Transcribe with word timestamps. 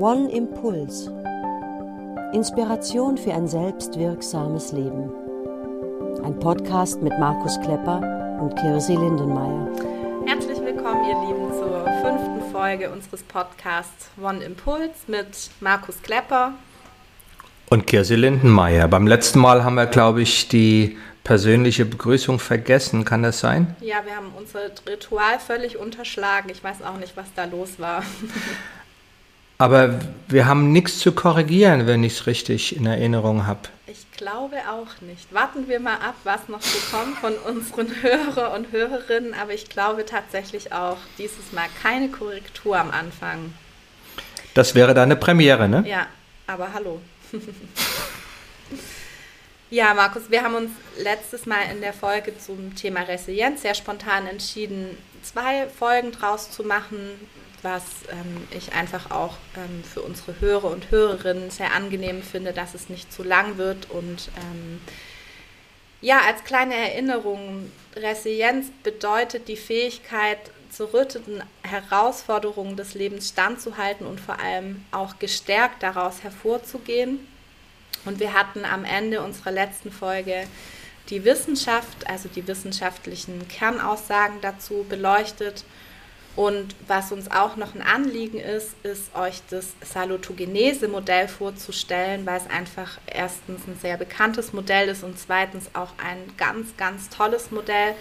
One 0.00 0.30
Impuls. 0.30 1.10
Inspiration 2.32 3.18
für 3.18 3.32
ein 3.32 3.48
selbstwirksames 3.48 4.70
Leben. 4.70 5.10
Ein 6.22 6.38
Podcast 6.38 7.02
mit 7.02 7.18
Markus 7.18 7.58
Klepper 7.62 8.38
und 8.40 8.54
Kirsi 8.54 8.94
Lindenmeier. 8.94 9.68
Herzlich 10.24 10.60
willkommen, 10.60 11.04
ihr 11.08 11.18
Lieben, 11.26 11.52
zur 11.52 11.84
fünften 12.00 12.52
Folge 12.52 12.90
unseres 12.90 13.24
Podcasts 13.24 14.10
One 14.22 14.44
Impuls 14.44 15.08
mit 15.08 15.50
Markus 15.58 16.00
Klepper 16.00 16.52
und 17.68 17.88
Kirsi 17.88 18.14
Lindenmeier. 18.14 18.86
Beim 18.86 19.08
letzten 19.08 19.40
Mal 19.40 19.64
haben 19.64 19.74
wir, 19.74 19.86
glaube 19.86 20.22
ich, 20.22 20.46
die 20.46 20.96
persönliche 21.24 21.84
Begrüßung 21.84 22.38
vergessen. 22.38 23.04
Kann 23.04 23.24
das 23.24 23.40
sein? 23.40 23.74
Ja, 23.80 23.96
wir 24.04 24.14
haben 24.14 24.30
unser 24.38 24.60
Ritual 24.88 25.40
völlig 25.44 25.76
unterschlagen. 25.76 26.50
Ich 26.50 26.62
weiß 26.62 26.82
auch 26.82 26.98
nicht, 26.98 27.16
was 27.16 27.26
da 27.34 27.46
los 27.46 27.80
war. 27.80 28.04
Aber 29.60 29.98
wir 30.28 30.46
haben 30.46 30.70
nichts 30.70 31.00
zu 31.00 31.10
korrigieren, 31.10 31.88
wenn 31.88 32.04
ich 32.04 32.14
es 32.14 32.26
richtig 32.28 32.76
in 32.76 32.86
Erinnerung 32.86 33.44
habe. 33.44 33.68
Ich 33.88 34.10
glaube 34.12 34.56
auch 34.70 35.00
nicht. 35.00 35.34
Warten 35.34 35.66
wir 35.66 35.80
mal 35.80 35.94
ab, 35.96 36.14
was 36.22 36.48
noch 36.48 36.62
so 36.62 36.78
kommt 36.96 37.18
von 37.18 37.34
unseren 37.34 37.88
Hörer 38.02 38.54
und 38.54 38.70
Hörerinnen. 38.70 39.34
Aber 39.34 39.52
ich 39.52 39.68
glaube 39.68 40.06
tatsächlich 40.06 40.72
auch 40.72 40.98
dieses 41.18 41.52
Mal 41.52 41.66
keine 41.82 42.08
Korrektur 42.08 42.78
am 42.78 42.92
Anfang. 42.92 43.52
Das 44.54 44.76
wäre 44.76 44.94
dann 44.94 45.04
eine 45.04 45.16
Premiere, 45.16 45.68
ne? 45.68 45.84
Ja, 45.86 46.06
aber 46.46 46.72
hallo. 46.72 47.00
ja, 49.70 49.92
Markus, 49.92 50.30
wir 50.30 50.44
haben 50.44 50.54
uns 50.54 50.70
letztes 51.02 51.46
Mal 51.46 51.62
in 51.72 51.80
der 51.80 51.92
Folge 51.92 52.32
zum 52.38 52.76
Thema 52.76 53.00
Resilienz 53.00 53.62
sehr 53.62 53.74
spontan 53.74 54.28
entschieden, 54.28 54.96
zwei 55.22 55.66
Folgen 55.68 56.12
draus 56.12 56.50
zu 56.50 56.62
machen, 56.62 56.96
was 57.62 57.82
ähm, 58.10 58.46
ich 58.50 58.72
einfach 58.72 59.10
auch 59.10 59.36
ähm, 59.56 59.82
für 59.84 60.02
unsere 60.02 60.40
Hörer 60.40 60.70
und 60.70 60.90
Hörerinnen 60.90 61.50
sehr 61.50 61.72
angenehm 61.74 62.22
finde, 62.22 62.52
dass 62.52 62.74
es 62.74 62.88
nicht 62.88 63.12
zu 63.12 63.22
lang 63.22 63.58
wird. 63.58 63.90
Und 63.90 64.30
ähm, 64.36 64.80
ja, 66.00 66.20
als 66.20 66.44
kleine 66.44 66.74
Erinnerung, 66.74 67.70
Resilienz 67.96 68.68
bedeutet 68.82 69.48
die 69.48 69.56
Fähigkeit, 69.56 70.38
zu 70.70 70.92
rüttenden 70.92 71.42
Herausforderungen 71.62 72.76
des 72.76 72.94
Lebens 72.94 73.30
standzuhalten 73.30 74.06
und 74.06 74.20
vor 74.20 74.38
allem 74.38 74.84
auch 74.90 75.18
gestärkt 75.18 75.82
daraus 75.82 76.22
hervorzugehen. 76.22 77.26
Und 78.04 78.20
wir 78.20 78.32
hatten 78.32 78.64
am 78.64 78.84
Ende 78.84 79.22
unserer 79.22 79.50
letzten 79.50 79.90
Folge 79.90 80.46
die 81.10 81.24
Wissenschaft, 81.24 82.08
also 82.08 82.28
die 82.28 82.46
wissenschaftlichen 82.46 83.48
Kernaussagen 83.48 84.40
dazu 84.40 84.84
beleuchtet. 84.88 85.64
Und 86.36 86.76
was 86.86 87.10
uns 87.10 87.30
auch 87.30 87.56
noch 87.56 87.74
ein 87.74 87.82
Anliegen 87.82 88.38
ist, 88.38 88.74
ist 88.84 89.14
euch 89.16 89.42
das 89.50 89.74
Salutogenese-Modell 89.80 91.26
vorzustellen, 91.26 92.26
weil 92.26 92.38
es 92.38 92.48
einfach 92.48 92.98
erstens 93.06 93.66
ein 93.66 93.76
sehr 93.80 93.96
bekanntes 93.96 94.52
Modell 94.52 94.88
ist 94.88 95.02
und 95.02 95.18
zweitens 95.18 95.70
auch 95.74 95.92
ein 95.98 96.18
ganz, 96.36 96.76
ganz 96.76 97.08
tolles 97.08 97.50
Modell. 97.50 97.94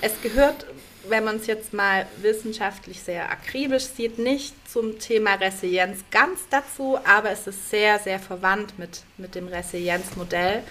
Es 0.00 0.12
gehört 0.22 0.66
wenn 1.08 1.24
man 1.24 1.36
es 1.36 1.46
jetzt 1.46 1.72
mal 1.72 2.06
wissenschaftlich 2.20 3.00
sehr 3.02 3.30
akribisch 3.30 3.84
sieht, 3.84 4.18
nicht 4.18 4.54
zum 4.70 4.98
Thema 4.98 5.34
Resilienz 5.34 6.04
ganz 6.10 6.40
dazu, 6.50 6.98
aber 7.04 7.30
es 7.30 7.46
ist 7.46 7.70
sehr, 7.70 7.98
sehr 7.98 8.18
verwandt 8.18 8.78
mit, 8.78 9.02
mit 9.16 9.34
dem 9.34 9.48
Resilienzmodell. 9.48 10.62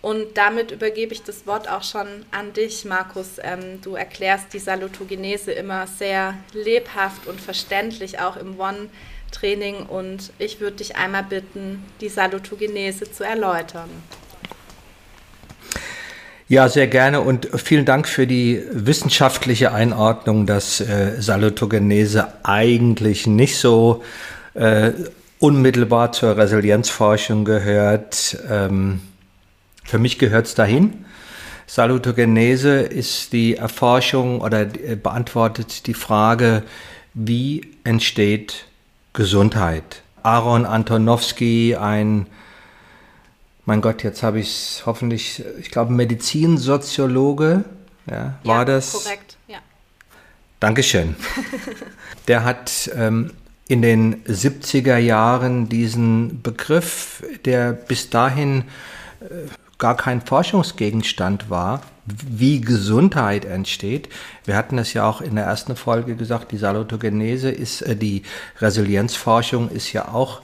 Und 0.00 0.26
damit 0.36 0.70
übergebe 0.70 1.12
ich 1.12 1.24
das 1.24 1.46
Wort 1.46 1.68
auch 1.68 1.82
schon 1.82 2.06
an 2.30 2.52
dich, 2.52 2.84
Markus. 2.84 3.38
Ähm, 3.42 3.80
du 3.82 3.96
erklärst 3.96 4.52
die 4.52 4.60
Salutogenese 4.60 5.50
immer 5.52 5.86
sehr 5.88 6.34
lebhaft 6.52 7.26
und 7.26 7.40
verständlich, 7.40 8.20
auch 8.20 8.36
im 8.36 8.60
One-Training. 8.60 9.86
Und 9.86 10.32
ich 10.38 10.60
würde 10.60 10.76
dich 10.76 10.96
einmal 10.96 11.24
bitten, 11.24 11.84
die 12.00 12.08
Salutogenese 12.08 13.10
zu 13.10 13.24
erläutern. 13.24 13.90
Ja, 16.50 16.68
sehr 16.68 16.86
gerne 16.86 17.20
und 17.20 17.48
vielen 17.60 17.84
Dank 17.84 18.08
für 18.08 18.26
die 18.26 18.62
wissenschaftliche 18.70 19.72
Einordnung, 19.72 20.46
dass 20.46 20.80
äh, 20.80 21.20
Salutogenese 21.20 22.32
eigentlich 22.42 23.26
nicht 23.26 23.58
so 23.58 24.02
äh, 24.54 24.92
unmittelbar 25.40 26.12
zur 26.12 26.38
Resilienzforschung 26.38 27.44
gehört. 27.44 28.38
Ähm, 28.48 29.02
für 29.88 29.98
mich 29.98 30.18
gehört 30.18 30.46
es 30.46 30.54
dahin. 30.54 31.06
Salutogenese 31.66 32.80
ist 32.80 33.32
die 33.32 33.56
Erforschung 33.56 34.42
oder 34.42 34.62
äh, 34.62 34.96
beantwortet 34.96 35.86
die 35.86 35.94
Frage, 35.94 36.62
wie 37.14 37.74
entsteht 37.84 38.66
Gesundheit? 39.14 40.02
Aaron 40.22 40.66
Antonowski, 40.66 41.76
ein 41.76 42.26
mein 43.64 43.80
Gott, 43.82 44.02
jetzt 44.02 44.22
habe 44.22 44.40
ich 44.40 44.48
es 44.48 44.82
hoffentlich, 44.86 45.44
ich 45.60 45.70
glaube, 45.70 45.92
Medizinsoziologe, 45.92 47.64
ja, 48.10 48.38
war 48.42 48.60
ja, 48.60 48.64
das? 48.64 48.92
Korrekt, 48.92 49.36
ja. 49.46 49.58
Dankeschön. 50.60 51.16
Der 52.28 52.44
hat 52.44 52.90
ähm, 52.94 53.32
in 53.68 53.82
den 53.82 54.24
70er 54.24 54.96
Jahren 54.96 55.68
diesen 55.68 56.40
Begriff, 56.42 57.22
der 57.44 57.72
bis 57.72 58.08
dahin 58.08 58.64
äh, 59.20 59.26
gar 59.78 59.96
kein 59.96 60.20
Forschungsgegenstand 60.20 61.50
war, 61.50 61.82
wie 62.04 62.60
Gesundheit 62.60 63.44
entsteht. 63.44 64.08
Wir 64.44 64.56
hatten 64.56 64.78
es 64.78 64.92
ja 64.92 65.08
auch 65.08 65.20
in 65.20 65.36
der 65.36 65.44
ersten 65.44 65.76
Folge 65.76 66.16
gesagt, 66.16 66.52
die 66.52 66.58
Salutogenese 66.58 67.50
ist, 67.50 67.82
äh, 67.82 67.96
die 67.96 68.22
Resilienzforschung 68.60 69.70
ist 69.70 69.92
ja 69.92 70.08
auch 70.08 70.40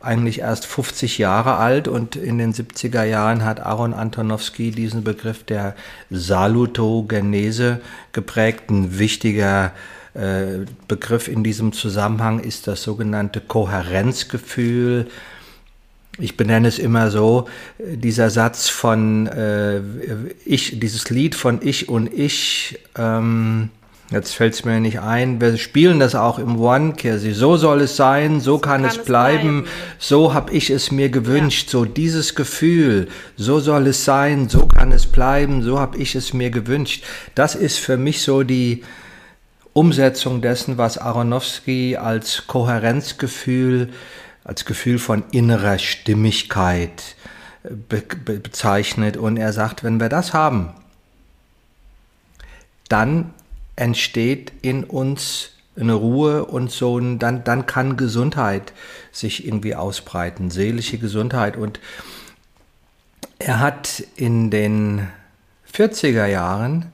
eigentlich 0.00 0.40
erst 0.40 0.64
50 0.64 1.18
Jahre 1.18 1.56
alt 1.56 1.86
und 1.86 2.16
in 2.16 2.38
den 2.38 2.54
70er 2.54 3.04
Jahren 3.04 3.44
hat 3.44 3.60
Aaron 3.60 3.92
Antonowski 3.92 4.70
diesen 4.70 5.04
Begriff 5.04 5.44
der 5.44 5.74
Salutogenese 6.08 7.82
geprägt. 8.12 8.70
Ein 8.70 8.98
wichtiger 8.98 9.72
äh, 10.14 10.64
Begriff 10.88 11.28
in 11.28 11.44
diesem 11.44 11.74
Zusammenhang 11.74 12.40
ist 12.40 12.66
das 12.66 12.82
sogenannte 12.82 13.40
Kohärenzgefühl. 13.40 15.08
Ich 16.20 16.36
benenne 16.36 16.68
es 16.68 16.78
immer 16.78 17.10
so, 17.10 17.48
dieser 17.78 18.30
Satz 18.30 18.68
von 18.68 19.26
äh, 19.26 19.80
ich, 20.44 20.78
dieses 20.78 21.10
Lied 21.10 21.34
von 21.34 21.60
Ich 21.62 21.88
und 21.88 22.12
Ich, 22.12 22.78
ähm, 22.96 23.70
Jetzt 24.10 24.34
fällt 24.34 24.54
es 24.54 24.64
mir 24.64 24.80
nicht 24.80 24.98
ein. 24.98 25.40
Wir 25.40 25.56
spielen 25.56 26.00
das 26.00 26.16
auch 26.16 26.40
im 26.40 26.60
One, 26.60 26.94
Kirsi. 26.94 27.32
So 27.32 27.56
soll 27.56 27.82
es 27.82 27.94
sein, 27.94 28.40
so, 28.40 28.54
so 28.54 28.58
kann, 28.58 28.82
kann, 28.82 28.90
es 28.90 28.98
bleiben, 28.98 29.62
bleiben. 29.62 29.66
so 30.00 30.34
habe 30.34 30.52
ich 30.52 30.70
es 30.70 30.90
mir 30.90 31.10
gewünscht. 31.10 31.66
Ja. 31.68 31.70
So 31.70 31.84
dieses 31.84 32.34
Gefühl, 32.34 33.06
so 33.36 33.60
soll 33.60 33.86
es 33.86 34.04
sein, 34.04 34.48
so 34.48 34.66
kann 34.66 34.90
es 34.90 35.06
bleiben, 35.06 35.62
so 35.62 35.78
habe 35.78 35.96
ich 35.96 36.16
es 36.16 36.32
mir 36.32 36.50
gewünscht. 36.50 37.04
Das 37.36 37.54
ist 37.54 37.78
für 37.78 37.96
mich 37.96 38.22
so 38.22 38.42
die 38.42 38.82
Umsetzung 39.74 40.40
dessen, 40.40 40.76
was 40.76 40.98
Aronofsky 40.98 41.96
als 41.96 42.48
Kohärenzgefühl, 42.48 43.90
als 44.44 44.64
Gefühl 44.64 44.98
von 44.98 45.24
innerer 45.30 45.78
Stimmigkeit 45.78 47.16
be 47.62 48.02
be 48.24 48.40
bezeichnet. 48.40 49.16
Und 49.16 49.36
er 49.36 49.52
sagt, 49.52 49.84
wenn 49.84 50.00
wir 50.00 50.08
das 50.08 50.32
haben, 50.32 50.72
dann 52.88 53.32
entsteht 53.76 54.52
in 54.62 54.84
uns 54.84 55.50
eine 55.76 55.94
Ruhe 55.94 56.44
und 56.44 56.70
so, 56.70 56.98
ein, 56.98 57.18
dann, 57.18 57.44
dann 57.44 57.66
kann 57.66 57.96
Gesundheit 57.96 58.72
sich 59.12 59.46
irgendwie 59.46 59.74
ausbreiten, 59.74 60.50
seelische 60.50 60.98
Gesundheit. 60.98 61.56
Und 61.56 61.80
er 63.38 63.60
hat 63.60 64.04
in 64.16 64.50
den 64.50 65.08
40er 65.72 66.26
Jahren 66.26 66.92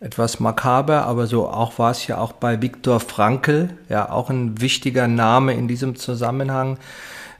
etwas 0.00 0.40
makaber, 0.40 1.06
aber 1.06 1.26
so 1.26 1.48
auch 1.48 1.78
war 1.78 1.90
es 1.90 2.06
ja 2.06 2.18
auch 2.18 2.32
bei 2.32 2.60
Viktor 2.60 3.00
Frankl, 3.00 3.70
ja 3.88 4.10
auch 4.10 4.30
ein 4.30 4.60
wichtiger 4.60 5.08
Name 5.08 5.54
in 5.54 5.68
diesem 5.68 5.96
Zusammenhang, 5.96 6.78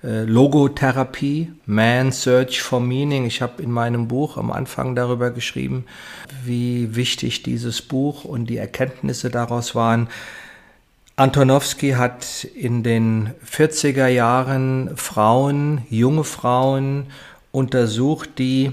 äh, 0.03 0.23
Logotherapie, 0.23 1.53
Man 1.67 2.12
Search 2.12 2.62
for 2.62 2.81
Meaning. 2.81 3.26
Ich 3.26 3.43
habe 3.43 3.62
in 3.62 3.70
meinem 3.70 4.08
Buch 4.08 4.37
am 4.37 4.50
Anfang 4.50 4.94
darüber 4.94 5.31
geschrieben, 5.31 5.85
wie 6.44 6.94
wichtig 6.94 7.43
dieses 7.43 7.82
Buch 7.82 8.25
und 8.25 8.47
die 8.47 8.56
Erkenntnisse 8.56 9.31
daraus 9.31 9.75
waren. 9.75 10.08
Antonowski 11.17 11.93
hat 11.93 12.44
in 12.44 12.82
den 12.82 13.32
40er 13.50 14.06
Jahren 14.06 14.97
Frauen, 14.97 15.82
junge 15.88 16.25
Frauen 16.25 17.06
untersucht, 17.53 18.38
die 18.38 18.73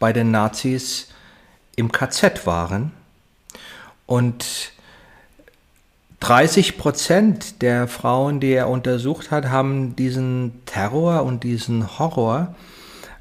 bei 0.00 0.12
den 0.12 0.32
Nazis 0.32 1.08
im 1.76 1.92
KZ 1.92 2.46
waren. 2.46 2.97
Und 4.08 4.72
30 6.20 6.78
Prozent 6.78 7.60
der 7.60 7.86
Frauen, 7.88 8.40
die 8.40 8.52
er 8.52 8.70
untersucht 8.70 9.30
hat, 9.30 9.50
haben 9.50 9.96
diesen 9.96 10.62
Terror 10.64 11.24
und 11.24 11.44
diesen 11.44 11.98
Horror 11.98 12.54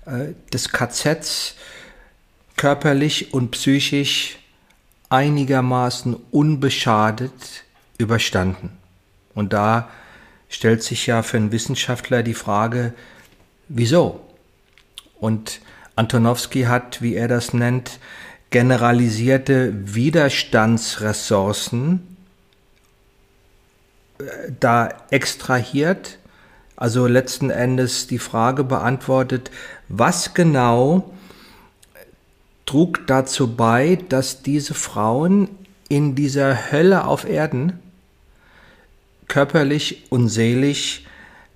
äh, 0.05 0.33
des 0.53 0.71
KZs 0.71 1.55
körperlich 2.55 3.33
und 3.33 3.51
psychisch 3.51 4.39
einigermaßen 5.09 6.15
unbeschadet 6.31 7.65
überstanden. 7.97 8.77
Und 9.35 9.51
da 9.51 9.89
stellt 10.47 10.83
sich 10.83 11.05
ja 11.05 11.21
für 11.21 11.35
einen 11.35 11.51
Wissenschaftler 11.51 12.23
die 12.23 12.33
Frage, 12.33 12.93
wieso? 13.67 14.21
Und 15.19 15.59
Antonowski 15.97 16.63
hat, 16.63 17.01
wie 17.01 17.15
er 17.15 17.27
das 17.27 17.53
nennt, 17.53 17.99
generalisierte 18.49 19.73
Widerstandsressourcen 19.93 22.17
äh, 24.19 24.23
da 24.59 24.89
extrahiert, 25.09 26.19
also 26.75 27.07
letzten 27.07 27.49
Endes 27.49 28.07
die 28.07 28.19
Frage 28.19 28.63
beantwortet, 28.63 29.51
was 29.87 30.33
genau 30.33 31.13
trug 32.65 33.07
dazu 33.07 33.55
bei, 33.55 33.97
dass 34.09 34.43
diese 34.43 34.73
Frauen 34.73 35.49
in 35.89 36.15
dieser 36.15 36.71
Hölle 36.71 37.05
auf 37.05 37.27
Erden 37.27 37.79
körperlich 39.27 40.05
und 40.09 40.29
seelisch 40.29 41.03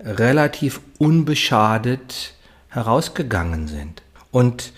relativ 0.00 0.80
unbeschadet 0.98 2.34
herausgegangen 2.68 3.68
sind. 3.68 4.02
Und 4.30 4.72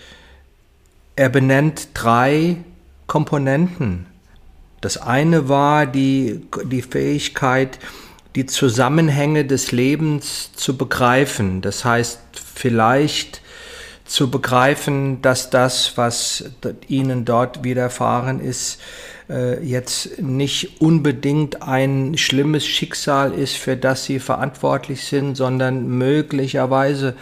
er 1.15 1.29
benennt 1.29 1.89
drei 1.93 2.57
Komponenten. 3.07 4.07
Das 4.81 4.97
eine 4.97 5.49
war 5.49 5.85
die, 5.85 6.41
die 6.65 6.81
Fähigkeit, 6.81 7.79
die 8.35 8.45
Zusammenhänge 8.45 9.45
des 9.45 9.71
Lebens 9.71 10.51
zu 10.53 10.77
begreifen. 10.77 11.61
Das 11.61 11.85
heißt, 11.85 12.19
vielleicht 12.33 13.41
zu 14.05 14.29
begreifen, 14.29 15.21
dass 15.21 15.49
das, 15.49 15.97
was 15.97 16.43
ihnen 16.87 17.25
dort 17.25 17.63
widerfahren 17.63 18.39
ist, 18.39 18.79
äh, 19.29 19.63
jetzt 19.63 20.21
nicht 20.21 20.79
unbedingt 20.81 21.63
ein 21.63 22.17
schlimmes 22.17 22.67
Schicksal 22.67 23.33
ist, 23.33 23.55
für 23.55 23.75
das 23.75 24.05
sie 24.05 24.19
verantwortlich 24.19 25.05
sind, 25.05 25.35
sondern 25.35 25.87
möglicherweise 25.87 27.15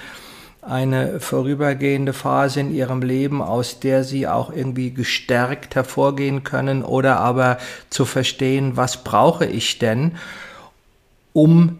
eine 0.65 1.19
vorübergehende 1.19 2.13
Phase 2.13 2.61
in 2.61 2.73
ihrem 2.73 3.01
Leben, 3.01 3.41
aus 3.41 3.79
der 3.79 4.03
sie 4.03 4.27
auch 4.27 4.51
irgendwie 4.51 4.91
gestärkt 4.91 5.75
hervorgehen 5.75 6.43
können 6.43 6.83
oder 6.83 7.19
aber 7.19 7.57
zu 7.89 8.05
verstehen, 8.05 8.77
was 8.77 9.03
brauche 9.03 9.45
ich 9.45 9.79
denn, 9.79 10.13
um 11.33 11.79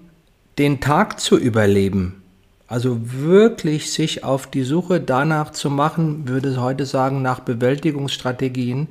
den 0.58 0.82
Tag 0.82 1.20
zu 1.20 1.38
überleben. 1.38 2.22
Also 2.68 3.00
wirklich 3.04 3.92
sich 3.92 4.24
auf 4.24 4.48
die 4.48 4.64
Suche 4.64 5.00
danach 5.00 5.52
zu 5.52 5.70
machen, 5.70 6.28
würde 6.28 6.52
ich 6.52 6.58
heute 6.58 6.86
sagen, 6.86 7.22
nach 7.22 7.40
Bewältigungsstrategien, 7.40 8.88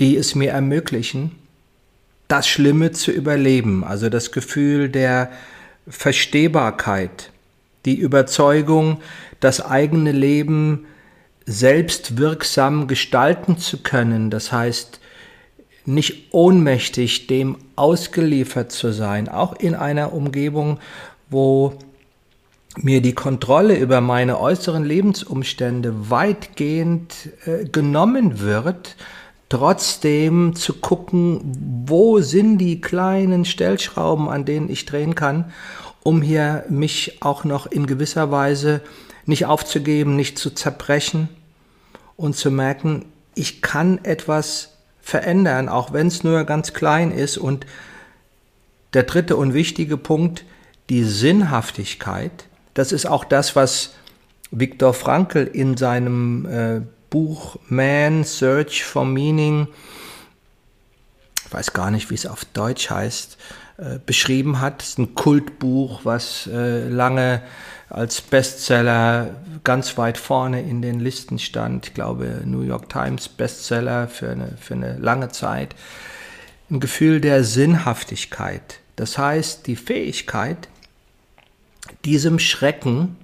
die 0.00 0.16
es 0.16 0.34
mir 0.34 0.50
ermöglichen, 0.50 1.32
das 2.28 2.48
Schlimme 2.48 2.92
zu 2.92 3.12
überleben. 3.12 3.84
Also 3.84 4.08
das 4.08 4.32
Gefühl 4.32 4.88
der 4.88 5.30
Verstehbarkeit, 5.88 7.30
die 7.86 7.96
Überzeugung, 7.96 8.98
das 9.40 9.64
eigene 9.64 10.12
Leben 10.12 10.86
selbst 11.46 12.18
wirksam 12.18 12.88
gestalten 12.88 13.56
zu 13.56 13.78
können. 13.78 14.30
Das 14.30 14.52
heißt, 14.52 15.00
nicht 15.86 16.32
ohnmächtig 16.32 17.28
dem 17.28 17.56
ausgeliefert 17.76 18.72
zu 18.72 18.92
sein, 18.92 19.28
auch 19.28 19.54
in 19.54 19.74
einer 19.74 20.12
Umgebung, 20.12 20.80
wo 21.30 21.74
mir 22.76 23.00
die 23.00 23.14
Kontrolle 23.14 23.76
über 23.76 24.00
meine 24.00 24.38
äußeren 24.40 24.84
Lebensumstände 24.84 26.10
weitgehend 26.10 27.30
äh, 27.46 27.64
genommen 27.64 28.40
wird, 28.40 28.96
trotzdem 29.48 30.56
zu 30.56 30.74
gucken, 30.74 31.40
wo 31.86 32.20
sind 32.20 32.58
die 32.58 32.80
kleinen 32.80 33.44
Stellschrauben, 33.44 34.28
an 34.28 34.44
denen 34.44 34.68
ich 34.68 34.84
drehen 34.84 35.14
kann, 35.14 35.52
um 36.06 36.22
hier 36.22 36.64
mich 36.68 37.18
auch 37.20 37.42
noch 37.42 37.66
in 37.66 37.88
gewisser 37.88 38.30
Weise 38.30 38.80
nicht 39.24 39.44
aufzugeben, 39.46 40.14
nicht 40.14 40.38
zu 40.38 40.50
zerbrechen 40.50 41.28
und 42.16 42.36
zu 42.36 42.52
merken, 42.52 43.06
ich 43.34 43.60
kann 43.60 43.98
etwas 44.04 44.76
verändern, 45.02 45.68
auch 45.68 45.92
wenn 45.92 46.06
es 46.06 46.22
nur 46.22 46.44
ganz 46.44 46.72
klein 46.72 47.10
ist. 47.10 47.38
Und 47.38 47.66
der 48.94 49.02
dritte 49.02 49.34
und 49.34 49.52
wichtige 49.52 49.96
Punkt, 49.96 50.44
die 50.90 51.02
Sinnhaftigkeit, 51.02 52.46
das 52.74 52.92
ist 52.92 53.06
auch 53.06 53.24
das, 53.24 53.56
was 53.56 53.94
Viktor 54.52 54.94
Frankl 54.94 55.50
in 55.52 55.76
seinem 55.76 56.46
äh, 56.46 56.82
Buch 57.10 57.56
Man 57.68 58.22
Search 58.22 58.84
for 58.84 59.04
Meaning, 59.04 59.66
ich 61.46 61.52
weiß 61.52 61.72
gar 61.72 61.90
nicht, 61.90 62.10
wie 62.10 62.14
es 62.14 62.26
auf 62.26 62.44
Deutsch 62.44 62.90
heißt, 62.90 63.38
äh, 63.78 63.98
beschrieben 64.04 64.60
hat. 64.60 64.82
Ist 64.82 64.98
ein 64.98 65.14
Kultbuch, 65.14 66.00
was 66.04 66.46
äh, 66.46 66.88
lange 66.88 67.42
als 67.88 68.20
Bestseller 68.20 69.36
ganz 69.64 69.96
weit 69.96 70.18
vorne 70.18 70.62
in 70.62 70.82
den 70.82 70.98
Listen 71.00 71.38
stand. 71.38 71.88
Ich 71.88 71.94
glaube, 71.94 72.42
New 72.44 72.62
York 72.62 72.88
Times 72.88 73.28
Bestseller 73.28 74.08
für 74.08 74.30
eine, 74.30 74.56
für 74.58 74.74
eine 74.74 74.96
lange 74.98 75.28
Zeit. 75.28 75.74
Ein 76.70 76.80
Gefühl 76.80 77.20
der 77.20 77.44
Sinnhaftigkeit. 77.44 78.80
Das 78.96 79.18
heißt, 79.18 79.66
die 79.66 79.76
Fähigkeit, 79.76 80.68
diesem 82.04 82.38
Schrecken 82.38 83.16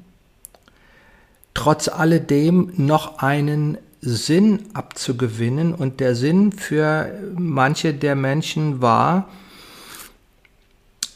trotz 1.55 1.89
alledem 1.89 2.73
noch 2.77 3.19
einen 3.19 3.79
Sinn 4.01 4.65
abzugewinnen. 4.75 5.75
Und 5.75 6.01
der 6.01 6.15
Sinn 6.15 6.53
für 6.53 7.11
manche 7.37 7.95
der 7.95 8.17
Menschen 8.17 8.81
war, 8.81 9.29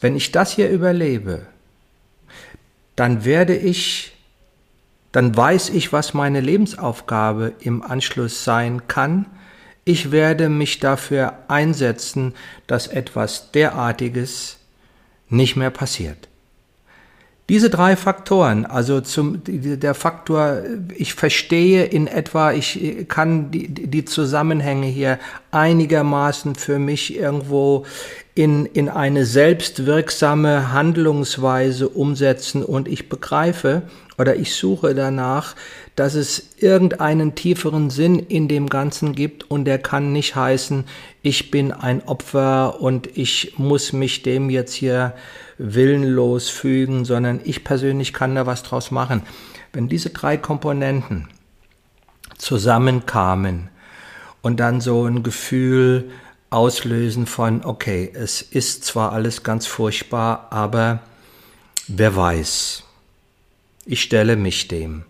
wenn 0.01 0.15
ich 0.15 0.31
das 0.31 0.51
hier 0.51 0.69
überlebe, 0.69 1.47
dann 2.95 3.25
werde 3.25 3.55
ich, 3.55 4.13
dann 5.11 5.35
weiß 5.35 5.69
ich, 5.69 5.93
was 5.93 6.13
meine 6.13 6.41
Lebensaufgabe 6.41 7.53
im 7.59 7.81
Anschluss 7.83 8.43
sein 8.43 8.87
kann. 8.87 9.25
Ich 9.85 10.11
werde 10.11 10.49
mich 10.49 10.79
dafür 10.79 11.33
einsetzen, 11.47 12.33
dass 12.65 12.87
etwas 12.87 13.51
derartiges 13.51 14.57
nicht 15.29 15.55
mehr 15.55 15.69
passiert. 15.69 16.27
Diese 17.49 17.69
drei 17.69 17.95
Faktoren, 17.95 18.65
also 18.65 18.99
zum, 18.99 19.41
der 19.45 19.93
Faktor, 19.93 20.63
ich 20.93 21.13
verstehe 21.13 21.85
in 21.85 22.07
etwa, 22.07 22.51
ich 22.51 23.05
kann 23.07 23.51
die, 23.51 23.69
die 23.69 24.03
Zusammenhänge 24.03 24.87
hier 24.87 25.17
einigermaßen 25.51 26.55
für 26.55 26.77
mich 26.77 27.17
irgendwo 27.17 27.85
in, 28.35 28.65
in 28.65 28.89
eine 28.89 29.25
selbstwirksame 29.25 30.73
Handlungsweise 30.73 31.87
umsetzen 31.87 32.65
und 32.65 32.89
ich 32.89 33.07
begreife 33.07 33.83
oder 34.17 34.35
ich 34.35 34.53
suche 34.53 34.93
danach, 34.93 35.55
dass 35.97 36.13
es 36.13 36.49
irgendeinen 36.57 37.33
tieferen 37.33 37.89
Sinn 37.89 38.19
in 38.19 38.47
dem 38.47 38.69
Ganzen 38.69 39.15
gibt 39.15 39.49
und 39.49 39.65
der 39.65 39.79
kann 39.79 40.13
nicht 40.13 40.35
heißen, 40.35 40.85
ich 41.23 41.49
bin 41.49 41.71
ein 41.71 42.03
Opfer 42.07 42.79
und 42.79 43.17
ich 43.17 43.55
muss 43.57 43.93
mich 43.93 44.21
dem 44.21 44.51
jetzt 44.51 44.75
hier 44.75 45.15
willenlos 45.57 46.49
fügen, 46.49 47.03
sondern 47.03 47.41
ich 47.43 47.63
persönlich 47.63 48.13
kann 48.13 48.35
da 48.35 48.45
was 48.45 48.61
draus 48.61 48.91
machen. 48.91 49.23
Wenn 49.73 49.89
diese 49.89 50.11
drei 50.11 50.37
Komponenten 50.37 51.29
zusammenkamen 52.37 53.69
und 54.43 54.59
dann 54.59 54.81
so 54.81 55.03
ein 55.05 55.23
Gefühl 55.23 56.11
auslösen 56.51 57.25
von, 57.25 57.65
okay, 57.65 58.11
es 58.13 58.43
ist 58.43 58.85
zwar 58.85 59.13
alles 59.13 59.41
ganz 59.41 59.65
furchtbar, 59.65 60.45
aber 60.51 60.99
wer 61.87 62.15
weiß, 62.15 62.83
ich 63.87 64.03
stelle 64.03 64.35
mich 64.35 64.67
dem. 64.67 65.06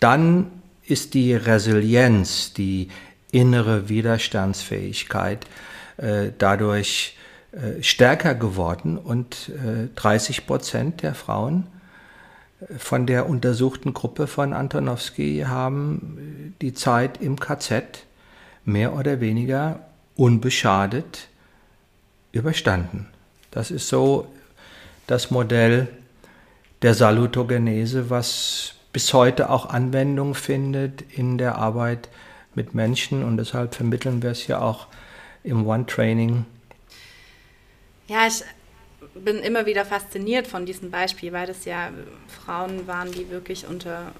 Dann 0.00 0.50
ist 0.86 1.14
die 1.14 1.34
Resilienz, 1.34 2.52
die 2.52 2.88
innere 3.30 3.88
Widerstandsfähigkeit 3.88 5.46
äh, 5.96 6.30
dadurch 6.38 7.16
äh, 7.52 7.82
stärker 7.82 8.34
geworden 8.34 8.98
und 8.98 9.50
äh, 9.50 9.88
30 9.94 10.46
Prozent 10.46 11.02
der 11.02 11.14
Frauen 11.14 11.66
äh, 12.60 12.78
von 12.78 13.06
der 13.06 13.28
untersuchten 13.28 13.94
Gruppe 13.94 14.26
von 14.26 14.52
Antonowski 14.52 15.44
haben 15.46 16.54
die 16.60 16.74
Zeit 16.74 17.20
im 17.20 17.38
KZ 17.38 18.06
mehr 18.64 18.94
oder 18.94 19.20
weniger 19.20 19.80
unbeschadet 20.16 21.28
überstanden. 22.32 23.08
Das 23.50 23.70
ist 23.70 23.88
so 23.88 24.26
das 25.06 25.30
Modell 25.30 25.88
der 26.82 26.94
Salutogenese, 26.94 28.10
was 28.10 28.73
bis 28.94 29.12
heute 29.12 29.50
auch 29.50 29.66
Anwendung 29.66 30.36
findet 30.36 31.02
in 31.02 31.36
der 31.36 31.56
Arbeit 31.56 32.08
mit 32.54 32.74
Menschen 32.76 33.24
und 33.24 33.36
deshalb 33.36 33.74
vermitteln 33.74 34.22
wir 34.22 34.30
es 34.30 34.46
ja 34.46 34.60
auch 34.60 34.86
im 35.42 35.66
One-Training. 35.66 36.46
Ja, 38.06 38.28
ich 38.28 38.44
bin 39.16 39.38
immer 39.38 39.66
wieder 39.66 39.84
fasziniert 39.84 40.46
von 40.46 40.64
diesem 40.64 40.92
Beispiel, 40.92 41.32
weil 41.32 41.48
das 41.48 41.64
ja 41.64 41.90
Frauen 42.28 42.86
waren, 42.86 43.10
die 43.10 43.28
wirklich 43.30 43.66
unter 43.66 44.12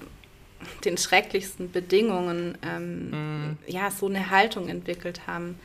den 0.83 0.97
schrecklichsten 0.97 1.71
Bedingungen 1.71 2.57
ähm, 2.61 3.51
mm. 3.51 3.57
ja 3.67 3.89
so 3.91 4.07
eine 4.07 4.29
Haltung 4.29 4.67
entwickelt 4.67 5.25
haben. 5.25 5.57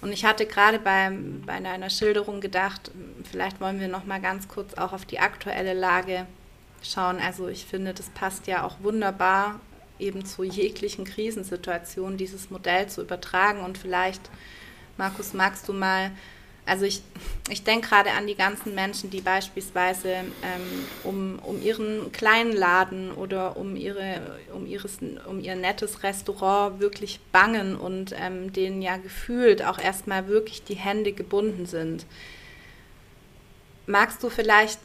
Und 0.00 0.12
ich 0.12 0.24
hatte 0.24 0.46
gerade 0.46 0.78
bei, 0.78 1.12
bei 1.44 1.60
deiner 1.60 1.90
Schilderung 1.90 2.40
gedacht, 2.40 2.90
vielleicht 3.30 3.60
wollen 3.60 3.80
wir 3.80 3.88
noch 3.88 4.06
mal 4.06 4.20
ganz 4.20 4.48
kurz 4.48 4.72
auch 4.74 4.94
auf 4.94 5.04
die 5.04 5.18
aktuelle 5.18 5.74
Lage 5.74 6.26
schauen. 6.82 7.18
Also 7.18 7.48
ich 7.48 7.64
finde, 7.64 7.94
das 7.94 8.10
passt 8.10 8.46
ja 8.46 8.64
auch 8.64 8.76
wunderbar 8.82 9.60
eben 9.98 10.24
zu 10.24 10.42
jeglichen 10.42 11.04
Krisensituationen, 11.04 12.16
dieses 12.16 12.50
Modell 12.50 12.88
zu 12.88 13.02
übertragen. 13.02 13.60
Und 13.60 13.78
vielleicht, 13.78 14.22
Markus, 14.96 15.34
magst 15.34 15.68
du 15.68 15.72
mal 15.72 16.10
also 16.70 16.84
ich, 16.84 17.02
ich 17.48 17.64
denke 17.64 17.88
gerade 17.88 18.12
an 18.12 18.26
die 18.28 18.36
ganzen 18.36 18.76
Menschen, 18.76 19.10
die 19.10 19.20
beispielsweise 19.20 20.08
ähm, 20.08 20.86
um, 21.02 21.38
um 21.40 21.60
ihren 21.60 22.12
kleinen 22.12 22.52
Laden 22.52 23.10
oder 23.10 23.56
um, 23.56 23.74
ihre, 23.74 24.38
um, 24.54 24.66
ihres, 24.66 24.98
um 25.26 25.40
ihr 25.40 25.56
nettes 25.56 26.04
Restaurant 26.04 26.78
wirklich 26.78 27.18
bangen 27.32 27.76
und 27.76 28.14
ähm, 28.16 28.52
denen 28.52 28.82
ja 28.82 28.98
gefühlt 28.98 29.64
auch 29.64 29.78
erstmal 29.78 30.28
wirklich 30.28 30.62
die 30.62 30.76
Hände 30.76 31.12
gebunden 31.12 31.66
sind. 31.66 32.06
Magst 33.86 34.22
du 34.22 34.30
vielleicht 34.30 34.78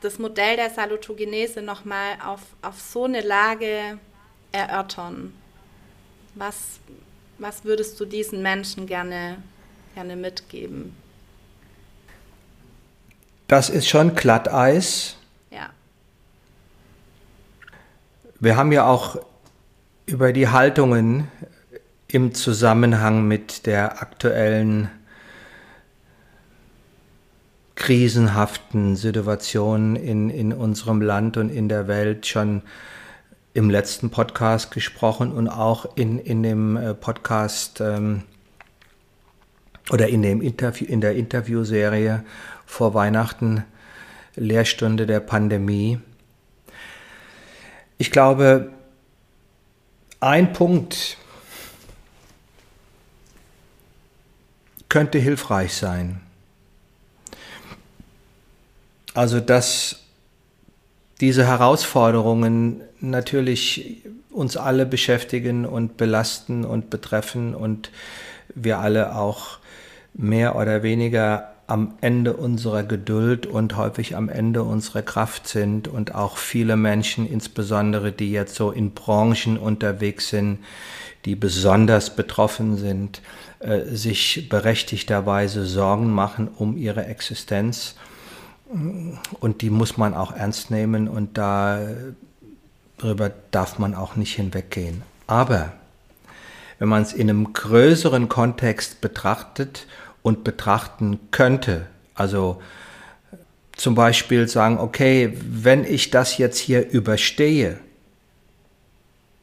das 0.00 0.18
Modell 0.18 0.56
der 0.56 0.70
Salutogenese 0.70 1.62
nochmal 1.62 2.16
auf, 2.24 2.40
auf 2.62 2.80
so 2.80 3.04
eine 3.04 3.20
Lage 3.20 3.98
erörtern? 4.52 5.32
Was, 6.34 6.80
was 7.38 7.64
würdest 7.64 7.98
du 8.00 8.04
diesen 8.04 8.42
Menschen 8.42 8.86
gerne, 8.86 9.38
gerne 9.94 10.16
mitgeben? 10.16 10.96
Das 13.48 13.68
ist 13.68 13.88
schon 13.88 14.14
Glatteis. 14.14 15.16
Ja. 15.50 15.70
Wir 18.38 18.56
haben 18.56 18.72
ja 18.72 18.86
auch 18.86 19.18
über 20.06 20.32
die 20.32 20.48
Haltungen 20.48 21.28
im 22.08 22.34
Zusammenhang 22.34 23.26
mit 23.26 23.66
der 23.66 24.02
aktuellen 24.02 24.90
krisenhaften 27.80 28.94
Situation 28.94 29.96
in, 29.96 30.28
in 30.28 30.52
unserem 30.52 31.00
Land 31.00 31.38
und 31.38 31.48
in 31.48 31.70
der 31.70 31.88
Welt 31.88 32.26
schon 32.26 32.60
im 33.54 33.70
letzten 33.70 34.10
Podcast 34.10 34.70
gesprochen 34.70 35.32
und 35.32 35.48
auch 35.48 35.96
in, 35.96 36.18
in 36.18 36.42
dem 36.42 36.76
äh, 36.76 36.92
Podcast 36.92 37.80
ähm, 37.80 38.24
oder 39.90 40.08
in, 40.08 40.20
dem 40.20 40.42
Interview, 40.42 40.86
in 40.88 41.00
der 41.00 41.16
Interviewserie 41.16 42.22
vor 42.66 42.92
Weihnachten, 42.92 43.64
Lehrstunde 44.36 45.06
der 45.06 45.20
Pandemie. 45.20 46.00
Ich 47.96 48.10
glaube, 48.10 48.72
ein 50.20 50.52
Punkt 50.52 51.16
könnte 54.90 55.18
hilfreich 55.18 55.72
sein. 55.72 56.20
Also, 59.14 59.40
dass 59.40 60.00
diese 61.20 61.46
Herausforderungen 61.46 62.82
natürlich 63.00 64.02
uns 64.30 64.56
alle 64.56 64.86
beschäftigen 64.86 65.66
und 65.66 65.96
belasten 65.96 66.64
und 66.64 66.90
betreffen 66.90 67.54
und 67.54 67.90
wir 68.54 68.78
alle 68.78 69.16
auch 69.16 69.58
mehr 70.14 70.56
oder 70.56 70.82
weniger 70.82 71.52
am 71.66 71.94
Ende 72.00 72.34
unserer 72.34 72.82
Geduld 72.82 73.46
und 73.46 73.76
häufig 73.76 74.16
am 74.16 74.28
Ende 74.28 74.64
unserer 74.64 75.02
Kraft 75.02 75.46
sind 75.46 75.86
und 75.86 76.14
auch 76.16 76.36
viele 76.36 76.76
Menschen, 76.76 77.30
insbesondere 77.30 78.10
die 78.10 78.32
jetzt 78.32 78.56
so 78.56 78.72
in 78.72 78.92
Branchen 78.92 79.56
unterwegs 79.56 80.30
sind, 80.30 80.58
die 81.24 81.36
besonders 81.36 82.16
betroffen 82.16 82.76
sind, 82.76 83.22
äh, 83.60 83.82
sich 83.84 84.48
berechtigterweise 84.48 85.64
Sorgen 85.64 86.10
machen 86.10 86.48
um 86.48 86.76
ihre 86.76 87.04
Existenz. 87.04 87.94
Und 89.40 89.62
die 89.62 89.70
muss 89.70 89.96
man 89.96 90.14
auch 90.14 90.32
ernst 90.32 90.70
nehmen 90.70 91.08
und 91.08 91.36
darüber 91.36 92.10
darf 93.50 93.78
man 93.78 93.94
auch 93.94 94.16
nicht 94.16 94.34
hinweggehen. 94.36 95.02
Aber 95.26 95.72
wenn 96.78 96.88
man 96.88 97.02
es 97.02 97.12
in 97.12 97.28
einem 97.28 97.52
größeren 97.52 98.28
Kontext 98.28 99.00
betrachtet 99.00 99.86
und 100.22 100.44
betrachten 100.44 101.18
könnte. 101.30 101.86
Also 102.14 102.60
zum 103.76 103.94
Beispiel 103.94 104.48
sagen, 104.48 104.78
okay, 104.78 105.36
wenn 105.42 105.84
ich 105.84 106.10
das 106.10 106.38
jetzt 106.38 106.58
hier 106.58 106.88
überstehe, 106.90 107.78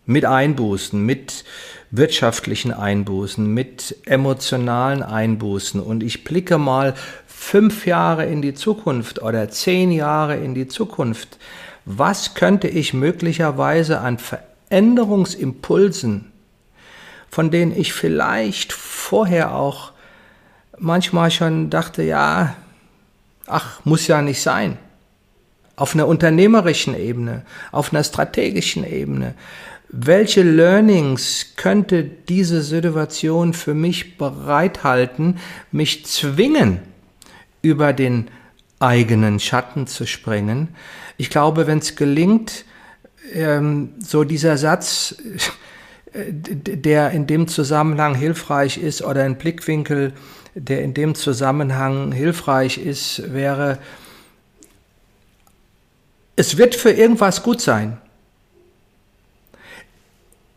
mit 0.06 0.26
Einbußen, 0.26 1.00
mit 1.06 1.44
wirtschaftlichen 1.92 2.74
Einbußen, 2.74 3.46
mit 3.46 3.98
emotionalen 4.06 5.04
Einbußen 5.04 5.82
und 5.82 6.02
ich 6.02 6.24
blicke 6.24 6.58
mal 6.58 6.96
fünf 7.38 7.86
Jahre 7.86 8.26
in 8.26 8.42
die 8.42 8.56
Zukunft 8.56 9.22
oder 9.22 9.50
zehn 9.50 9.92
Jahre 9.92 10.36
in 10.36 10.56
die 10.56 10.68
Zukunft, 10.68 11.38
was 11.86 12.34
könnte 12.34 12.68
ich 12.68 12.94
möglicherweise 12.94 14.02
an 14.02 14.18
Veränderungsimpulsen, 14.18 16.34
von 17.30 17.52
denen 17.52 17.78
ich 17.78 17.94
vielleicht 17.94 18.74
vorher 18.74 19.56
auch 19.56 19.94
manchmal 20.78 21.32
schon 21.32 21.70
dachte, 21.70 22.04
ja, 22.04 22.56
ach, 23.46 23.80
muss 23.86 24.08
ja 24.08 24.22
nicht 24.22 24.42
sein. 24.42 24.78
Auf 25.78 25.94
einer 25.94 26.08
unternehmerischen 26.08 27.00
Ebene, 27.00 27.46
auf 27.72 27.94
einer 27.94 28.04
strategischen 28.04 28.84
Ebene. 28.84 29.36
Welche 29.90 30.42
Learnings 30.42 31.54
könnte 31.56 32.04
diese 32.04 32.62
Situation 32.62 33.54
für 33.54 33.76
mich 33.76 34.18
bereithalten, 34.18 35.38
mich 35.72 36.06
zwingen, 36.08 36.82
über 37.62 37.94
den 37.94 38.30
eigenen 38.80 39.40
Schatten 39.40 39.88
zu 39.88 40.06
springen? 40.06 40.70
Ich 41.18 41.30
glaube, 41.30 41.68
wenn 41.68 41.80
es 41.80 41.96
gelingt, 41.96 42.66
ähm, 43.34 43.94
so 44.00 44.24
dieser 44.24 44.58
Satz, 44.58 45.16
äh, 46.14 46.32
der 46.32 47.12
in 47.12 47.28
dem 47.28 47.48
Zusammenhang 47.48 48.16
hilfreich 48.16 48.78
ist 48.78 49.02
oder 49.02 49.24
ein 49.24 49.38
Blickwinkel, 49.38 50.14
der 50.56 50.84
in 50.84 50.94
dem 50.94 51.16
Zusammenhang 51.16 52.12
hilfreich 52.12 52.78
ist, 52.78 53.34
wäre, 53.34 53.80
es 56.36 56.58
wird 56.58 56.76
für 56.76 56.92
irgendwas 56.92 57.44
gut 57.44 57.62
sein. 57.62 57.98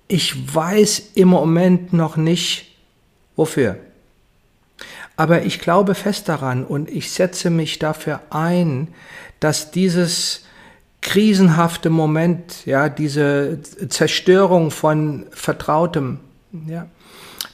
Ich 0.09 0.54
weiß 0.54 1.12
im 1.14 1.28
Moment 1.28 1.92
noch 1.92 2.16
nicht, 2.16 2.76
wofür. 3.37 3.78
Aber 5.21 5.43
ich 5.43 5.59
glaube 5.59 5.95
fest 5.95 6.31
daran 6.31 6.65
und 6.65 6.89
ich 6.89 7.11
setze 7.11 7.50
mich 7.50 7.79
dafür 7.79 8.23
ein, 8.31 8.89
dass 9.39 9.71
dieses 9.71 10.47
krisenhafte 11.03 11.91
Moment, 11.91 12.65
ja, 12.65 12.89
diese 12.89 13.59
Zerstörung 13.91 14.71
von 14.71 15.27
Vertrautem, 15.31 16.21
ja, 16.67 16.87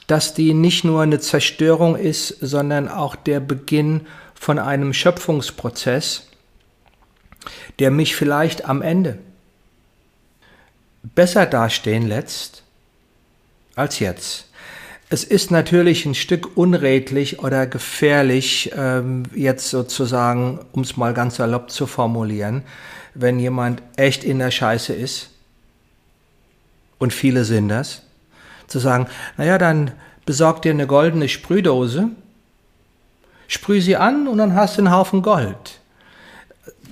dass 0.07 0.33
die 0.33 0.53
nicht 0.53 0.85
nur 0.85 1.01
eine 1.01 1.19
Zerstörung 1.19 1.97
ist, 1.97 2.29
sondern 2.39 2.87
auch 2.87 3.17
der 3.17 3.41
Beginn 3.41 4.07
von 4.33 4.59
einem 4.59 4.93
Schöpfungsprozess, 4.93 6.25
der 7.79 7.91
mich 7.91 8.15
vielleicht 8.15 8.63
am 8.63 8.81
Ende 8.81 9.17
besser 11.03 11.45
dastehen 11.45 12.07
lässt 12.07 12.63
als 13.75 13.99
jetzt. 13.99 14.46
Es 15.09 15.23
ist 15.23 15.51
natürlich 15.51 16.05
ein 16.05 16.15
Stück 16.15 16.57
unredlich 16.57 17.39
oder 17.39 17.65
gefährlich, 17.65 18.71
ähm, 18.75 19.23
jetzt 19.33 19.69
sozusagen, 19.69 20.59
um 20.73 20.81
es 20.81 20.97
mal 20.97 21.13
ganz 21.13 21.37
salopp 21.37 21.71
zu 21.71 21.87
formulieren, 21.87 22.63
wenn 23.13 23.39
jemand 23.39 23.81
echt 23.95 24.25
in 24.25 24.39
der 24.39 24.51
Scheiße 24.51 24.93
ist, 24.93 25.29
und 26.99 27.13
viele 27.13 27.45
sind 27.45 27.69
das, 27.69 28.01
zu 28.67 28.79
sagen, 28.79 29.07
naja, 29.37 29.57
dann 29.57 29.91
besorg 30.25 30.61
dir 30.61 30.71
eine 30.71 30.87
goldene 30.87 31.29
Sprühdose, 31.29 32.09
sprüh 33.47 33.81
sie 33.81 33.95
an 33.95 34.27
und 34.27 34.37
dann 34.39 34.55
hast 34.55 34.77
du 34.77 34.81
einen 34.81 34.91
Haufen 34.91 35.21
Gold. 35.21 35.79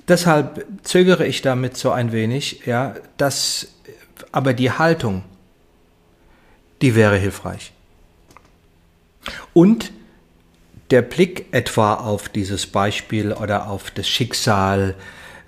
Deshalb 0.07 0.65
zögere 0.83 1.25
ich 1.25 1.41
damit 1.41 1.75
so 1.75 1.91
ein 1.91 2.11
wenig, 2.11 2.61
ja, 2.65 2.95
dass, 3.17 3.67
aber 4.31 4.53
die 4.53 4.71
Haltung, 4.71 5.23
die 6.81 6.95
wäre 6.95 7.17
hilfreich. 7.17 7.74
Und 9.53 9.91
der 10.91 11.01
Blick 11.01 11.47
etwa 11.51 11.95
auf 11.95 12.29
dieses 12.29 12.67
Beispiel 12.67 13.33
oder 13.33 13.69
auf 13.69 13.91
das 13.91 14.07
Schicksal, 14.07 14.95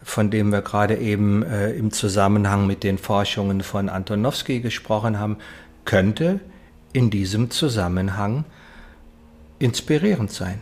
von 0.03 0.31
dem 0.31 0.51
wir 0.51 0.61
gerade 0.61 0.97
eben 0.97 1.43
äh, 1.43 1.71
im 1.71 1.91
Zusammenhang 1.91 2.65
mit 2.65 2.83
den 2.83 2.97
Forschungen 2.97 3.61
von 3.61 3.89
Antonowski 3.89 4.61
gesprochen 4.61 5.19
haben, 5.19 5.37
könnte 5.85 6.39
in 6.93 7.09
diesem 7.09 7.51
Zusammenhang 7.51 8.45
inspirierend 9.59 10.31
sein. 10.31 10.61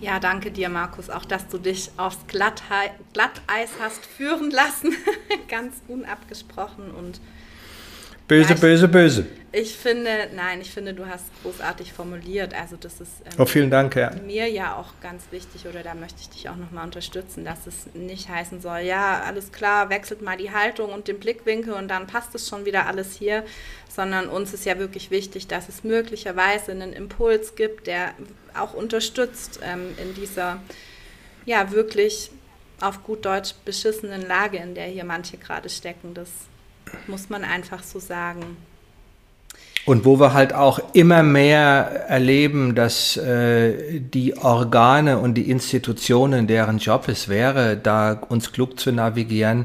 Ja, 0.00 0.20
danke 0.20 0.52
dir, 0.52 0.68
Markus, 0.68 1.10
auch 1.10 1.24
dass 1.24 1.48
du 1.48 1.58
dich 1.58 1.90
aufs 1.96 2.18
Glatteis 2.28 3.70
hast 3.80 4.06
führen 4.06 4.50
lassen, 4.52 4.92
ganz 5.48 5.74
unabgesprochen 5.88 6.92
und 6.92 7.20
böse, 8.28 8.54
ich, 8.54 8.60
böse, 8.60 8.88
böse. 8.88 9.26
Ich 9.50 9.76
finde, 9.76 10.28
nein, 10.36 10.60
ich 10.60 10.70
finde, 10.70 10.92
du 10.92 11.06
hast 11.06 11.24
großartig 11.42 11.92
formuliert. 11.94 12.54
Also 12.54 12.76
das 12.76 13.00
ist 13.00 13.22
ähm, 13.24 13.32
oh, 13.38 13.46
vielen 13.46 13.70
Dank, 13.70 13.96
ja. 13.96 14.10
mir 14.24 14.46
ja 14.48 14.76
auch 14.76 14.92
ganz 15.00 15.24
wichtig 15.30 15.66
oder 15.66 15.82
da 15.82 15.94
möchte 15.94 16.20
ich 16.20 16.28
dich 16.28 16.48
auch 16.50 16.56
nochmal 16.56 16.84
unterstützen, 16.84 17.46
dass 17.46 17.66
es 17.66 17.94
nicht 17.94 18.28
heißen 18.28 18.60
soll, 18.60 18.80
ja, 18.80 19.22
alles 19.22 19.50
klar, 19.50 19.88
wechselt 19.88 20.20
mal 20.20 20.36
die 20.36 20.52
Haltung 20.52 20.92
und 20.92 21.08
den 21.08 21.18
Blickwinkel 21.18 21.72
und 21.72 21.88
dann 21.88 22.06
passt 22.06 22.34
es 22.34 22.46
schon 22.46 22.66
wieder 22.66 22.86
alles 22.86 23.14
hier, 23.14 23.42
sondern 23.88 24.28
uns 24.28 24.52
ist 24.52 24.66
ja 24.66 24.78
wirklich 24.78 25.10
wichtig, 25.10 25.46
dass 25.48 25.70
es 25.70 25.82
möglicherweise 25.82 26.72
einen 26.72 26.92
Impuls 26.92 27.54
gibt, 27.54 27.86
der 27.86 28.12
auch 28.54 28.74
unterstützt 28.74 29.60
ähm, 29.64 29.94
in 29.96 30.14
dieser, 30.14 30.60
ja, 31.46 31.72
wirklich 31.72 32.30
auf 32.80 33.02
gut 33.02 33.24
Deutsch 33.24 33.54
beschissenen 33.64 34.26
Lage, 34.28 34.58
in 34.58 34.74
der 34.74 34.86
hier 34.86 35.04
manche 35.04 35.36
gerade 35.36 35.68
stecken. 35.68 36.14
Das 36.14 36.28
muss 37.06 37.30
man 37.30 37.44
einfach 37.44 37.82
so 37.82 37.98
sagen. 37.98 38.56
Und 39.88 40.04
wo 40.04 40.20
wir 40.20 40.34
halt 40.34 40.52
auch 40.52 40.80
immer 40.92 41.22
mehr 41.22 42.04
erleben, 42.08 42.74
dass 42.74 43.16
äh, 43.16 44.00
die 44.00 44.36
Organe 44.36 45.18
und 45.18 45.34
die 45.34 45.50
Institutionen, 45.50 46.46
deren 46.46 46.76
Job 46.76 47.08
es 47.08 47.28
wäre, 47.28 47.76
da 47.76 48.12
uns 48.12 48.52
klug 48.52 48.78
zu 48.78 48.92
navigieren, 48.92 49.64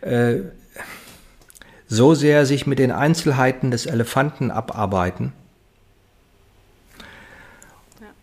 äh, 0.00 0.38
so 1.86 2.14
sehr 2.14 2.46
sich 2.46 2.66
mit 2.66 2.80
den 2.80 2.90
Einzelheiten 2.90 3.70
des 3.70 3.86
Elefanten 3.86 4.50
abarbeiten. 4.50 5.32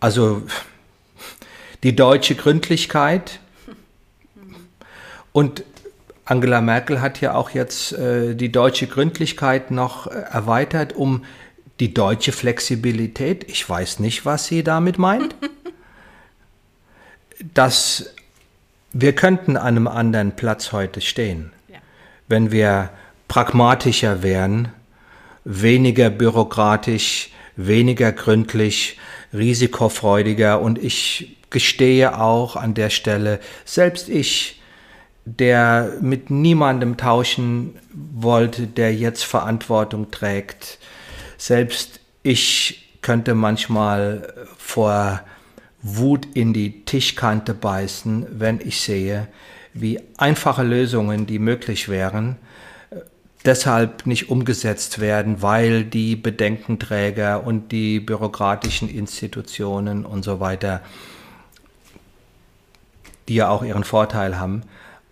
Also 0.00 0.42
die 1.82 1.96
deutsche 1.96 2.34
Gründlichkeit 2.34 3.40
und 5.32 5.64
Angela 6.24 6.60
Merkel 6.60 7.00
hat 7.00 7.20
ja 7.20 7.34
auch 7.34 7.50
jetzt 7.50 7.92
äh, 7.92 8.34
die 8.34 8.52
deutsche 8.52 8.86
Gründlichkeit 8.86 9.70
noch 9.70 10.06
äh, 10.06 10.10
erweitert 10.10 10.94
um 10.94 11.24
die 11.80 11.92
deutsche 11.92 12.32
Flexibilität. 12.32 13.48
Ich 13.48 13.68
weiß 13.68 13.98
nicht, 13.98 14.24
was 14.24 14.46
sie 14.46 14.62
damit 14.62 14.98
meint. 14.98 15.34
Dass 17.54 18.14
wir 18.92 19.14
könnten 19.14 19.56
an 19.56 19.66
einem 19.66 19.88
anderen 19.88 20.36
Platz 20.36 20.70
heute 20.70 21.00
stehen, 21.00 21.50
ja. 21.68 21.78
wenn 22.28 22.52
wir 22.52 22.90
pragmatischer 23.26 24.22
wären, 24.22 24.68
weniger 25.44 26.10
bürokratisch, 26.10 27.30
weniger 27.56 28.12
gründlich, 28.12 28.98
risikofreudiger 29.32 30.60
und 30.60 30.78
ich 30.78 31.36
gestehe 31.50 32.20
auch 32.20 32.54
an 32.54 32.74
der 32.74 32.90
Stelle, 32.90 33.40
selbst 33.64 34.08
ich 34.08 34.61
der 35.24 35.92
mit 36.00 36.30
niemandem 36.30 36.96
tauschen 36.96 37.78
wollte, 37.92 38.66
der 38.66 38.94
jetzt 38.94 39.24
Verantwortung 39.24 40.10
trägt. 40.10 40.78
Selbst 41.38 42.00
ich 42.22 42.96
könnte 43.02 43.34
manchmal 43.34 44.32
vor 44.58 45.20
Wut 45.82 46.26
in 46.34 46.52
die 46.52 46.84
Tischkante 46.84 47.54
beißen, 47.54 48.26
wenn 48.30 48.60
ich 48.60 48.80
sehe, 48.80 49.28
wie 49.74 50.00
einfache 50.16 50.62
Lösungen, 50.62 51.26
die 51.26 51.38
möglich 51.38 51.88
wären, 51.88 52.36
deshalb 53.44 54.06
nicht 54.06 54.30
umgesetzt 54.30 55.00
werden, 55.00 55.42
weil 55.42 55.84
die 55.84 56.14
Bedenkenträger 56.14 57.44
und 57.44 57.72
die 57.72 57.98
bürokratischen 57.98 58.88
Institutionen 58.88 60.04
und 60.04 60.22
so 60.22 60.38
weiter, 60.40 60.82
die 63.28 63.34
ja 63.34 63.48
auch 63.48 63.64
ihren 63.64 63.84
Vorteil 63.84 64.38
haben, 64.38 64.62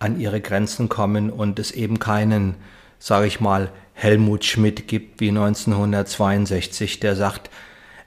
an 0.01 0.19
ihre 0.19 0.41
Grenzen 0.41 0.89
kommen 0.89 1.29
und 1.29 1.59
es 1.59 1.71
eben 1.71 1.99
keinen, 1.99 2.55
sage 2.99 3.27
ich 3.27 3.39
mal, 3.39 3.71
Helmut 3.93 4.45
Schmidt 4.45 4.87
gibt 4.87 5.19
wie 5.19 5.29
1962, 5.29 6.99
der 6.99 7.15
sagt, 7.15 7.51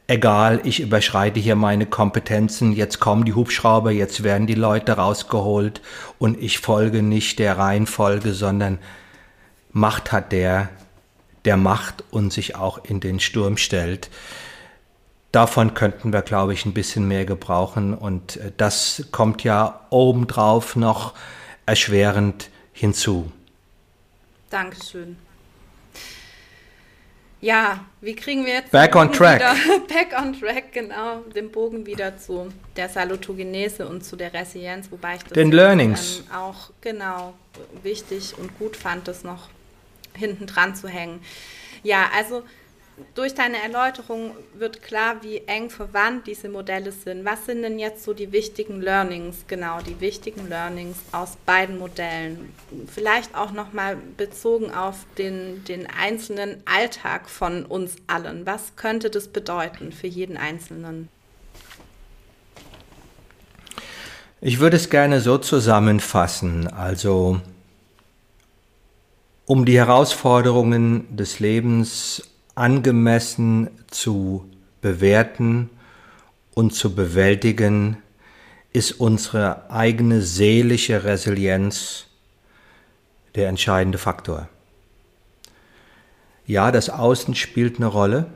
egal, 0.09 0.61
ich 0.65 0.81
überschreite 0.81 1.39
hier 1.39 1.55
meine 1.55 1.87
Kompetenzen, 1.87 2.73
jetzt 2.73 2.99
kommen 2.99 3.25
die 3.25 3.35
Hubschrauber, 3.35 3.93
jetzt 3.93 4.25
werden 4.25 4.47
die 4.47 4.55
Leute 4.55 4.93
rausgeholt 4.93 5.83
und 6.19 6.43
ich 6.43 6.59
folge 6.59 7.03
nicht 7.03 7.39
der 7.39 7.59
Reihenfolge, 7.59 8.33
sondern 8.33 8.79
Macht 9.77 10.13
hat 10.13 10.31
der, 10.31 10.69
der 11.45 11.57
macht 11.57 12.05
und 12.13 12.33
sich 12.33 12.55
auch 12.55 12.85
in 12.85 13.01
den 13.01 13.19
Sturm 13.19 13.57
stellt. 13.57 14.09
Davon 15.33 15.75
könnten 15.75 16.13
wir, 16.13 16.23
glaube 16.23 16.53
ich, 16.53 16.65
ein 16.65 16.75
bisschen 16.75 17.09
mehr 17.09 17.25
gebrauchen 17.25 17.93
und 17.93 18.37
äh, 18.37 18.53
das 18.57 19.07
kommt 19.11 19.43
ja 19.43 19.81
obendrauf 19.91 20.77
noch 20.77 21.15
erschwerend 21.67 22.51
hinzu. 22.73 23.31
Dankeschön. 24.51 25.17
Ja, 27.41 27.85
wie 28.01 28.15
kriegen 28.15 28.47
wir 28.47 28.55
jetzt 28.55 28.71
back 28.71 28.97
on 28.97 29.13
track? 29.13 29.41
Wieder, 29.41 29.81
back 29.89 30.19
on 30.19 30.39
track, 30.39 30.73
genau, 30.73 31.19
den 31.35 31.51
Bogen 31.51 31.85
wieder 31.85 32.17
zu 32.17 32.49
der 32.75 32.89
Salutogenese 32.89 33.87
und 33.87 34.03
zu 34.03 34.17
der 34.17 34.33
Resilienz, 34.33 34.91
wobei 34.91 35.17
ich 35.17 35.25
das 35.25 35.33
den 35.33 35.53
Learnings 35.53 36.21
ähm, 36.21 36.37
auch 36.37 36.71
genau 36.81 37.35
wichtig 37.83 38.33
und 38.39 38.59
gut 38.59 38.79
fand, 38.79 39.09
das 39.09 39.25
noch 39.25 39.51
hinten 40.15 40.47
dran 40.47 40.75
zu 40.75 40.89
hängen. 40.89 41.21
Ja, 41.83 42.09
also 42.17 42.45
durch 43.15 43.35
deine 43.35 43.61
Erläuterung 43.61 44.33
wird 44.55 44.83
klar, 44.83 45.17
wie 45.23 45.39
eng 45.47 45.69
verwandt 45.69 46.29
diese 46.29 46.49
Modelle 46.49 46.93
sind. 46.93 47.25
Was 47.25 47.47
sind 47.47 47.63
denn 47.63 47.79
jetzt 47.81 48.05
so 48.05 48.15
die 48.15 48.31
wichtigen 48.31 48.81
Learnings, 48.81 49.45
genau, 49.49 49.81
die 49.81 50.01
wichtigen 50.01 50.49
Learnings 50.49 50.99
aus 51.11 51.37
beiden 51.45 51.79
Modellen? 51.79 52.53
Vielleicht 52.87 53.35
auch 53.35 53.51
nochmal 53.51 53.97
bezogen 54.17 54.73
auf 54.73 55.07
den, 55.19 55.65
den 55.65 55.89
einzelnen 55.89 56.63
Alltag 56.67 57.29
von 57.29 57.67
uns 57.67 57.97
allen. 58.07 58.47
Was 58.47 58.77
könnte 58.77 59.11
das 59.11 59.27
bedeuten 59.27 59.91
für 59.91 60.07
jeden 60.07 60.37
Einzelnen? 60.37 61.09
Ich 64.41 64.61
würde 64.61 64.77
es 64.77 64.89
gerne 64.89 65.21
so 65.21 65.39
zusammenfassen. 65.39 66.69
Also, 66.69 67.41
um 69.47 69.65
die 69.65 69.79
Herausforderungen 69.79 71.17
des 71.17 71.41
Lebens 71.41 72.23
angemessen 72.55 73.71
zu 73.91 74.49
bewerten 74.81 75.71
und 76.55 76.75
zu 76.75 76.95
bewältigen, 76.95 77.97
ist 78.73 78.93
unsere 78.93 79.71
eigene 79.71 80.21
seelische 80.21 81.05
Resilienz 81.05 82.07
der 83.35 83.49
entscheidende 83.49 83.99
Faktor. 83.99 84.49
Ja, 86.47 86.71
das 86.71 86.91
Außen 86.91 87.35
spielt 87.35 87.77
eine 87.77 87.87
Rolle, 87.87 88.27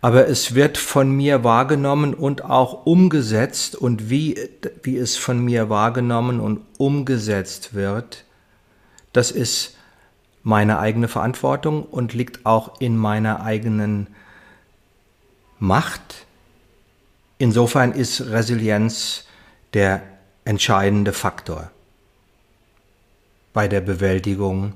aber 0.00 0.26
es 0.28 0.54
wird 0.56 0.78
von 0.78 1.10
mir 1.10 1.44
wahrgenommen 1.44 2.12
und 2.12 2.44
auch 2.44 2.86
umgesetzt 2.86 3.76
und 3.76 4.10
wie, 4.10 4.36
wie 4.82 4.98
es 4.98 5.16
von 5.16 5.38
mir 5.44 5.70
wahrgenommen 5.70 6.40
und 6.40 6.60
umgesetzt 6.76 7.72
wird, 7.72 8.24
das 9.12 9.30
ist 9.30 9.76
meine 10.42 10.78
eigene 10.78 11.08
Verantwortung 11.08 11.84
und 11.84 12.14
liegt 12.14 12.44
auch 12.46 12.80
in 12.80 12.96
meiner 12.96 13.42
eigenen 13.44 14.08
Macht. 15.58 16.26
Insofern 17.38 17.92
ist 17.92 18.20
Resilienz 18.20 19.26
der 19.74 20.02
entscheidende 20.44 21.12
Faktor 21.12 21.70
bei 23.52 23.68
der 23.68 23.80
Bewältigung 23.80 24.74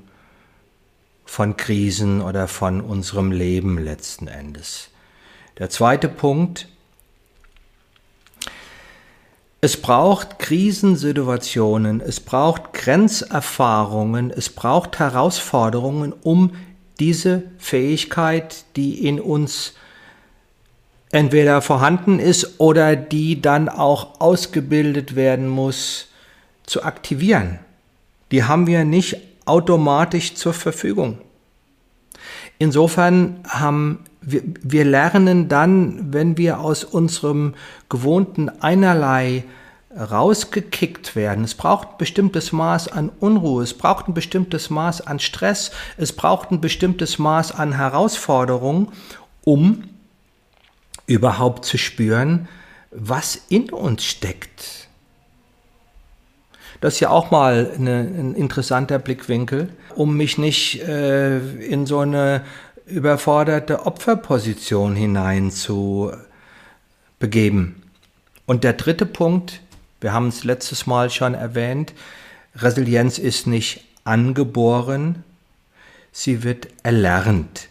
von 1.24 1.56
Krisen 1.56 2.20
oder 2.20 2.46
von 2.46 2.80
unserem 2.80 3.32
Leben 3.32 3.78
letzten 3.78 4.28
Endes. 4.28 4.90
Der 5.58 5.70
zweite 5.70 6.08
Punkt 6.08 6.68
es 9.66 9.76
braucht 9.76 10.38
Krisensituationen, 10.38 12.00
es 12.00 12.20
braucht 12.20 12.72
Grenzerfahrungen, 12.72 14.30
es 14.30 14.48
braucht 14.48 15.00
Herausforderungen, 15.00 16.14
um 16.22 16.52
diese 17.00 17.42
Fähigkeit, 17.58 18.64
die 18.76 19.04
in 19.08 19.18
uns 19.18 19.74
entweder 21.10 21.62
vorhanden 21.62 22.20
ist 22.20 22.60
oder 22.60 22.94
die 22.94 23.42
dann 23.42 23.68
auch 23.68 24.20
ausgebildet 24.20 25.16
werden 25.16 25.48
muss, 25.48 26.10
zu 26.64 26.84
aktivieren. 26.84 27.58
Die 28.30 28.44
haben 28.44 28.68
wir 28.68 28.84
nicht 28.84 29.16
automatisch 29.46 30.36
zur 30.36 30.54
Verfügung. 30.54 31.18
Insofern 32.60 33.40
haben 33.48 34.04
wir, 34.26 34.42
wir 34.62 34.84
lernen 34.84 35.48
dann, 35.48 36.12
wenn 36.12 36.36
wir 36.36 36.60
aus 36.60 36.84
unserem 36.84 37.54
gewohnten 37.88 38.50
einerlei 38.60 39.44
rausgekickt 39.96 41.16
werden. 41.16 41.44
Es 41.44 41.54
braucht 41.54 41.92
ein 41.92 41.98
bestimmtes 41.98 42.52
Maß 42.52 42.88
an 42.88 43.10
Unruhe, 43.20 43.62
es 43.62 43.72
braucht 43.72 44.08
ein 44.08 44.14
bestimmtes 44.14 44.68
Maß 44.68 45.06
an 45.06 45.20
Stress, 45.20 45.70
es 45.96 46.12
braucht 46.12 46.50
ein 46.50 46.60
bestimmtes 46.60 47.18
Maß 47.18 47.52
an 47.52 47.72
Herausforderung, 47.72 48.92
um 49.44 49.84
überhaupt 51.06 51.64
zu 51.64 51.78
spüren, 51.78 52.48
was 52.90 53.40
in 53.48 53.70
uns 53.70 54.04
steckt. 54.04 54.88
Das 56.80 56.94
ist 56.94 57.00
ja 57.00 57.10
auch 57.10 57.30
mal 57.30 57.70
eine, 57.74 58.00
ein 58.00 58.34
interessanter 58.34 58.98
Blickwinkel, 58.98 59.70
um 59.94 60.16
mich 60.16 60.36
nicht 60.36 60.82
äh, 60.82 61.38
in 61.38 61.86
so 61.86 62.00
eine 62.00 62.42
überforderte 62.86 63.84
Opferposition 63.84 64.94
hinein 64.94 65.50
zu 65.50 66.12
begeben. 67.18 67.82
Und 68.46 68.62
der 68.62 68.74
dritte 68.74 69.06
Punkt, 69.06 69.60
wir 70.00 70.12
haben 70.12 70.28
es 70.28 70.44
letztes 70.44 70.86
Mal 70.86 71.10
schon 71.10 71.34
erwähnt, 71.34 71.92
Resilienz 72.54 73.18
ist 73.18 73.46
nicht 73.46 73.84
angeboren, 74.04 75.24
sie 76.12 76.44
wird 76.44 76.68
erlernt. 76.84 77.68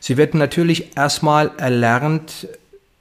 Sie 0.00 0.16
wird 0.16 0.34
natürlich 0.34 0.96
erstmal 0.96 1.52
erlernt 1.56 2.48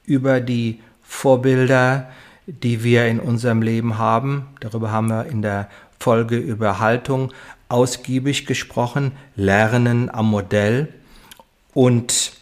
über 0.05 0.39
die 0.39 0.79
Vorbilder, 1.03 2.09
die 2.45 2.83
wir 2.83 3.07
in 3.07 3.19
unserem 3.19 3.61
Leben 3.61 3.97
haben. 3.97 4.47
Darüber 4.61 4.91
haben 4.91 5.09
wir 5.09 5.25
in 5.25 5.41
der 5.41 5.69
Folge 5.99 6.37
über 6.37 6.79
Haltung 6.79 7.31
ausgiebig 7.71 8.45
gesprochen, 8.45 9.13
Lernen 9.35 10.09
am 10.09 10.29
Modell. 10.29 10.89
Und 11.73 12.33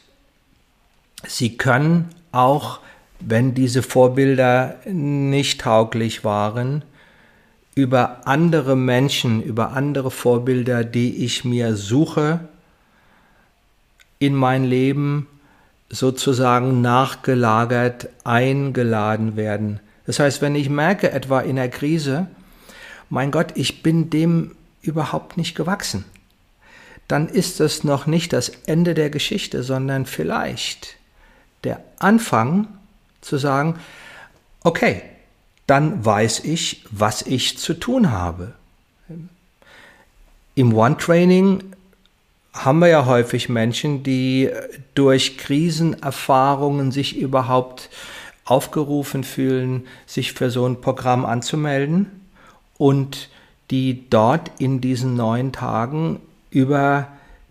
Sie 1.27 1.57
können 1.57 2.09
auch, 2.31 2.79
wenn 3.19 3.53
diese 3.53 3.83
Vorbilder 3.83 4.77
nicht 4.85 5.61
tauglich 5.61 6.23
waren, 6.23 6.83
über 7.75 8.27
andere 8.27 8.75
Menschen, 8.75 9.41
über 9.41 9.71
andere 9.73 10.11
Vorbilder, 10.11 10.83
die 10.83 11.23
ich 11.23 11.45
mir 11.45 11.75
suche, 11.75 12.39
in 14.19 14.35
mein 14.35 14.65
Leben 14.65 15.27
sozusagen 15.89 16.81
nachgelagert, 16.81 18.09
eingeladen 18.23 19.35
werden. 19.35 19.79
Das 20.05 20.19
heißt, 20.19 20.41
wenn 20.41 20.55
ich 20.55 20.69
merke, 20.69 21.11
etwa 21.11 21.39
in 21.39 21.55
der 21.55 21.69
Krise, 21.69 22.27
mein 23.09 23.31
Gott, 23.31 23.53
ich 23.55 23.81
bin 23.81 24.09
dem 24.09 24.55
überhaupt 24.81 25.37
nicht 25.37 25.55
gewachsen, 25.55 26.05
dann 27.07 27.27
ist 27.27 27.59
es 27.59 27.83
noch 27.83 28.05
nicht 28.05 28.33
das 28.33 28.49
Ende 28.65 28.93
der 28.93 29.09
Geschichte, 29.09 29.63
sondern 29.63 30.05
vielleicht 30.05 30.95
der 31.63 31.83
Anfang 31.97 32.67
zu 33.21 33.37
sagen, 33.37 33.79
okay, 34.63 35.01
dann 35.67 36.03
weiß 36.03 36.41
ich, 36.45 36.85
was 36.91 37.21
ich 37.23 37.57
zu 37.57 37.73
tun 37.73 38.11
habe. 38.11 38.53
Im 40.55 40.73
One-Training 40.73 41.63
haben 42.53 42.79
wir 42.79 42.87
ja 42.87 43.05
häufig 43.05 43.49
Menschen, 43.49 44.03
die 44.03 44.49
durch 44.95 45.37
Krisenerfahrungen 45.37 46.91
sich 46.91 47.17
überhaupt 47.17 47.89
aufgerufen 48.45 49.23
fühlen, 49.23 49.87
sich 50.05 50.33
für 50.33 50.49
so 50.49 50.65
ein 50.67 50.81
Programm 50.81 51.25
anzumelden 51.25 52.27
und 52.77 53.29
die 53.71 54.09
dort 54.09 54.51
in 54.59 54.81
diesen 54.81 55.15
neun 55.15 55.51
Tagen 55.51 56.19
über 56.49 57.07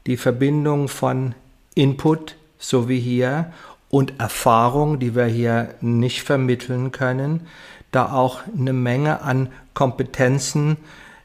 die 0.06 0.16
Verbindung 0.16 0.88
von 0.88 1.34
Input, 1.74 2.36
so 2.58 2.88
wie 2.88 2.98
hier, 2.98 3.52
und 3.88 4.18
Erfahrung, 4.18 4.98
die 4.98 5.14
wir 5.14 5.26
hier 5.26 5.74
nicht 5.80 6.22
vermitteln 6.22 6.92
können, 6.92 7.46
da 7.90 8.12
auch 8.12 8.40
eine 8.56 8.72
Menge 8.72 9.22
an 9.22 9.48
Kompetenzen 9.74 10.76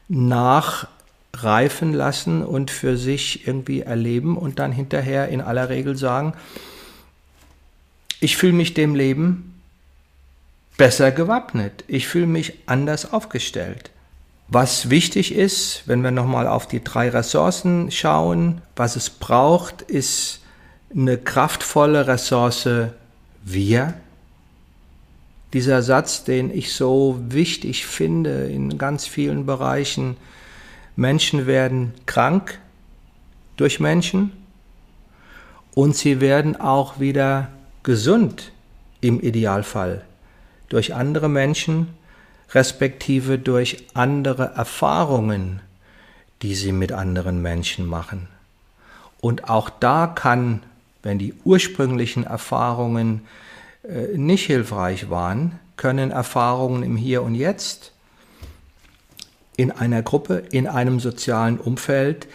nachreifen 0.08 1.92
lassen 1.92 2.42
und 2.42 2.70
für 2.70 2.96
sich 2.96 3.46
irgendwie 3.46 3.80
erleben 3.80 4.36
und 4.38 4.58
dann 4.58 4.72
hinterher 4.72 5.28
in 5.28 5.40
aller 5.40 5.68
Regel 5.68 5.96
sagen, 5.96 6.34
ich 8.20 8.36
fühle 8.36 8.52
mich 8.54 8.72
dem 8.74 8.94
Leben 8.94 9.60
besser 10.78 11.10
gewappnet, 11.10 11.84
ich 11.88 12.06
fühle 12.06 12.26
mich 12.26 12.54
anders 12.66 13.12
aufgestellt. 13.12 13.90
Was 14.48 14.90
wichtig 14.90 15.34
ist, 15.34 15.82
wenn 15.86 16.02
wir 16.02 16.10
nochmal 16.10 16.46
auf 16.46 16.68
die 16.68 16.84
drei 16.84 17.08
Ressourcen 17.08 17.90
schauen, 17.90 18.60
was 18.76 18.96
es 18.96 19.10
braucht, 19.10 19.82
ist 19.82 20.40
eine 20.94 21.16
kraftvolle 21.18 22.06
Ressource 22.06 22.68
wir. 23.42 23.94
Dieser 25.52 25.82
Satz, 25.82 26.24
den 26.24 26.54
ich 26.54 26.74
so 26.74 27.18
wichtig 27.28 27.86
finde 27.86 28.46
in 28.46 28.76
ganz 28.76 29.06
vielen 29.06 29.46
Bereichen, 29.46 30.16
Menschen 30.96 31.46
werden 31.46 31.92
krank 32.06 32.58
durch 33.56 33.80
Menschen 33.80 34.32
und 35.74 35.96
sie 35.96 36.20
werden 36.20 36.60
auch 36.60 37.00
wieder 37.00 37.48
gesund 37.82 38.52
im 39.00 39.20
Idealfall 39.20 40.02
durch 40.68 40.94
andere 40.94 41.28
Menschen, 41.28 41.88
respektive 42.52 43.38
durch 43.38 43.86
andere 43.94 44.52
Erfahrungen, 44.54 45.60
die 46.42 46.54
sie 46.54 46.72
mit 46.72 46.92
anderen 46.92 47.42
Menschen 47.42 47.86
machen. 47.86 48.28
Und 49.20 49.48
auch 49.48 49.70
da 49.70 50.06
kann 50.06 50.60
wenn 51.04 51.18
die 51.18 51.34
ursprünglichen 51.44 52.24
Erfahrungen 52.24 53.26
äh, 53.84 54.16
nicht 54.16 54.46
hilfreich 54.46 55.10
waren, 55.10 55.60
können 55.76 56.10
Erfahrungen 56.10 56.82
im 56.82 56.96
Hier 56.96 57.22
und 57.22 57.34
Jetzt 57.34 57.92
in 59.56 59.70
einer 59.70 60.02
Gruppe, 60.02 60.42
in 60.50 60.66
einem 60.66 60.98
sozialen 60.98 61.58
Umfeld 61.58 62.26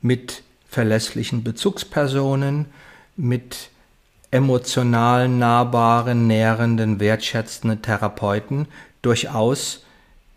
mit 0.00 0.42
verlässlichen 0.68 1.44
Bezugspersonen, 1.44 2.66
mit 3.16 3.70
emotional 4.30 5.28
nahbaren, 5.28 6.26
nährenden, 6.26 7.00
wertschätzenden 7.00 7.82
Therapeuten 7.82 8.66
durchaus 9.04 9.84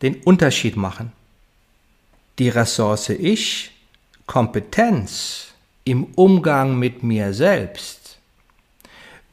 den 0.02 0.22
Unterschied 0.24 0.76
machen. 0.76 1.12
Die 2.40 2.50
Ressource 2.50 3.10
Ich, 3.10 3.72
Kompetenz, 4.26 5.54
im 5.84 6.06
Umgang 6.16 6.78
mit 6.78 7.02
mir 7.02 7.34
selbst 7.34 8.20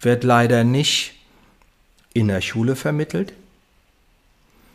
wird 0.00 0.22
leider 0.24 0.64
nicht 0.64 1.14
in 2.12 2.28
der 2.28 2.40
Schule 2.40 2.76
vermittelt. 2.76 3.32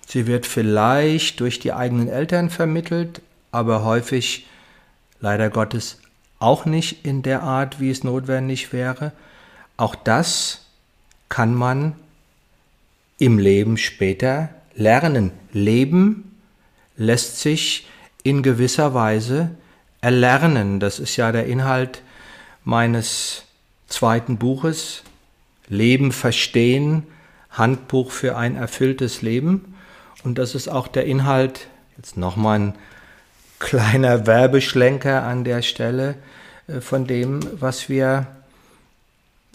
Sie 0.06 0.28
wird 0.28 0.46
vielleicht 0.46 1.40
durch 1.40 1.60
die 1.60 1.72
eigenen 1.72 2.10
Eltern 2.10 2.50
vermittelt, 2.50 3.22
aber 3.52 3.84
häufig 3.84 4.48
leider 5.22 5.50
Gottes 5.50 6.00
auch 6.40 6.66
nicht 6.66 7.06
in 7.06 7.22
der 7.22 7.44
Art, 7.44 7.80
wie 7.80 7.92
es 7.92 8.04
notwendig 8.04 8.74
wäre. 8.74 9.12
Auch 9.78 9.96
das 9.96 10.66
kann 11.30 11.54
man 11.54 11.96
im 13.20 13.38
Leben 13.38 13.78
später 13.78 14.50
lernen. 14.76 15.32
Leben 15.52 16.38
lässt 16.98 17.40
sich 17.40 17.88
in 18.24 18.42
gewisser 18.42 18.94
Weise 18.94 19.52
erlernen. 20.02 20.80
Das 20.80 21.00
ist 21.00 21.18
ja 21.18 21.32
der 21.32 21.46
Inhalt 21.46 22.02
meines 22.64 23.44
zweiten 23.88 24.38
Buches, 24.38 25.04
Leben 25.68 26.12
verstehen, 26.12 27.04
Handbuch 27.52 28.12
für 28.12 28.38
ein 28.38 28.56
erfülltes 28.56 29.22
Leben. 29.22 29.76
Und 30.24 30.38
das 30.38 30.56
ist 30.56 30.68
auch 30.68 30.88
der 30.88 31.06
Inhalt, 31.06 31.68
jetzt 31.98 32.18
nochmal 32.18 32.60
ein 32.60 32.76
kleiner 33.60 34.26
Werbeschlenker 34.26 35.24
an 35.24 35.44
der 35.44 35.62
Stelle, 35.62 36.16
äh, 36.68 36.82
von 36.82 37.06
dem, 37.06 37.40
was 37.60 37.90
wir 37.90 38.28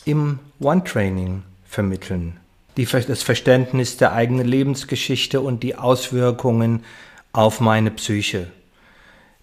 im 0.05 0.39
One-Training 0.61 1.43
vermitteln. 1.67 2.39
Die, 2.77 2.87
das 2.87 3.23
Verständnis 3.23 3.97
der 3.97 4.13
eigenen 4.13 4.47
Lebensgeschichte 4.47 5.41
und 5.41 5.63
die 5.63 5.77
Auswirkungen 5.77 6.85
auf 7.33 7.61
meine 7.61 7.91
Psyche. 7.91 8.49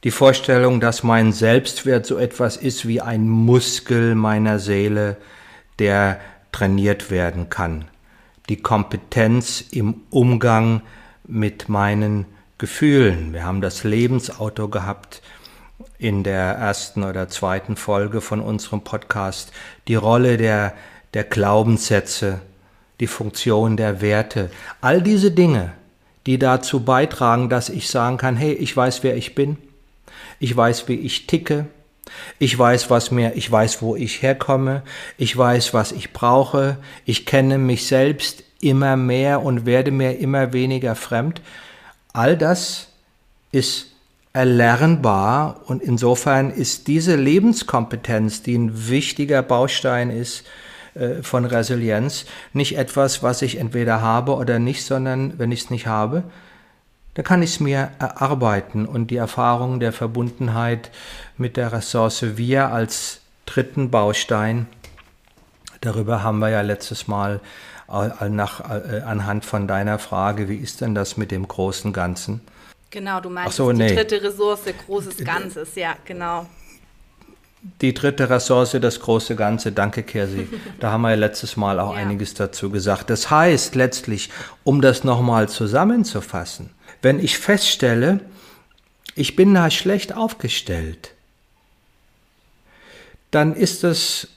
Die 0.03 0.11
Vorstellung, 0.11 0.79
dass 0.79 1.03
mein 1.03 1.31
Selbstwert 1.31 2.05
so 2.05 2.17
etwas 2.17 2.57
ist 2.57 2.87
wie 2.87 3.01
ein 3.01 3.29
Muskel 3.29 4.15
meiner 4.15 4.57
Seele, 4.57 5.17
der 5.77 6.19
trainiert 6.51 7.11
werden 7.11 7.49
kann. 7.49 7.85
Die 8.49 8.57
Kompetenz 8.57 9.63
im 9.71 10.01
Umgang 10.09 10.81
mit 11.27 11.69
meinen 11.69 12.25
Gefühlen. 12.57 13.33
Wir 13.33 13.43
haben 13.43 13.61
das 13.61 13.83
Lebensauto 13.83 14.67
gehabt 14.67 15.21
in 15.97 16.23
der 16.23 16.55
ersten 16.55 17.03
oder 17.03 17.29
zweiten 17.29 17.75
Folge 17.75 18.21
von 18.21 18.39
unserem 18.39 18.81
Podcast. 18.81 19.51
Die 19.87 19.95
Rolle 19.95 20.37
der, 20.37 20.73
der 21.13 21.23
Glaubenssätze, 21.23 22.41
die 23.01 23.07
Funktion 23.07 23.75
der 23.75 23.99
Werte. 23.99 24.49
All 24.79 25.01
diese 25.01 25.31
Dinge, 25.31 25.73
die 26.25 26.39
dazu 26.39 26.85
beitragen, 26.85 27.49
dass 27.49 27.67
ich 27.67 27.89
sagen 27.89 28.15
kann, 28.15 28.37
hey, 28.37 28.53
ich 28.53 28.77
weiß, 28.77 29.03
wer 29.03 29.17
ich 29.17 29.35
bin 29.35 29.57
ich 30.41 30.57
weiß, 30.57 30.87
wie 30.87 30.95
ich 30.95 31.27
ticke, 31.27 31.67
ich 32.39 32.57
weiß, 32.57 32.89
was 32.89 33.11
mir, 33.11 33.35
ich 33.35 33.49
weiß, 33.49 33.81
wo 33.83 33.95
ich 33.95 34.23
herkomme, 34.23 34.81
ich 35.17 35.37
weiß, 35.37 35.73
was 35.73 35.91
ich 35.91 36.13
brauche, 36.13 36.77
ich 37.05 37.27
kenne 37.27 37.59
mich 37.59 37.85
selbst 37.85 38.43
immer 38.59 38.97
mehr 38.97 39.43
und 39.43 39.67
werde 39.67 39.91
mir 39.91 40.17
immer 40.17 40.51
weniger 40.51 40.95
fremd. 40.95 41.41
All 42.11 42.35
das 42.35 42.87
ist 43.51 43.91
erlernbar 44.33 45.61
und 45.67 45.83
insofern 45.83 46.49
ist 46.49 46.87
diese 46.87 47.15
Lebenskompetenz, 47.15 48.41
die 48.41 48.57
ein 48.57 48.89
wichtiger 48.89 49.43
Baustein 49.43 50.09
ist 50.09 50.43
äh, 50.93 51.23
von 51.23 51.45
Resilienz, 51.45 52.25
nicht 52.53 52.77
etwas, 52.77 53.23
was 53.23 53.41
ich 53.41 53.57
entweder 53.57 54.01
habe 54.01 54.35
oder 54.35 54.59
nicht, 54.59 54.85
sondern 54.85 55.39
wenn 55.39 55.51
ich 55.51 55.63
es 55.63 55.69
nicht 55.69 55.87
habe, 55.87 56.23
dann 57.13 57.25
kann 57.25 57.41
ich 57.41 57.51
es 57.51 57.59
mir 57.59 57.91
erarbeiten 57.99 58.85
und 58.85 59.07
die 59.07 59.17
Erfahrung 59.17 59.79
der 59.79 59.93
Verbundenheit 59.93 60.91
mit 61.37 61.57
der 61.57 61.73
Ressource 61.73 62.37
Wir 62.37 62.69
als 62.69 63.21
dritten 63.45 63.91
Baustein, 63.91 64.67
darüber 65.81 66.23
haben 66.23 66.39
wir 66.39 66.49
ja 66.49 66.61
letztes 66.61 67.07
Mal 67.07 67.41
nach, 68.29 68.61
äh, 68.69 69.01
anhand 69.01 69.43
von 69.43 69.67
deiner 69.67 69.99
Frage, 69.99 70.47
wie 70.47 70.55
ist 70.55 70.79
denn 70.79 70.95
das 70.95 71.17
mit 71.17 71.31
dem 71.31 71.47
großen 71.47 71.91
Ganzen? 71.91 72.39
Genau, 72.89 73.19
du 73.19 73.29
meinst 73.29 73.57
so, 73.57 73.71
die 73.71 73.77
nee. 73.79 73.95
dritte 73.95 74.21
Ressource, 74.23 74.61
großes 74.85 75.17
Ganzes, 75.25 75.75
ja, 75.75 75.95
genau. 76.05 76.45
Die 77.81 77.93
dritte 77.93 78.29
Ressource, 78.29 78.75
das 78.81 78.99
große 78.99 79.35
Ganze, 79.35 79.71
danke 79.71 80.03
Kersi. 80.03 80.47
Da 80.79 80.91
haben 80.91 81.01
wir 81.01 81.11
ja 81.11 81.15
letztes 81.15 81.57
Mal 81.57 81.79
auch 81.79 81.93
ja. 81.93 81.99
einiges 81.99 82.33
dazu 82.33 82.71
gesagt. 82.71 83.09
Das 83.09 83.29
heißt 83.29 83.75
letztlich, 83.75 84.29
um 84.63 84.81
das 84.81 85.03
nochmal 85.03 85.47
zusammenzufassen, 85.47 86.71
wenn 87.01 87.19
ich 87.19 87.37
feststelle, 87.37 88.21
ich 89.15 89.35
bin 89.35 89.53
da 89.53 89.69
schlecht 89.69 90.13
aufgestellt, 90.13 91.13
dann 93.29 93.55
ist 93.55 93.83
es, 93.83 94.27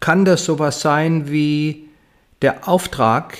kann 0.00 0.24
das 0.24 0.44
sowas 0.44 0.80
sein 0.80 1.30
wie 1.30 1.88
der 2.42 2.68
Auftrag, 2.68 3.38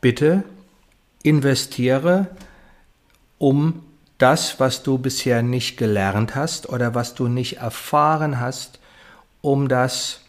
bitte 0.00 0.42
investiere, 1.22 2.28
um 3.38 3.84
das, 4.18 4.58
was 4.58 4.82
du 4.82 4.98
bisher 4.98 5.42
nicht 5.42 5.76
gelernt 5.76 6.34
hast 6.34 6.68
oder 6.68 6.94
was 6.94 7.14
du 7.14 7.28
nicht 7.28 7.58
erfahren 7.58 8.40
hast, 8.40 8.80
um 9.40 9.68
das 9.68 10.20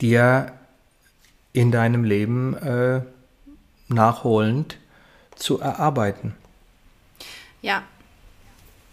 dir 0.00 0.52
in 1.52 1.70
deinem 1.70 2.04
Leben 2.04 2.56
äh, 2.56 3.02
nachholend 3.88 4.78
zu 5.34 5.60
erarbeiten. 5.60 6.34
Ja, 7.62 7.82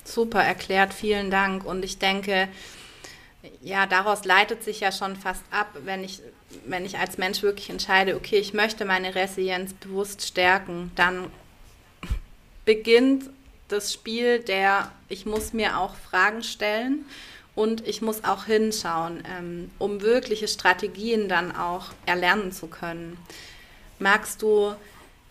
super 0.04 0.44
erklärt, 0.44 0.94
vielen 0.94 1.32
Dank. 1.32 1.66
Und 1.66 1.84
ich 1.84 2.00
denke, 2.00 2.48
ja, 3.62 3.86
daraus 3.86 4.26
leitet 4.26 4.64
sich 4.64 4.80
ja 4.82 4.92
schon 4.92 5.16
fast 5.16 5.44
ab, 5.52 5.68
wenn 5.84 6.04
ich, 6.04 6.22
wenn 6.66 6.86
ich 6.86 6.98
als 6.98 7.18
Mensch 7.18 7.44
wirklich 7.44 7.70
entscheide, 7.70 8.16
okay, 8.16 8.38
ich 8.38 8.54
möchte 8.54 8.86
meine 8.86 9.16
Resilienz 9.16 9.74
bewusst 9.74 10.26
stärken, 10.26 10.92
dann 10.96 11.30
beginnt 12.66 13.30
das 13.68 13.94
Spiel 13.94 14.40
der, 14.40 14.92
ich 15.10 15.26
muss 15.26 15.54
mir 15.54 15.78
auch 15.80 15.96
Fragen 15.96 16.44
stellen 16.44 17.06
und 17.56 17.88
ich 17.88 18.02
muss 18.02 18.24
auch 18.24 18.46
hinschauen, 18.46 19.24
ähm, 19.38 19.72
um 19.80 20.02
wirkliche 20.02 20.48
Strategien 20.48 21.30
dann 21.30 21.56
auch 21.56 21.88
erlernen 22.06 22.52
zu 22.52 22.68
können. 22.68 23.18
Magst 24.00 24.42
du 24.42 24.74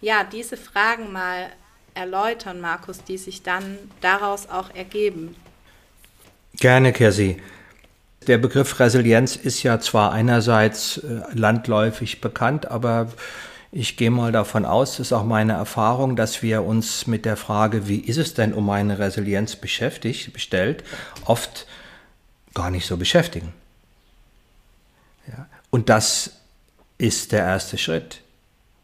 ja 0.00 0.24
diese 0.24 0.56
Fragen 0.56 1.12
mal 1.12 1.50
erläutern, 1.94 2.60
Markus, 2.60 3.04
die 3.04 3.18
sich 3.18 3.42
dann 3.42 3.78
daraus 4.00 4.48
auch 4.48 4.74
ergeben? 4.74 5.36
Gerne, 6.58 6.92
Kersi. 6.92 7.40
Der 8.26 8.38
Begriff 8.38 8.78
Resilienz 8.78 9.36
ist 9.36 9.62
ja 9.62 9.80
zwar 9.80 10.12
einerseits 10.12 10.98
äh, 10.98 11.22
landläufig 11.32 12.20
bekannt, 12.20 12.70
aber 12.70 13.08
ich 13.74 13.96
gehe 13.96 14.10
mal 14.10 14.32
davon 14.32 14.66
aus, 14.66 14.98
das 14.98 15.08
ist 15.08 15.12
auch 15.14 15.24
meine 15.24 15.54
Erfahrung, 15.54 16.14
dass 16.14 16.42
wir 16.42 16.62
uns 16.62 17.06
mit 17.06 17.24
der 17.24 17.38
Frage, 17.38 17.88
wie 17.88 18.00
ist 18.00 18.18
es 18.18 18.34
denn 18.34 18.52
um 18.52 18.66
meine 18.66 18.98
Resilienz 18.98 19.56
beschäftigt, 19.56 20.34
bestellt, 20.34 20.84
oft 21.24 21.66
gar 22.52 22.70
nicht 22.70 22.86
so 22.86 22.98
beschäftigen. 22.98 23.54
Ja? 25.26 25.46
Und 25.70 25.88
das 25.88 26.32
ist 26.98 27.32
der 27.32 27.40
erste 27.40 27.78
Schritt. 27.78 28.20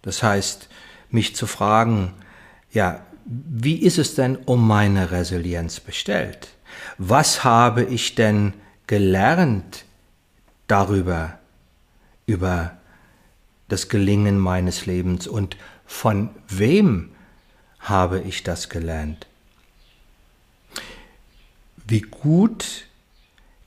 Das 0.01 0.23
heißt, 0.23 0.69
mich 1.11 1.37
zu 1.37 1.47
fragen, 1.47 2.15
ja, 2.73 3.03
wie 3.27 3.83
ist 3.83 3.99
es 3.99 4.15
denn 4.15 4.37
um 4.37 4.67
meine 4.67 5.11
Resilienz 5.11 5.81
bestellt? 5.81 6.49
Was 6.97 7.45
habe 7.45 7.85
ich 7.85 8.15
denn 8.15 8.55
gelernt 8.87 9.85
darüber, 10.67 11.39
über 12.25 12.78
das 13.69 13.89
Gelingen 13.89 14.39
meines 14.39 14.87
Lebens 14.87 15.27
und 15.27 15.57
von 15.87 16.31
wem 16.49 17.11
habe 17.81 18.21
ich 18.21 18.43
das 18.43 18.69
gelernt? 18.69 19.27
Wie 21.87 22.01
gut 22.01 22.87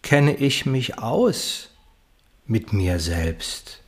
kenne 0.02 0.36
ich 0.36 0.66
mich 0.66 1.00
aus 1.00 1.70
mit 2.46 2.74
mir 2.74 3.00
selbst, 3.00 3.82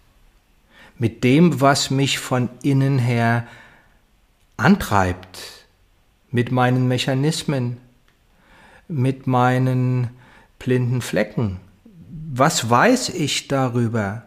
mit 0.98 1.24
dem, 1.24 1.60
was 1.62 1.90
mich 1.90 2.20
von 2.20 2.50
innen 2.62 2.98
her 2.98 3.48
antreibt, 4.58 5.66
mit 6.32 6.52
meinen 6.52 6.88
Mechanismen, 6.88 7.78
mit 8.88 9.28
meinen 9.28 10.10
blinden 10.60 11.02
Flecken. 11.02 11.60
Was 12.34 12.70
weiß 12.70 13.10
ich 13.10 13.48
darüber? 13.48 14.24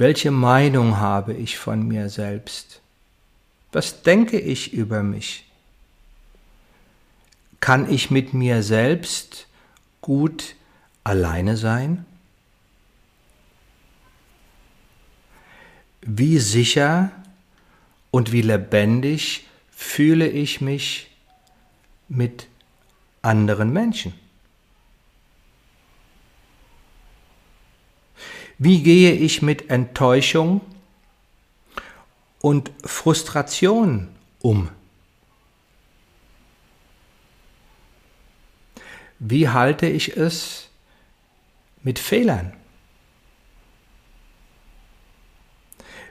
Welche 0.00 0.30
Meinung 0.30 0.96
habe 0.96 1.34
ich 1.34 1.58
von 1.58 1.86
mir 1.86 2.08
selbst? 2.08 2.80
Was 3.70 4.00
denke 4.00 4.40
ich 4.40 4.72
über 4.72 5.02
mich? 5.02 5.44
Kann 7.60 7.86
ich 7.92 8.10
mit 8.10 8.32
mir 8.32 8.62
selbst 8.62 9.46
gut 10.00 10.54
alleine 11.04 11.58
sein? 11.58 12.06
Wie 16.00 16.38
sicher 16.38 17.12
und 18.10 18.32
wie 18.32 18.40
lebendig 18.40 19.46
fühle 19.70 20.28
ich 20.28 20.62
mich 20.62 21.10
mit 22.08 22.48
anderen 23.20 23.70
Menschen? 23.70 24.14
Wie 28.62 28.82
gehe 28.82 29.14
ich 29.14 29.40
mit 29.40 29.70
Enttäuschung 29.70 30.60
und 32.42 32.70
Frustration 32.84 34.08
um? 34.42 34.68
Wie 39.18 39.48
halte 39.48 39.86
ich 39.86 40.14
es 40.14 40.68
mit 41.82 41.98
Fehlern? 41.98 42.52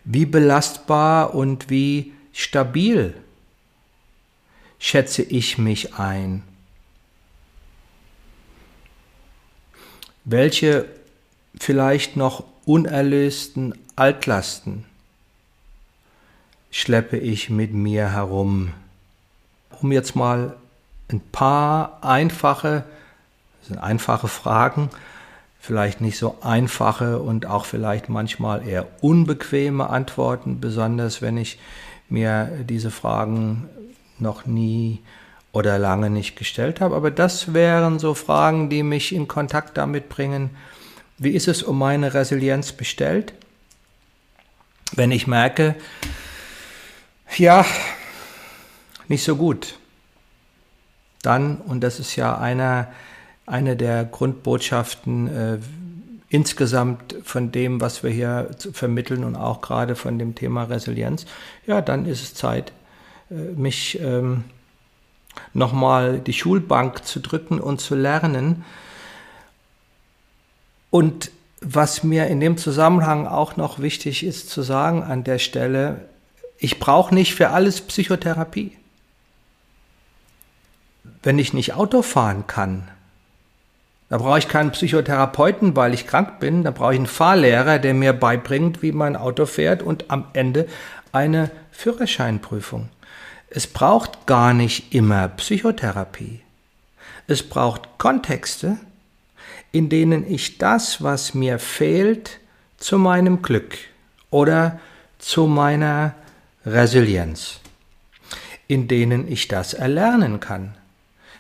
Wie 0.03 0.25
belastbar 0.25 1.35
und 1.35 1.69
wie 1.69 2.13
stabil 2.33 3.13
schätze 4.79 5.21
ich 5.21 5.59
mich 5.59 5.93
ein? 5.93 6.41
Welche 10.25 10.98
vielleicht 11.59 12.15
noch 12.15 12.43
unerlösten 12.65 13.75
Altlasten 13.95 14.85
schleppe 16.71 17.17
ich 17.17 17.49
mit 17.49 17.73
mir 17.73 18.11
herum? 18.13 18.71
Um 19.81 19.91
jetzt 19.91 20.15
mal 20.15 20.55
ein 21.11 21.21
paar 21.31 21.99
einfache, 22.01 22.83
das 23.59 23.69
sind 23.69 23.77
einfache 23.79 24.27
Fragen, 24.27 24.89
vielleicht 25.59 26.01
nicht 26.01 26.17
so 26.17 26.37
einfache 26.41 27.19
und 27.19 27.45
auch 27.45 27.65
vielleicht 27.65 28.09
manchmal 28.09 28.67
eher 28.67 28.87
unbequeme 29.01 29.89
Antworten, 29.89 30.59
besonders 30.59 31.21
wenn 31.21 31.37
ich 31.37 31.59
mir 32.07 32.49
diese 32.67 32.91
Fragen 32.91 33.69
noch 34.17 34.45
nie 34.45 35.01
oder 35.51 35.77
lange 35.79 36.09
nicht 36.09 36.35
gestellt 36.35 36.81
habe. 36.81 36.95
Aber 36.95 37.11
das 37.11 37.53
wären 37.53 37.99
so 37.99 38.13
Fragen, 38.13 38.69
die 38.69 38.83
mich 38.83 39.13
in 39.13 39.27
Kontakt 39.27 39.77
damit 39.77 40.09
bringen, 40.09 40.51
wie 41.19 41.31
ist 41.31 41.47
es 41.47 41.61
um 41.61 41.77
meine 41.77 42.13
Resilienz 42.13 42.71
bestellt? 42.71 43.33
Wenn 44.93 45.11
ich 45.11 45.27
merke, 45.27 45.75
ja, 47.37 47.65
nicht 49.07 49.23
so 49.23 49.35
gut, 49.35 49.77
dann, 51.21 51.57
und 51.57 51.81
das 51.81 51.99
ist 51.99 52.15
ja 52.15 52.37
einer, 52.37 52.87
eine 53.45 53.75
der 53.75 54.05
Grundbotschaften 54.05 55.27
äh, 55.27 55.57
insgesamt 56.29 57.15
von 57.23 57.51
dem, 57.51 57.81
was 57.81 58.03
wir 58.03 58.11
hier 58.11 58.49
vermitteln 58.71 59.23
und 59.23 59.35
auch 59.35 59.61
gerade 59.61 59.95
von 59.95 60.17
dem 60.17 60.35
Thema 60.35 60.63
Resilienz, 60.63 61.25
ja, 61.67 61.81
dann 61.81 62.05
ist 62.05 62.23
es 62.23 62.33
Zeit, 62.33 62.71
äh, 63.29 63.33
mich 63.33 63.99
ähm, 63.99 64.45
nochmal 65.53 66.19
die 66.19 66.33
Schulbank 66.33 67.05
zu 67.05 67.19
drücken 67.19 67.59
und 67.59 67.81
zu 67.81 67.95
lernen, 67.95 68.63
und 70.89 71.31
was 71.61 72.03
mir 72.03 72.27
in 72.27 72.39
dem 72.39 72.57
Zusammenhang 72.57 73.27
auch 73.27 73.57
noch 73.57 73.79
wichtig 73.79 74.23
ist 74.23 74.49
zu 74.49 74.61
sagen 74.61 75.03
an 75.03 75.23
der 75.23 75.39
Stelle, 75.39 76.05
ich 76.57 76.79
brauche 76.79 77.13
nicht 77.13 77.35
für 77.35 77.49
alles 77.49 77.81
Da 84.09 84.17
brauche 84.17 84.39
ich 84.39 84.47
keinen 84.47 84.71
Psychotherapeuten, 84.71 85.75
weil 85.75 85.93
ich 85.93 86.07
krank 86.07 86.39
bin. 86.39 86.63
Da 86.63 86.71
brauche 86.71 86.93
ich 86.93 86.99
einen 86.99 87.07
Fahrlehrer, 87.07 87.77
der 87.77 87.93
mir 87.93 88.13
beibringt, 88.13 88.81
wie 88.81 88.91
mein 88.91 89.15
Auto 89.15 89.45
fährt 89.45 89.83
und 89.83 90.09
am 90.09 90.25
Ende 90.33 90.67
eine 91.11 91.51
Führerscheinprüfung. 91.71 92.89
Es 93.49 93.67
braucht 93.67 94.25
gar 94.25 94.53
nicht 94.53 94.93
immer 94.93 95.27
Psychotherapie. 95.27 96.41
Es 97.27 97.47
braucht 97.47 97.97
Kontexte, 97.97 98.77
in 99.71 99.89
denen 99.89 100.29
ich 100.29 100.57
das, 100.57 101.03
was 101.03 101.33
mir 101.33 101.59
fehlt, 101.59 102.39
zu 102.77 102.97
meinem 102.97 103.41
Glück 103.41 103.77
oder 104.31 104.79
zu 105.19 105.47
meiner 105.47 106.15
Resilienz, 106.65 107.59
in 108.67 108.87
denen 108.87 109.31
ich 109.31 109.47
das 109.47 109.73
erlernen 109.73 110.39
kann. 110.39 110.75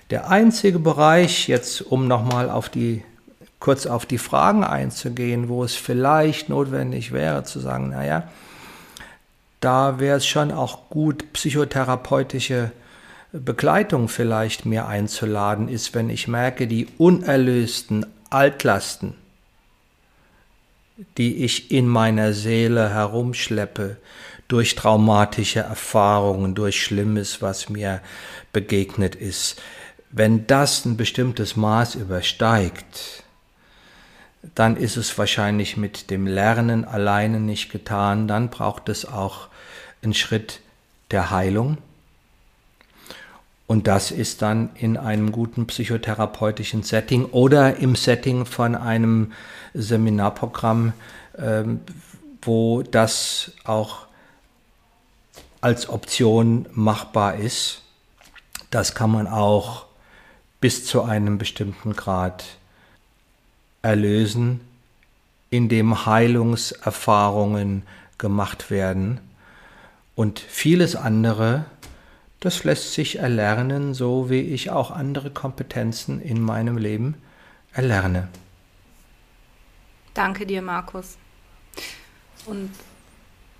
Der 0.09 0.29
einzige 0.29 0.79
Bereich, 0.79 1.47
jetzt 1.47 1.81
um 1.81 2.07
nochmal 2.07 2.49
auf 2.49 2.69
die, 2.69 3.03
kurz 3.59 3.85
auf 3.85 4.05
die 4.05 4.17
Fragen 4.17 4.63
einzugehen, 4.63 5.49
wo 5.49 5.63
es 5.63 5.75
vielleicht 5.75 6.49
notwendig 6.49 7.11
wäre 7.11 7.43
zu 7.43 7.59
sagen, 7.59 7.89
naja, 7.89 8.27
da 9.59 9.99
wäre 9.99 10.17
es 10.17 10.25
schon 10.25 10.51
auch 10.51 10.89
gut, 10.89 11.33
psychotherapeutische 11.33 12.71
Begleitung 13.31 14.07
vielleicht 14.07 14.65
mir 14.65 14.87
einzuladen, 14.87 15.69
ist, 15.69 15.93
wenn 15.93 16.09
ich 16.09 16.27
merke, 16.27 16.65
die 16.65 16.87
unerlösten 16.97 18.05
Altlasten, 18.29 19.15
die 21.17 21.43
ich 21.43 21.71
in 21.71 21.87
meiner 21.87 22.33
Seele 22.33 22.89
herumschleppe, 22.89 23.97
durch 24.47 24.75
traumatische 24.75 25.59
Erfahrungen, 25.59 26.55
durch 26.55 26.81
Schlimmes, 26.81 27.41
was 27.41 27.69
mir 27.69 28.01
begegnet 28.51 29.15
ist, 29.15 29.61
wenn 30.11 30.47
das 30.47 30.85
ein 30.85 30.97
bestimmtes 30.97 31.55
Maß 31.55 31.95
übersteigt, 31.95 33.23
dann 34.55 34.75
ist 34.75 34.97
es 34.97 35.17
wahrscheinlich 35.17 35.77
mit 35.77 36.09
dem 36.09 36.25
Lernen 36.25 36.83
alleine 36.83 37.39
nicht 37.39 37.71
getan, 37.71 38.27
dann 38.27 38.49
braucht 38.49 38.89
es 38.89 39.05
auch 39.05 39.49
einen 40.01 40.13
Schritt 40.13 40.61
der 41.11 41.29
Heilung. 41.29 41.77
Und 43.69 43.85
das 43.85 44.09
ist 44.09 44.41
dann 44.41 44.71
in 44.73 44.97
einem 44.97 45.31
guten 45.31 45.67
psychotherapeutischen 45.67 46.81
Setting 46.81 47.25
oder 47.25 47.77
im 47.77 47.95
Setting 47.95 48.47
von 48.47 48.73
einem 48.73 49.31
Seminarprogramm, 49.75 50.93
ähm, 51.37 51.81
wo 52.41 52.81
das 52.81 53.51
auch 53.65 54.07
als 55.61 55.87
Option 55.87 56.65
machbar 56.71 57.35
ist. 57.35 57.83
Das 58.71 58.95
kann 58.95 59.11
man 59.11 59.27
auch 59.27 59.85
bis 60.59 60.87
zu 60.87 61.03
einem 61.03 61.37
bestimmten 61.37 61.95
Grad 61.95 62.45
erlösen, 63.83 64.61
indem 65.51 66.07
Heilungserfahrungen 66.07 67.83
gemacht 68.17 68.71
werden 68.71 69.19
und 70.15 70.39
vieles 70.39 70.95
andere, 70.95 71.65
das 72.39 72.63
lässt 72.63 72.93
sich 72.93 73.19
erlernen, 73.19 73.93
so 73.93 74.29
wie 74.29 74.41
ich 74.41 74.71
auch 74.71 74.91
andere 74.91 75.29
Kompetenzen 75.29 76.21
in 76.21 76.41
meinem 76.41 76.77
Leben 76.77 77.21
erlerne. 77.73 78.29
Danke 80.13 80.45
dir, 80.45 80.61
Markus. 80.61 81.17
Und 82.45 82.71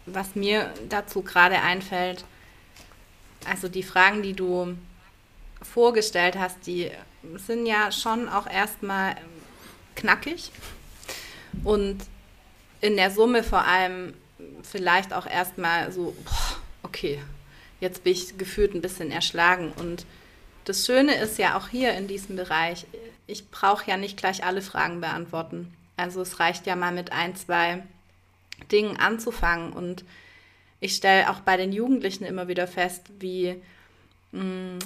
was 0.06 0.36
mir 0.36 0.74
dazu 0.88 1.22
gerade 1.22 1.62
einfällt, 1.62 2.24
also 3.46 3.68
die 3.68 3.84
Fragen, 3.84 4.24
die 4.24 4.34
du 4.34 4.76
vorgestellt 5.62 6.38
hast, 6.38 6.66
die 6.66 6.90
sind 7.36 7.66
ja 7.66 7.92
schon 7.92 8.30
auch 8.30 8.48
erstmal 8.48 9.16
knackig 9.96 10.52
und 11.64 11.98
in 12.82 12.96
der 12.96 13.12
Summe 13.12 13.44
vor 13.44 13.66
allem 13.66 14.14
vielleicht 14.64 15.14
auch 15.14 15.26
erstmal 15.26 15.92
so, 15.92 16.16
okay, 16.82 17.20
jetzt 17.80 18.04
bin 18.04 18.14
ich 18.14 18.38
gefühlt 18.38 18.74
ein 18.74 18.82
bisschen 18.82 19.12
erschlagen. 19.12 19.72
Und 19.78 20.06
das 20.66 20.86
Schöne 20.86 21.16
ist 21.16 21.38
ja 21.38 21.58
auch 21.58 21.68
hier 21.68 21.94
in 21.94 22.08
diesem 22.08 22.36
Bereich, 22.36 22.86
ich 23.28 23.50
brauche 23.50 23.90
ja 23.90 23.98
nicht 23.98 24.18
gleich 24.18 24.44
alle 24.44 24.62
Fragen 24.62 25.02
beantworten. 25.02 25.74
Also 25.98 26.22
es 26.22 26.40
reicht 26.40 26.66
ja 26.66 26.76
mal 26.76 26.94
mit 26.94 27.12
ein, 27.12 27.36
zwei 27.36 27.84
Dingen 28.72 28.98
anzufangen. 28.98 29.74
Und 29.74 30.04
ich 30.80 30.96
stelle 30.96 31.30
auch 31.30 31.42
bei 31.42 31.58
den 31.58 31.72
Jugendlichen 31.72 32.24
immer 32.24 32.48
wieder 32.48 32.68
fest, 32.68 33.08
wie 33.20 33.56
mh, 34.32 34.44
mm, 34.44 34.80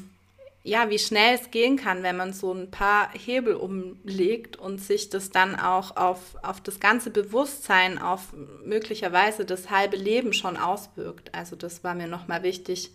ja, 0.65 0.89
wie 0.89 0.99
schnell 0.99 1.36
es 1.36 1.52
gehen 1.52 1.76
kann, 1.76 2.04
wenn 2.04 2.15
man 2.15 2.32
so 2.32 2.54
ein 2.54 2.71
paar 2.71 3.10
Hebel 3.12 3.56
umlegt 3.56 4.56
und 4.56 4.80
sich 4.80 5.10
das 5.10 5.30
dann 5.30 5.60
auch 5.60 5.97
auf, 5.97 6.19
auf 6.41 6.62
das 6.62 6.80
ganze 6.80 7.10
Bewusstsein, 7.10 7.99
auf 7.99 8.34
möglicherweise 8.63 9.43
das 9.43 9.69
halbe 9.69 9.97
Leben 9.97 10.32
schon 10.32 10.56
auswirkt. 10.56 11.36
Also 11.36 11.58
das 11.58 11.84
war 11.84 11.95
mir 11.95 12.08
nochmal 12.08 12.43
wichtig 12.43 12.91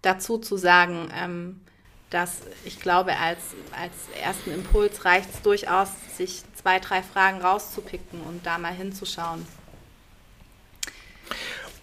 dazu 0.00 0.38
zu 0.38 0.56
sagen, 0.56 1.10
ähm, 1.14 1.60
dass 2.08 2.40
ich 2.64 2.80
glaube, 2.80 3.16
als, 3.18 3.40
als 3.78 3.92
ersten 4.22 4.52
Impuls 4.52 5.04
reicht 5.04 5.28
es 5.34 5.42
durchaus, 5.42 5.88
sich 6.16 6.42
zwei, 6.54 6.78
drei 6.78 7.02
Fragen 7.02 7.42
rauszupicken 7.42 8.22
und 8.22 8.46
da 8.46 8.56
mal 8.56 8.72
hinzuschauen. 8.72 9.46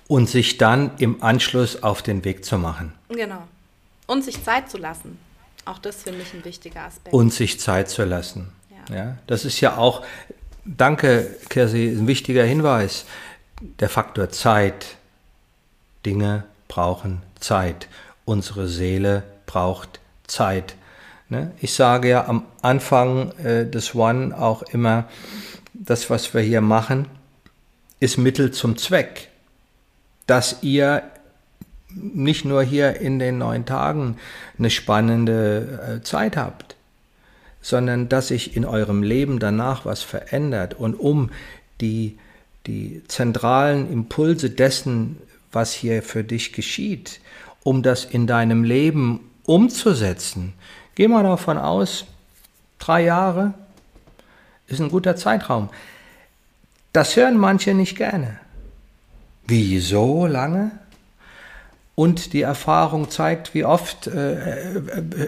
Und 0.07 0.29
sich 0.29 0.57
dann 0.57 0.97
im 0.97 1.21
Anschluss 1.21 1.83
auf 1.83 2.01
den 2.01 2.25
Weg 2.25 2.43
zu 2.43 2.57
machen. 2.57 2.93
Genau. 3.09 3.47
Und 4.07 4.23
sich 4.23 4.43
Zeit 4.43 4.69
zu 4.69 4.77
lassen. 4.77 5.17
Auch 5.65 5.79
das 5.79 6.03
finde 6.03 6.21
ich 6.21 6.33
ein 6.33 6.43
wichtiger 6.43 6.81
Aspekt. 6.83 7.13
Und 7.13 7.33
sich 7.33 7.59
Zeit 7.59 7.89
zu 7.89 8.03
lassen. 8.03 8.51
Ja. 8.89 8.95
ja 8.95 9.17
das 9.27 9.45
ist 9.45 9.61
ja 9.61 9.77
auch, 9.77 10.03
danke, 10.65 11.35
Kirsi, 11.49 11.87
ein 11.87 12.07
wichtiger 12.07 12.43
Hinweis. 12.43 13.05
Der 13.79 13.89
Faktor 13.89 14.29
Zeit. 14.29 14.97
Dinge 16.05 16.43
brauchen 16.67 17.21
Zeit. 17.39 17.87
Unsere 18.25 18.67
Seele 18.67 19.23
braucht 19.45 20.01
Zeit. 20.27 20.75
Ne? 21.29 21.51
Ich 21.61 21.73
sage 21.73 22.09
ja 22.09 22.27
am 22.27 22.45
Anfang 22.61 23.31
äh, 23.39 23.65
des 23.69 23.95
One 23.95 24.37
auch 24.37 24.63
immer, 24.63 25.07
das, 25.73 26.09
was 26.09 26.33
wir 26.33 26.41
hier 26.41 26.61
machen, 26.61 27.07
ist 27.99 28.17
Mittel 28.17 28.51
zum 28.51 28.77
Zweck, 28.77 29.29
dass 30.27 30.61
ihr 30.61 31.03
nicht 31.95 32.45
nur 32.45 32.63
hier 32.63 32.99
in 32.99 33.19
den 33.19 33.37
neun 33.37 33.65
Tagen 33.65 34.17
eine 34.57 34.69
spannende 34.69 35.99
äh, 35.99 36.03
Zeit 36.03 36.37
habt, 36.37 36.75
sondern 37.61 38.09
dass 38.09 38.29
sich 38.29 38.55
in 38.55 38.65
eurem 38.65 39.03
Leben 39.03 39.39
danach 39.39 39.85
was 39.85 40.03
verändert 40.03 40.73
und 40.73 40.95
um 40.95 41.29
die, 41.81 42.17
die 42.67 43.01
zentralen 43.07 43.91
Impulse 43.91 44.49
dessen, 44.49 45.17
was 45.51 45.73
hier 45.73 46.01
für 46.01 46.23
dich 46.23 46.53
geschieht, 46.53 47.19
um 47.63 47.83
das 47.83 48.05
in 48.05 48.27
deinem 48.27 48.63
Leben 48.63 49.31
umzusetzen, 49.45 50.53
geh 50.95 51.07
mal 51.07 51.23
davon 51.23 51.57
aus, 51.57 52.05
drei 52.79 53.03
Jahre 53.03 53.53
ist 54.67 54.81
ein 54.81 54.89
guter 54.89 55.15
Zeitraum. 55.15 55.69
Das 56.91 57.15
hören 57.15 57.37
manche 57.37 57.73
nicht 57.73 57.97
gerne. 57.97 58.39
Wie 59.45 59.79
so 59.79 60.25
lange? 60.25 60.71
Und 61.95 62.33
die 62.33 62.41
Erfahrung 62.41 63.11
zeigt, 63.11 63.53
wie 63.53 63.65
oft 63.65 64.07
äh, 64.07 64.33
äh, 64.33 64.81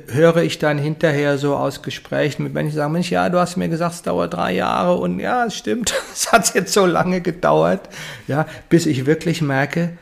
höre 0.08 0.38
ich 0.38 0.58
dann 0.58 0.80
hinterher 0.80 1.38
so 1.38 1.56
aus 1.56 1.84
Gesprächen 1.84 2.44
mit 2.44 2.54
Menschen, 2.54 2.72
die 2.72 2.78
sagen, 2.78 2.94
Mensch, 2.94 3.12
ja, 3.12 3.30
du 3.30 3.38
hast 3.38 3.56
mir 3.56 3.70
gesagt, 3.70 3.94
es 3.94 4.02
dauert 4.02 4.34
drei 4.34 4.54
Jahre 4.54 4.96
und 4.96 5.20
ja, 5.20 5.46
es 5.46 5.56
stimmt, 5.56 5.94
es 6.14 6.32
hat 6.32 6.56
jetzt 6.56 6.74
so 6.74 6.88
lange 6.88 7.22
gedauert, 7.22 7.88
ja, 8.28 8.48
bis 8.68 8.88
ich 8.88 9.06
wirklich 9.06 9.44
merke, 9.44 9.96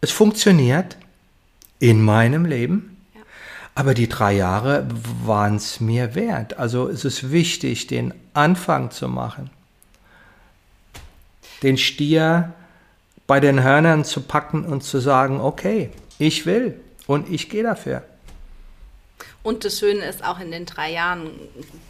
es 0.00 0.10
funktioniert 0.10 0.96
in 1.80 2.00
meinem 2.02 2.46
Leben. 2.46 2.96
Aber 3.74 3.92
die 3.92 4.08
drei 4.08 4.32
Jahre 4.32 4.86
waren 5.26 5.56
es 5.56 5.80
mir 5.80 6.14
wert. 6.14 6.58
Also 6.58 6.88
es 6.88 7.04
ist 7.04 7.30
wichtig, 7.30 7.86
den 7.86 8.14
Anfang 8.32 8.90
zu 8.90 9.06
machen. 9.06 9.50
Den 11.62 11.76
Stier 11.76 12.54
bei 13.26 13.38
den 13.38 13.62
Hörnern 13.62 14.06
zu 14.06 14.22
packen 14.22 14.64
und 14.64 14.82
zu 14.82 14.98
sagen, 14.98 15.40
okay, 15.40 15.90
ich 16.18 16.46
will 16.46 16.80
und 17.06 17.30
ich 17.30 17.48
gehe 17.48 17.62
dafür. 17.62 18.04
Und 19.42 19.64
das 19.64 19.78
Schöne 19.78 20.04
ist, 20.04 20.24
auch 20.24 20.40
in 20.40 20.50
den 20.50 20.66
drei 20.66 20.92
Jahren 20.92 21.30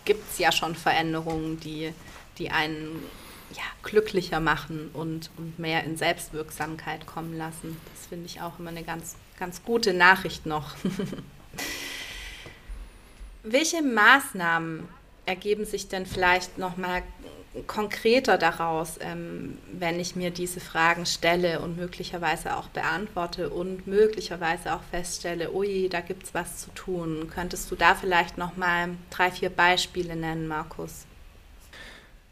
gibt 0.05 0.31
es 0.31 0.39
ja 0.39 0.53
schon 0.53 0.75
Veränderungen, 0.75 1.59
die, 1.61 1.93
die 2.39 2.51
einen 2.51 3.03
ja, 3.55 3.63
glücklicher 3.83 4.41
machen 4.41 4.91
und, 4.93 5.31
und 5.39 5.59
mehr 5.59 5.85
in 5.85 5.97
Selbstwirksamkeit 5.97 7.07
kommen 7.07 7.37
lassen. 7.37 7.81
Das 7.95 8.07
finde 8.07 8.27
ich 8.27 8.43
auch 8.43 8.59
immer 8.59 8.71
eine 8.71 8.83
ganz, 8.83 9.17
ganz 9.39 9.63
gute 9.65 9.95
Nachricht 9.95 10.45
noch. 10.45 10.75
Welche 13.43 13.83
Maßnahmen 13.83 14.89
ergeben 15.25 15.65
sich 15.65 15.89
denn 15.89 16.05
vielleicht 16.05 16.59
nochmal 16.59 17.03
konkreter 17.67 18.39
daraus, 18.39 18.99
ähm, 19.01 19.59
wenn 19.73 19.99
ich 20.01 20.17
mir 20.17 20.31
diese 20.31 20.61
Fragen 20.61 21.07
stelle 21.07 21.61
und 21.61 21.77
möglicherweise 21.77 22.57
auch 22.57 22.69
beantworte 22.69 23.51
und 23.51 23.87
möglicherweise 23.87 24.75
auch 24.75 24.83
feststelle, 24.91 25.53
ui, 25.53 25.89
da 25.89 26.01
gibt 26.01 26.25
es 26.25 26.35
was 26.35 26.59
zu 26.59 26.71
tun. 26.75 27.31
Könntest 27.35 27.71
du 27.71 27.77
da 27.77 27.95
vielleicht 27.95 28.39
noch 28.39 28.57
mal 28.57 28.91
drei, 29.11 29.31
vier 29.31 29.51
Beispiele 29.51 30.17
nennen, 30.17 30.47
Markus? 30.47 31.07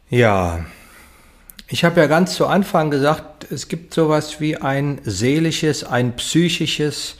Ja, 0.09 0.65
ich 1.67 1.83
habe 1.83 1.99
ja 1.99 2.07
ganz 2.07 2.35
zu 2.35 2.45
Anfang 2.45 2.91
gesagt, 2.91 3.51
es 3.51 3.67
gibt 3.67 3.93
sowas 3.93 4.39
wie 4.39 4.57
ein 4.57 5.01
seelisches, 5.03 5.83
ein 5.83 6.15
psychisches 6.15 7.15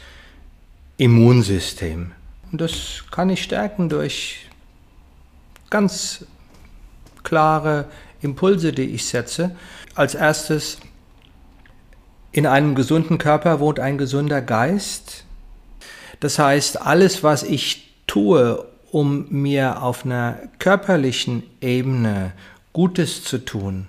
Immunsystem. 0.98 2.12
Und 2.52 2.62
das 2.62 3.04
kann 3.10 3.30
ich 3.30 3.42
stärken 3.42 3.90
durch 3.90 4.48
ganz 5.70 6.26
klare 7.26 7.86
Impulse, 8.22 8.72
die 8.72 8.92
ich 8.92 9.06
setze. 9.06 9.56
Als 9.96 10.16
erstes, 10.16 10.78
in 12.32 12.46
einem 12.46 12.76
gesunden 12.76 13.18
Körper 13.18 13.60
wohnt 13.60 13.80
ein 13.80 13.98
gesunder 13.98 14.42
Geist. 14.42 15.26
Das 16.22 16.40
heißt, 16.40 16.82
alles, 16.82 17.24
was 17.24 17.44
ich 17.44 17.94
tue, 18.08 18.66
um 18.92 19.28
mir 19.30 19.82
auf 19.82 20.06
einer 20.06 20.40
körperlichen 20.60 21.44
Ebene 21.60 22.32
Gutes 22.72 23.24
zu 23.24 23.40
tun, 23.40 23.88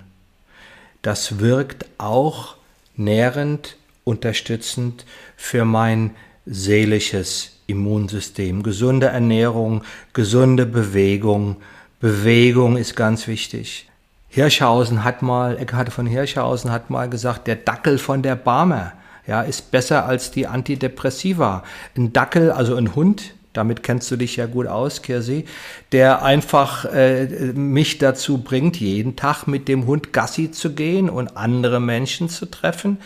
das 1.01 1.39
wirkt 1.39 1.85
auch 1.97 2.55
nährend, 2.95 3.77
unterstützend 4.03 5.05
für 5.35 5.65
mein 5.65 6.11
seelisches 6.45 7.57
Immunsystem. 7.67 8.63
Gesunde 8.63 9.07
Ernährung, 9.07 9.83
gesunde 10.13 10.65
Bewegung, 10.65 11.57
Bewegung 11.99 12.77
ist 12.77 12.95
ganz 12.95 13.27
wichtig. 13.27 13.89
Hirschhausen 14.29 15.03
hat 15.03 15.21
mal, 15.21 15.57
Eckhard 15.57 15.91
von 15.91 16.05
Hirschhausen 16.05 16.71
hat 16.71 16.89
mal 16.89 17.09
gesagt, 17.09 17.47
der 17.47 17.55
Dackel 17.55 17.97
von 17.97 18.21
der 18.21 18.35
Barmer, 18.35 18.93
ja, 19.25 19.41
ist 19.41 19.71
besser 19.71 20.05
als 20.05 20.31
die 20.31 20.47
Antidepressiva. 20.47 21.63
Ein 21.95 22.13
Dackel, 22.13 22.51
also 22.51 22.75
ein 22.75 22.95
Hund, 22.95 23.33
damit 23.53 23.81
kennst 23.81 24.11
du 24.11 24.15
dich 24.15 24.35
ja 24.35 24.45
gut 24.45 24.67
aus, 24.67 25.01
Kirsi, 25.01 25.45
der 25.91 26.21
einfach 26.21 26.85
äh, 26.85 27.25
mich 27.53 27.97
dazu 27.97 28.37
bringt, 28.37 28.77
jeden 28.77 29.15
Tag 29.15 29.47
mit 29.47 29.67
dem 29.67 29.87
Hund 29.87 30.13
Gassi 30.13 30.51
zu 30.51 30.75
gehen 30.75 31.09
und 31.09 31.35
andere 31.35 31.79
Menschen 31.79 32.29
zu 32.29 32.45
treffen. 32.45 32.99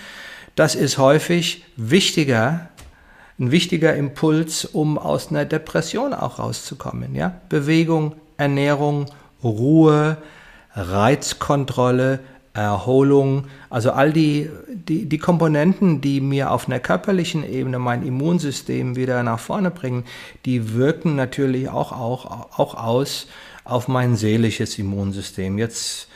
Das 0.56 0.76
ist 0.76 0.98
häufig 0.98 1.64
wichtiger, 1.78 2.68
ein 3.40 3.52
wichtiger 3.52 3.96
Impuls, 3.96 4.66
um 4.66 4.98
aus 4.98 5.30
einer 5.30 5.46
Depression 5.46 6.14
auch 6.14 6.40
rauszukommen. 6.40 7.16
Ja? 7.16 7.40
Bewegung, 7.48 8.16
Ernährung, 8.42 9.06
Ruhe, 9.44 10.18
Reizkontrolle, 10.74 12.20
Erholung, 12.54 13.46
also 13.70 13.92
all 13.92 14.12
die, 14.12 14.50
die, 14.74 15.08
die 15.08 15.18
Komponenten, 15.18 16.02
die 16.02 16.20
mir 16.20 16.52
auf 16.52 16.68
einer 16.68 16.80
körperlichen 16.80 17.50
Ebene 17.50 17.80
mein 17.80 18.06
Immunsystem 18.06 18.98
wieder 18.98 19.24
nach 19.24 19.40
vorne 19.40 19.72
bringen, 19.72 20.04
die 20.44 20.74
wirken 20.74 21.16
natürlich 21.16 21.70
auch, 21.70 21.94
auch, 21.94 22.60
auch 22.60 22.76
aus 22.76 23.28
auf 23.64 23.88
mein 23.88 24.18
seelisches 24.18 24.78
Immunsystem. 24.78 25.58
Jetzt 25.58 26.10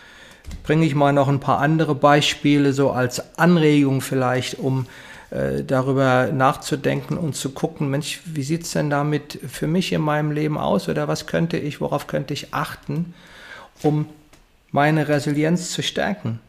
bringe 0.63 0.85
ich 0.85 0.93
mal 0.93 1.13
noch 1.13 1.29
ein 1.29 1.39
paar 1.39 1.59
andere 1.59 1.95
Beispiele 1.95 2.73
so 2.73 2.91
als 2.91 3.37
Anregung 3.37 4.01
vielleicht, 4.01 4.59
um 4.59 4.87
äh, 5.31 5.63
darüber 5.63 6.31
nachzudenken 6.31 7.17
und 7.17 7.35
zu 7.35 7.51
gucken, 7.51 7.89
Mensch, 7.89 8.21
wie 8.25 8.43
sieht 8.43 8.63
es 8.63 8.71
denn 8.71 8.89
damit 8.89 9.39
für 9.47 9.67
mich 9.67 9.91
in 9.91 10.01
meinem 10.01 10.31
Leben 10.31 10.57
aus 10.57 10.87
oder 10.87 11.07
was 11.07 11.25
könnte 11.25 11.57
ich, 11.57 11.81
worauf 11.81 12.07
könnte 12.07 12.33
ich 12.33 12.53
achten, 12.53 13.13
um 13.81 14.07
meine 14.71 15.07
Resilienz 15.07 15.71
zu 15.71 15.81
stärken. 15.81 16.39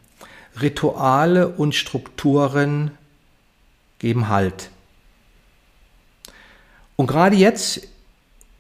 Rituale 0.61 1.49
und 1.49 1.75
Strukturen 1.75 2.91
geben 3.99 4.29
Halt. 4.29 4.71
Und 6.97 7.07
gerade 7.07 7.37
jetzt, 7.37 7.87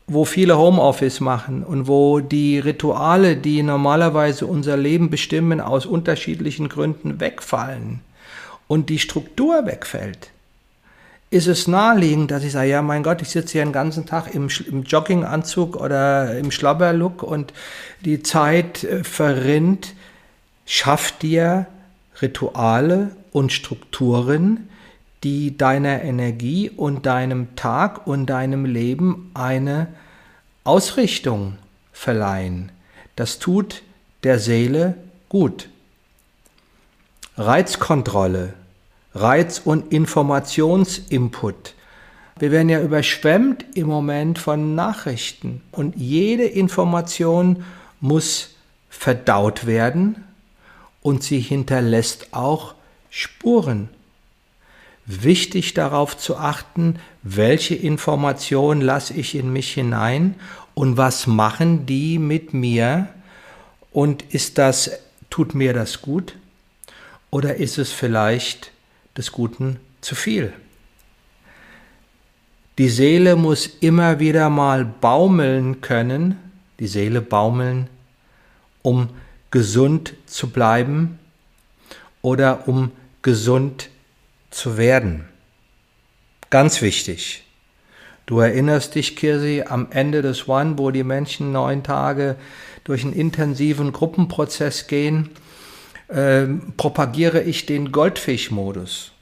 wo 0.06 0.24
viele 0.24 0.56
Homeoffice 0.56 1.20
machen 1.20 1.64
und 1.64 1.88
wo 1.88 2.20
die 2.20 2.58
Rituale, 2.58 3.36
die 3.36 3.62
normalerweise 3.62 4.46
unser 4.46 4.76
Leben 4.76 5.10
bestimmen, 5.10 5.60
aus 5.60 5.84
unterschiedlichen 5.84 6.68
Gründen 6.68 7.18
wegfallen, 7.18 8.00
und 8.68 8.88
die 8.90 8.98
Struktur 8.98 9.66
wegfällt, 9.66 10.30
ist 11.30 11.46
es 11.48 11.66
naheliegend, 11.66 12.30
dass 12.30 12.44
ich 12.44 12.52
sage, 12.52 12.70
ja, 12.70 12.82
mein 12.82 13.02
Gott, 13.02 13.20
ich 13.20 13.28
sitze 13.30 13.52
hier 13.52 13.64
den 13.64 13.72
ganzen 13.72 14.06
Tag 14.06 14.32
im, 14.32 14.48
im 14.70 14.84
Jogginganzug 14.84 15.76
oder 15.76 16.38
im 16.38 16.50
Schlabberlook 16.50 17.22
und 17.22 17.52
die 18.04 18.22
Zeit 18.22 18.84
äh, 18.84 19.02
verrinnt. 19.02 19.94
Schaff 20.64 21.12
dir 21.18 21.66
Rituale 22.22 23.10
und 23.32 23.52
Strukturen, 23.52 24.68
die 25.24 25.56
deiner 25.56 26.02
Energie 26.02 26.70
und 26.70 27.06
deinem 27.06 27.56
Tag 27.56 28.06
und 28.06 28.26
deinem 28.26 28.64
Leben 28.64 29.30
eine 29.34 29.88
Ausrichtung 30.64 31.58
verleihen. 31.92 32.70
Das 33.16 33.38
tut 33.38 33.82
der 34.22 34.38
Seele 34.38 34.94
gut. 35.28 35.68
Reizkontrolle, 37.38 38.54
Reiz- 39.14 39.60
und 39.62 39.92
Informationsinput. 39.92 41.74
Wir 42.38 42.50
werden 42.50 42.70
ja 42.70 42.80
überschwemmt 42.80 43.64
im 43.74 43.88
Moment 43.88 44.38
von 44.38 44.74
Nachrichten 44.74 45.60
und 45.70 45.96
jede 45.96 46.44
Information 46.44 47.64
muss 48.00 48.54
verdaut 48.88 49.66
werden 49.66 50.24
und 51.02 51.22
sie 51.22 51.40
hinterlässt 51.40 52.28
auch 52.32 52.74
Spuren. 53.10 53.90
Wichtig 55.04 55.74
darauf 55.74 56.16
zu 56.16 56.38
achten, 56.38 56.98
welche 57.22 57.74
Informationen 57.74 58.80
lasse 58.80 59.12
ich 59.12 59.34
in 59.34 59.52
mich 59.52 59.74
hinein 59.74 60.36
und 60.72 60.96
was 60.96 61.26
machen 61.26 61.84
die 61.84 62.18
mit 62.18 62.54
mir 62.54 63.08
und 63.92 64.22
ist 64.22 64.56
das, 64.56 64.90
tut 65.28 65.54
mir 65.54 65.74
das 65.74 66.00
gut? 66.00 66.34
Oder 67.36 67.56
ist 67.56 67.76
es 67.76 67.92
vielleicht 67.92 68.72
des 69.14 69.30
Guten 69.30 69.78
zu 70.00 70.14
viel? 70.14 70.54
Die 72.78 72.88
Seele 72.88 73.36
muss 73.36 73.66
immer 73.66 74.20
wieder 74.20 74.48
mal 74.48 74.86
baumeln 74.86 75.82
können, 75.82 76.38
die 76.80 76.86
Seele 76.86 77.20
baumeln, 77.20 77.90
um 78.80 79.10
gesund 79.50 80.14
zu 80.24 80.48
bleiben 80.48 81.18
oder 82.22 82.68
um 82.68 82.90
gesund 83.20 83.90
zu 84.48 84.78
werden. 84.78 85.28
Ganz 86.48 86.80
wichtig. 86.80 87.44
Du 88.24 88.40
erinnerst 88.40 88.94
dich, 88.94 89.14
Kirsi, 89.14 89.62
am 89.68 89.88
Ende 89.90 90.22
des 90.22 90.48
One, 90.48 90.78
wo 90.78 90.90
die 90.90 91.04
Menschen 91.04 91.52
neun 91.52 91.82
Tage 91.82 92.36
durch 92.84 93.04
einen 93.04 93.12
intensiven 93.12 93.92
Gruppenprozess 93.92 94.86
gehen 94.86 95.28
äh, 96.08 96.46
propagiere 96.76 97.42
ich 97.42 97.66
den 97.66 97.92
Goldfischmodus. 97.92 99.12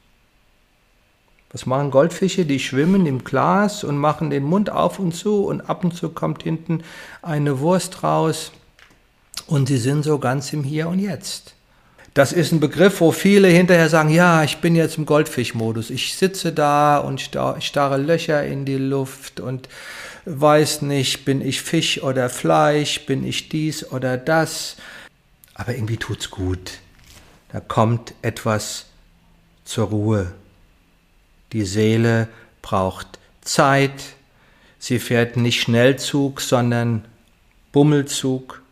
Was 1.54 1.66
machen 1.66 1.92
Goldfische? 1.92 2.44
Die 2.44 2.58
schwimmen 2.58 3.06
im 3.06 3.22
Glas 3.22 3.84
und 3.84 3.96
machen 3.96 4.30
den 4.30 4.42
Mund 4.42 4.70
auf 4.70 4.98
und 4.98 5.14
zu 5.14 5.44
und 5.44 5.60
ab 5.70 5.84
und 5.84 5.94
zu 5.94 6.08
kommt 6.08 6.42
hinten 6.42 6.82
eine 7.22 7.60
Wurst 7.60 8.02
raus 8.02 8.50
und 9.46 9.68
sie 9.68 9.78
sind 9.78 10.02
so 10.02 10.18
ganz 10.18 10.52
im 10.52 10.64
Hier 10.64 10.88
und 10.88 10.98
Jetzt. 10.98 11.54
Das 12.12 12.32
ist 12.32 12.52
ein 12.52 12.60
Begriff, 12.60 13.00
wo 13.00 13.12
viele 13.12 13.48
hinterher 13.48 13.88
sagen, 13.88 14.08
ja, 14.10 14.42
ich 14.42 14.58
bin 14.58 14.74
jetzt 14.74 14.98
im 14.98 15.06
Goldfischmodus. 15.06 15.90
Ich 15.90 16.16
sitze 16.16 16.52
da 16.52 16.98
und 16.98 17.20
starre 17.20 17.96
Löcher 17.98 18.44
in 18.44 18.64
die 18.64 18.76
Luft 18.76 19.40
und 19.40 19.68
weiß 20.24 20.82
nicht, 20.82 21.24
bin 21.24 21.40
ich 21.40 21.62
Fisch 21.62 22.02
oder 22.02 22.30
Fleisch, 22.30 23.06
bin 23.06 23.24
ich 23.24 23.48
dies 23.48 23.90
oder 23.90 24.16
das 24.16 24.76
aber 25.54 25.74
irgendwie 25.74 25.96
tut's 25.96 26.30
gut. 26.30 26.80
Da 27.52 27.60
kommt 27.60 28.14
etwas 28.22 28.86
zur 29.64 29.88
Ruhe. 29.88 30.32
Die 31.52 31.64
Seele 31.64 32.28
braucht 32.62 33.18
Zeit. 33.42 34.16
Sie 34.78 34.98
fährt 34.98 35.36
nicht 35.36 35.60
Schnellzug, 35.60 36.40
sondern 36.40 37.04
Bummelzug. 37.72 38.62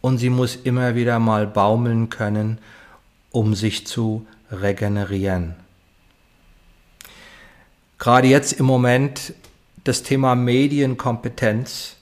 Und 0.00 0.18
sie 0.18 0.30
muss 0.30 0.56
immer 0.56 0.94
wieder 0.94 1.18
mal 1.18 1.46
baumeln 1.46 2.08
können, 2.08 2.58
um 3.30 3.54
sich 3.54 3.86
zu 3.86 4.26
regenerieren. 4.50 5.54
Gerade 7.98 8.28
jetzt 8.28 8.52
im 8.52 8.64
Moment 8.64 9.34
das 9.84 10.02
Thema 10.02 10.34
Medienkompetenz, 10.34 11.96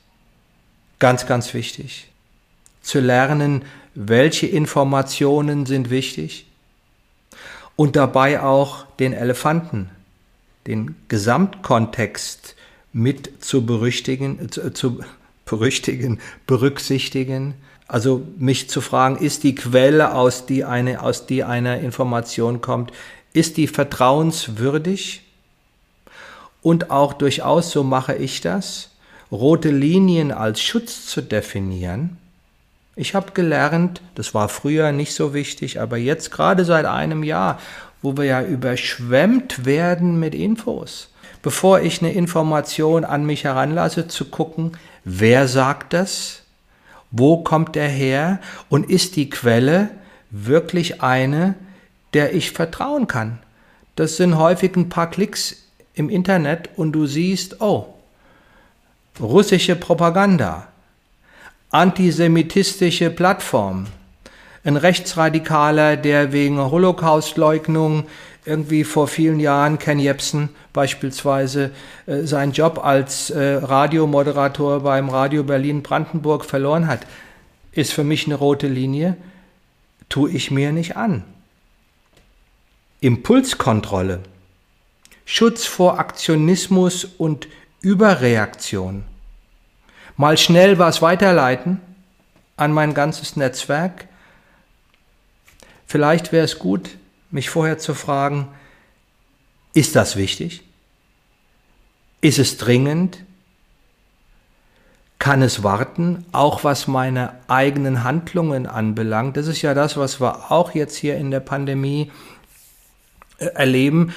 ganz, 0.98 1.26
ganz 1.26 1.54
wichtig. 1.54 2.10
Zu 2.82 3.00
lernen, 3.00 3.64
welche 3.96 4.46
Informationen 4.46 5.66
sind 5.66 5.90
wichtig 5.90 6.46
und 7.76 7.96
dabei 7.96 8.42
auch 8.42 8.84
den 8.98 9.14
Elefanten, 9.14 9.90
den 10.66 10.94
Gesamtkontext 11.08 12.54
mit 12.92 13.42
zu 13.42 13.64
berücksichtigen, 13.64 14.50
zu, 14.50 15.00
berüchtigen, 15.46 16.20
berücksichtigen. 16.46 17.54
Also 17.88 18.26
mich 18.36 18.68
zu 18.68 18.80
fragen, 18.80 19.16
ist 19.16 19.44
die 19.44 19.54
Quelle, 19.54 20.14
aus 20.14 20.44
die 20.44 20.64
eine, 20.64 21.02
aus 21.02 21.26
die 21.26 21.42
eine 21.42 21.80
Information 21.80 22.60
kommt, 22.60 22.92
ist 23.32 23.56
die 23.56 23.66
vertrauenswürdig? 23.66 25.22
Und 26.62 26.90
auch 26.90 27.12
durchaus, 27.14 27.70
so 27.70 27.84
mache 27.84 28.14
ich 28.14 28.40
das, 28.40 28.90
rote 29.30 29.70
Linien 29.70 30.32
als 30.32 30.60
Schutz 30.60 31.06
zu 31.06 31.22
definieren. 31.22 32.18
Ich 32.98 33.14
habe 33.14 33.32
gelernt, 33.32 34.00
das 34.14 34.32
war 34.32 34.48
früher 34.48 34.90
nicht 34.90 35.14
so 35.14 35.34
wichtig, 35.34 35.80
aber 35.80 35.98
jetzt 35.98 36.30
gerade 36.30 36.64
seit 36.64 36.86
einem 36.86 37.22
Jahr, 37.22 37.60
wo 38.00 38.16
wir 38.16 38.24
ja 38.24 38.42
überschwemmt 38.42 39.66
werden 39.66 40.18
mit 40.18 40.34
Infos, 40.34 41.10
bevor 41.42 41.80
ich 41.80 42.00
eine 42.00 42.14
Information 42.14 43.04
an 43.04 43.26
mich 43.26 43.44
heranlasse, 43.44 44.08
zu 44.08 44.24
gucken, 44.24 44.72
wer 45.04 45.46
sagt 45.46 45.92
das, 45.92 46.42
wo 47.10 47.42
kommt 47.42 47.76
er 47.76 47.88
her 47.88 48.40
und 48.70 48.88
ist 48.88 49.16
die 49.16 49.28
Quelle 49.28 49.90
wirklich 50.30 51.02
eine, 51.02 51.54
der 52.14 52.34
ich 52.34 52.52
vertrauen 52.52 53.06
kann. 53.06 53.40
Das 53.94 54.16
sind 54.16 54.38
häufig 54.38 54.74
ein 54.74 54.88
paar 54.88 55.10
Klicks 55.10 55.64
im 55.92 56.08
Internet 56.08 56.70
und 56.76 56.92
du 56.92 57.06
siehst, 57.06 57.60
oh, 57.60 57.94
russische 59.20 59.76
Propaganda, 59.76 60.68
antisemitistische 61.70 63.10
Plattform, 63.10 63.86
ein 64.64 64.76
Rechtsradikaler, 64.76 65.96
der 65.96 66.32
wegen 66.32 66.58
Holocaustleugnung 66.58 68.04
irgendwie 68.44 68.84
vor 68.84 69.08
vielen 69.08 69.40
Jahren, 69.40 69.78
Ken 69.78 69.98
Jebsen 69.98 70.50
beispielsweise, 70.72 71.72
äh, 72.06 72.22
seinen 72.22 72.52
Job 72.52 72.80
als 72.82 73.30
äh, 73.30 73.54
Radiomoderator 73.56 74.80
beim 74.80 75.08
Radio 75.08 75.42
Berlin 75.42 75.82
Brandenburg 75.82 76.44
verloren 76.44 76.86
hat, 76.86 77.00
ist 77.72 77.92
für 77.92 78.04
mich 78.04 78.26
eine 78.26 78.36
rote 78.36 78.68
Linie, 78.68 79.16
tue 80.08 80.30
ich 80.30 80.50
mir 80.50 80.72
nicht 80.72 80.96
an. 80.96 81.24
Impulskontrolle, 83.00 84.20
Schutz 85.24 85.66
vor 85.66 85.98
Aktionismus 85.98 87.04
und 87.04 87.48
Überreaktion. 87.80 89.04
Mal 90.16 90.38
schnell 90.38 90.78
was 90.78 91.02
weiterleiten 91.02 91.80
an 92.56 92.72
mein 92.72 92.94
ganzes 92.94 93.36
Netzwerk. 93.36 94.08
Vielleicht 95.86 96.32
wäre 96.32 96.44
es 96.44 96.58
gut, 96.58 96.96
mich 97.30 97.50
vorher 97.50 97.78
zu 97.78 97.94
fragen, 97.94 98.48
ist 99.74 99.94
das 99.94 100.16
wichtig? 100.16 100.62
Ist 102.22 102.38
es 102.38 102.56
dringend? 102.56 103.18
Kann 105.18 105.42
es 105.42 105.62
warten, 105.62 106.24
auch 106.32 106.64
was 106.64 106.86
meine 106.86 107.34
eigenen 107.48 108.04
Handlungen 108.04 108.66
anbelangt? 108.66 109.36
Das 109.36 109.46
ist 109.46 109.62
ja 109.62 109.74
das, 109.74 109.96
was 109.96 110.20
wir 110.20 110.50
auch 110.50 110.74
jetzt 110.74 110.96
hier 110.96 111.16
in 111.16 111.30
der 111.30 111.40
Pandemie 111.40 112.10
äh, 113.38 113.46
erleben. 113.46 114.14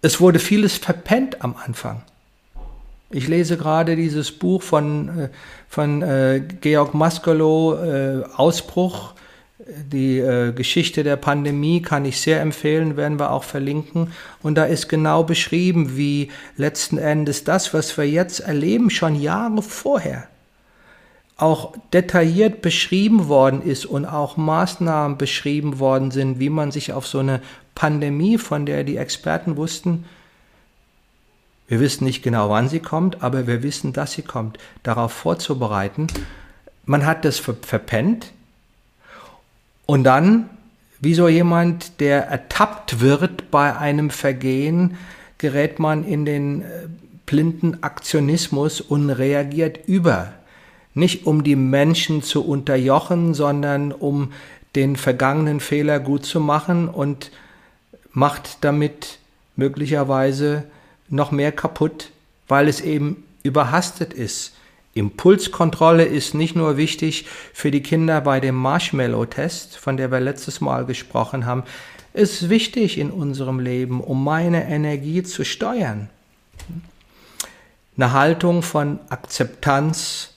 Es 0.00 0.20
wurde 0.20 0.38
vieles 0.38 0.76
verpennt 0.76 1.42
am 1.42 1.56
Anfang. 1.56 2.02
Ich 3.10 3.26
lese 3.26 3.56
gerade 3.56 3.96
dieses 3.96 4.30
Buch 4.30 4.62
von, 4.62 5.08
äh, 5.08 5.28
von 5.68 6.02
äh, 6.02 6.42
Georg 6.60 6.92
Maskelow, 6.92 7.74
äh, 7.74 8.24
Ausbruch, 8.36 9.14
die 9.92 10.18
äh, 10.18 10.52
Geschichte 10.52 11.04
der 11.04 11.16
Pandemie 11.16 11.82
kann 11.82 12.04
ich 12.04 12.20
sehr 12.20 12.40
empfehlen, 12.40 12.96
werden 12.96 13.18
wir 13.18 13.32
auch 13.32 13.44
verlinken. 13.44 14.12
Und 14.42 14.56
da 14.56 14.64
ist 14.64 14.88
genau 14.88 15.24
beschrieben, 15.24 15.96
wie 15.96 16.30
letzten 16.56 16.98
Endes 16.98 17.44
das, 17.44 17.74
was 17.74 17.96
wir 17.96 18.08
jetzt 18.08 18.40
erleben, 18.40 18.90
schon 18.90 19.14
Jahre 19.20 19.62
vorher, 19.62 20.28
auch 21.36 21.74
detailliert 21.92 22.62
beschrieben 22.62 23.28
worden 23.28 23.62
ist 23.62 23.86
und 23.86 24.06
auch 24.06 24.36
Maßnahmen 24.36 25.18
beschrieben 25.18 25.78
worden 25.78 26.10
sind, 26.10 26.40
wie 26.40 26.50
man 26.50 26.72
sich 26.72 26.92
auf 26.92 27.06
so 27.06 27.20
eine 27.20 27.40
Pandemie, 27.74 28.38
von 28.38 28.66
der 28.66 28.84
die 28.84 28.96
Experten 28.96 29.56
wussten, 29.56 30.04
wir 31.68 31.80
wissen 31.80 32.04
nicht 32.04 32.22
genau, 32.22 32.48
wann 32.48 32.68
sie 32.68 32.80
kommt, 32.80 33.22
aber 33.22 33.46
wir 33.46 33.62
wissen, 33.62 33.92
dass 33.92 34.12
sie 34.12 34.22
kommt, 34.22 34.58
darauf 34.82 35.12
vorzubereiten. 35.12 36.06
Man 36.86 37.04
hat 37.04 37.24
das 37.24 37.38
verpennt 37.38 38.32
und 39.84 40.04
dann, 40.04 40.48
wie 41.00 41.14
so 41.14 41.28
jemand, 41.28 42.00
der 42.00 42.26
ertappt 42.26 43.00
wird 43.00 43.50
bei 43.50 43.76
einem 43.76 44.10
Vergehen, 44.10 44.96
gerät 45.36 45.78
man 45.78 46.04
in 46.04 46.24
den 46.24 46.62
äh, 46.62 46.64
blinden 47.26 47.82
Aktionismus 47.82 48.80
und 48.80 49.10
reagiert 49.10 49.86
über. 49.86 50.32
Nicht 50.94 51.26
um 51.26 51.44
die 51.44 51.56
Menschen 51.56 52.22
zu 52.22 52.44
unterjochen, 52.44 53.34
sondern 53.34 53.92
um 53.92 54.32
den 54.74 54.96
vergangenen 54.96 55.60
Fehler 55.60 56.00
gut 56.00 56.24
zu 56.24 56.40
machen 56.40 56.88
und 56.88 57.30
macht 58.12 58.58
damit 58.62 59.18
möglicherweise 59.56 60.64
noch 61.08 61.30
mehr 61.30 61.52
kaputt, 61.52 62.10
weil 62.48 62.68
es 62.68 62.80
eben 62.80 63.24
überhastet 63.42 64.12
ist. 64.12 64.54
Impulskontrolle 64.94 66.04
ist 66.04 66.34
nicht 66.34 66.56
nur 66.56 66.76
wichtig 66.76 67.26
für 67.52 67.70
die 67.70 67.82
Kinder 67.82 68.20
bei 68.20 68.40
dem 68.40 68.56
Marshmallow-Test, 68.56 69.76
von 69.76 69.96
der 69.96 70.10
wir 70.10 70.20
letztes 70.20 70.60
Mal 70.60 70.84
gesprochen 70.84 71.46
haben, 71.46 71.62
ist 72.14 72.48
wichtig 72.48 72.98
in 72.98 73.10
unserem 73.10 73.60
Leben, 73.60 74.00
um 74.00 74.24
meine 74.24 74.68
Energie 74.68 75.22
zu 75.22 75.44
steuern. 75.44 76.08
Eine 77.96 78.12
Haltung 78.12 78.62
von 78.62 78.98
Akzeptanz, 79.08 80.34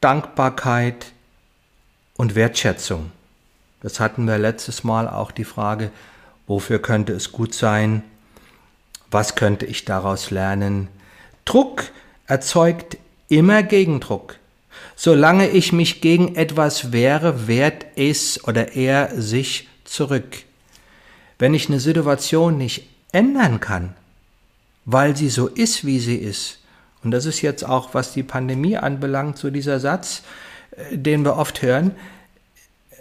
Dankbarkeit 0.00 1.12
und 2.16 2.34
Wertschätzung. 2.34 3.10
Das 3.82 4.00
hatten 4.00 4.26
wir 4.26 4.38
letztes 4.38 4.84
Mal 4.84 5.08
auch 5.08 5.30
die 5.30 5.44
Frage, 5.44 5.90
wofür 6.46 6.78
könnte 6.78 7.12
es 7.12 7.32
gut 7.32 7.52
sein, 7.54 8.02
was 9.10 9.34
könnte 9.34 9.66
ich 9.66 9.84
daraus 9.84 10.30
lernen? 10.30 10.88
Druck 11.44 11.90
erzeugt 12.26 12.96
immer 13.28 13.62
Gegendruck. 13.62 14.38
Solange 14.96 15.48
ich 15.48 15.72
mich 15.72 16.00
gegen 16.00 16.36
etwas 16.36 16.92
wehre, 16.92 17.46
wehrt 17.46 17.86
es 17.96 18.42
oder 18.44 18.74
er 18.74 19.10
sich 19.20 19.68
zurück. 19.84 20.44
Wenn 21.38 21.54
ich 21.54 21.68
eine 21.68 21.80
Situation 21.80 22.58
nicht 22.58 22.88
ändern 23.12 23.60
kann, 23.60 23.94
weil 24.84 25.16
sie 25.16 25.28
so 25.28 25.48
ist, 25.48 25.84
wie 25.84 25.98
sie 25.98 26.16
ist, 26.16 26.60
und 27.02 27.10
das 27.10 27.26
ist 27.26 27.42
jetzt 27.42 27.64
auch, 27.64 27.92
was 27.92 28.12
die 28.12 28.22
Pandemie 28.22 28.76
anbelangt, 28.76 29.36
so 29.36 29.50
dieser 29.50 29.78
Satz, 29.78 30.22
äh, 30.70 30.96
den 30.96 31.24
wir 31.24 31.36
oft 31.36 31.60
hören, 31.62 31.92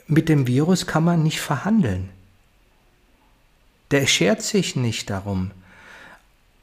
mit 0.07 0.27
dem 0.27 0.45
Virus 0.45 0.85
kann 0.85 1.05
man 1.05 1.23
nicht 1.23 1.39
verhandeln. 1.39 2.09
Der 3.91 4.05
schert 4.05 4.41
sich 4.41 4.75
nicht 4.75 5.09
darum. 5.09 5.51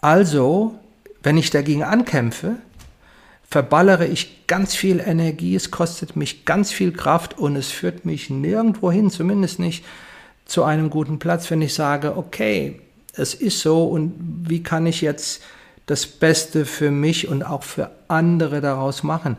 Also, 0.00 0.74
wenn 1.22 1.36
ich 1.36 1.50
dagegen 1.50 1.82
ankämpfe, 1.82 2.56
verballere 3.50 4.06
ich 4.06 4.46
ganz 4.46 4.74
viel 4.74 5.00
Energie, 5.00 5.54
es 5.54 5.70
kostet 5.70 6.16
mich 6.16 6.44
ganz 6.44 6.72
viel 6.72 6.92
Kraft 6.92 7.38
und 7.38 7.56
es 7.56 7.70
führt 7.70 8.04
mich 8.06 8.30
nirgendwo 8.30 8.90
hin, 8.90 9.10
zumindest 9.10 9.58
nicht 9.58 9.84
zu 10.46 10.64
einem 10.64 10.88
guten 10.88 11.18
Platz, 11.18 11.50
wenn 11.50 11.60
ich 11.60 11.74
sage, 11.74 12.16
okay, 12.16 12.80
es 13.14 13.34
ist 13.34 13.60
so 13.60 13.84
und 13.84 14.14
wie 14.48 14.62
kann 14.62 14.86
ich 14.86 15.00
jetzt 15.00 15.42
das 15.86 16.06
Beste 16.06 16.64
für 16.64 16.90
mich 16.90 17.28
und 17.28 17.42
auch 17.42 17.64
für 17.64 17.90
andere 18.08 18.60
daraus 18.60 19.02
machen? 19.02 19.36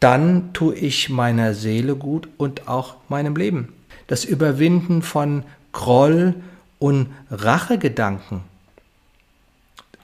Dann 0.00 0.52
tue 0.52 0.74
ich 0.74 1.08
meiner 1.08 1.54
Seele 1.54 1.96
gut 1.96 2.28
und 2.36 2.68
auch 2.68 2.96
meinem 3.08 3.36
Leben. 3.36 3.72
Das 4.08 4.24
Überwinden 4.24 5.02
von 5.02 5.44
Groll 5.72 6.34
und 6.78 7.08
Rachegedanken 7.30 8.42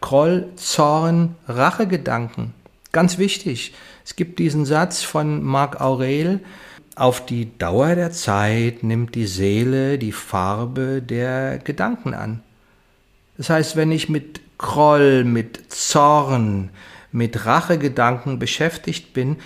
Groll, 0.03 0.51
Zorn, 0.57 1.37
Rachegedanken. 1.49 2.53
Ganz 2.93 3.17
wichtig. 3.17 3.73
Es 4.05 4.17
gibt 4.17 4.39
diesen 4.39 4.67
Satz 4.67 5.03
von 5.03 5.43
Marc 5.43 5.81
Aurel, 5.81 6.41
auf 6.95 7.25
die 7.25 7.57
Dauer 7.57 7.95
der 7.95 8.13
Zeit 8.13 8.83
nimmt 8.83 9.15
die 9.15 9.27
Seele 9.27 9.99
die 9.99 10.13
Farbe 10.13 11.01
der 11.01 11.59
Gedanken 11.59 12.13
an. 12.13 12.43
Das 13.39 13.49
heißt, 13.49 13.77
wenn 13.77 13.91
ich 13.91 14.11
mit 14.11 14.41
Groll, 14.59 15.25
mit 15.25 15.73
Zorn, 15.73 16.69
mit 17.11 17.47
Rachegedanken 17.47 18.39
beschäftigt 18.39 19.15
bin, 19.15 19.39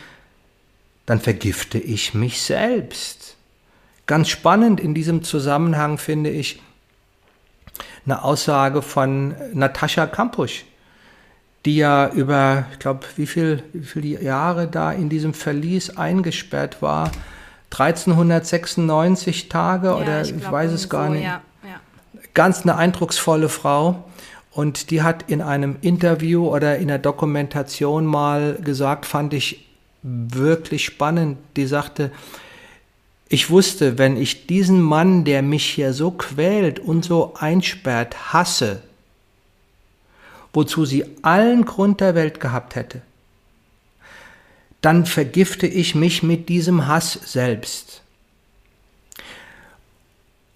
dann 1.07 1.21
vergifte 1.21 1.79
ich 1.79 2.15
mich 2.15 2.43
selbst. 2.43 3.37
Ganz 4.07 4.29
spannend 4.29 4.81
in 4.81 4.93
diesem 4.93 5.23
Zusammenhang 5.23 5.99
finde 5.99 6.31
ich, 6.31 6.61
eine 8.07 8.23
Aussage 8.23 8.83
von 8.83 9.35
Natascha 9.53 10.07
Kampusch, 10.07 10.65
die 11.65 11.77
ja 11.77 12.09
über, 12.09 12.67
ich 12.73 12.79
glaube, 12.79 13.01
wie 13.17 13.27
viel, 13.27 13.63
wie 13.73 13.85
viele 13.85 14.23
Jahre 14.23 14.69
da 14.69 14.93
in 14.93 15.09
diesem 15.09 15.35
Verlies 15.35 15.97
eingesperrt 15.97 16.81
war. 16.81 17.11
1396 17.73 19.49
Tage 19.49 19.89
ja, 19.89 19.97
oder 19.97 20.23
ich, 20.23 20.35
ich 20.35 20.51
weiß 20.51 20.73
es 20.73 20.89
gar 20.89 21.09
so, 21.09 21.15
nicht. 21.15 21.25
Ja, 21.25 21.43
ja. 21.65 21.81
Ganz 22.33 22.63
eine 22.63 22.77
eindrucksvolle 22.77 23.49
Frau. 23.49 24.05
Und 24.53 24.91
die 24.91 25.03
hat 25.03 25.25
in 25.27 25.43
einem 25.43 25.77
Interview 25.83 26.49
oder 26.49 26.79
in 26.79 26.89
der 26.89 26.99
Dokumentation 26.99 28.07
mal 28.07 28.55
gesagt, 28.55 29.05
fand 29.05 29.35
ich 29.35 29.69
wirklich 30.03 30.85
spannend. 30.85 31.39
Die 31.57 31.67
sagte, 31.67 32.11
ich 33.29 33.51
wusste, 33.51 33.99
wenn 33.99 34.17
ich 34.17 34.47
diesen 34.47 34.81
Mann, 34.81 35.25
der 35.25 35.43
mich 35.43 35.65
hier 35.67 35.93
so 35.93 36.13
quält 36.13 36.79
und 36.79 37.05
so 37.05 37.35
einsperrt, 37.35 38.33
hasse, 38.33 38.83
wozu 40.53 40.85
sie 40.85 41.05
allen 41.23 41.65
Grund 41.65 42.01
der 42.01 42.15
Welt 42.15 42.39
gehabt 42.39 42.77
hätte, 42.77 43.03
dann 44.81 45.07
vergifte 45.07 45.67
ich 45.67 45.95
mich 45.95 46.23
mit 46.23 46.49
diesem 46.49 46.87
Hass 46.87 47.19
selbst. 47.25 48.03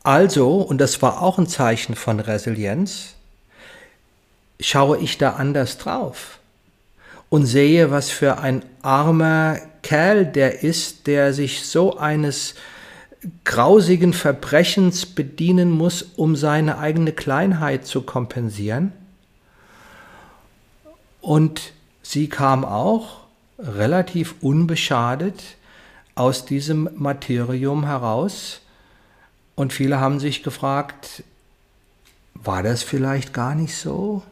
Also, 0.03 0.59
und 0.59 0.79
das 0.79 1.03
war 1.03 1.21
auch 1.21 1.39
ein 1.39 1.49
Zeichen 1.49 1.97
von 1.97 2.21
Resilienz, 2.21 3.15
schaue 4.61 4.99
ich 4.99 5.19
da 5.19 5.33
anders 5.33 5.79
drauf 5.79 6.39
und 7.29 7.47
sehe, 7.47 7.91
was 7.91 8.11
für 8.11 8.39
ein 8.39 8.65
armer 8.83 9.59
Kerl 9.83 10.27
der 10.27 10.63
ist, 10.63 11.07
der 11.07 11.33
sich 11.33 11.67
so 11.67 11.97
eines 11.97 12.55
grausigen 13.45 14.13
Verbrechens 14.13 15.07
bedienen 15.07 15.71
muss, 15.71 16.03
um 16.03 16.37
seine 16.37 16.79
eigene 16.79 17.13
Kleinheit 17.13 17.87
zu 17.87 18.03
kompensieren. 18.03 18.93
Und 21.21 21.73
sie 22.03 22.29
kam 22.29 22.65
auch 22.65 23.21
relativ 23.59 24.37
unbeschadet 24.41 25.43
aus 26.15 26.47
diesem 26.47 26.89
Materium 26.97 27.85
heraus. 27.85 28.61
Und 29.55 29.73
viele 29.73 30.01
haben 30.01 30.19
sich 30.19 30.43
gefragt, 30.43 31.23
war 32.35 32.63
das 32.63 32.83
vielleicht 32.83 33.35
gar 33.35 33.55
nicht 33.55 33.77
so? 33.77 34.23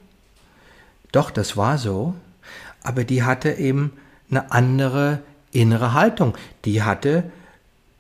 Doch, 1.13 1.31
das 1.31 1.57
war 1.57 1.77
so, 1.77 2.15
aber 2.83 3.05
die 3.05 3.23
hatte 3.23 3.53
eben 3.53 3.93
eine 4.31 4.51
andere 4.51 5.21
innere 5.53 5.95
Haltung. 5.95 6.37
Die 6.65 6.83
hatte 6.83 7.31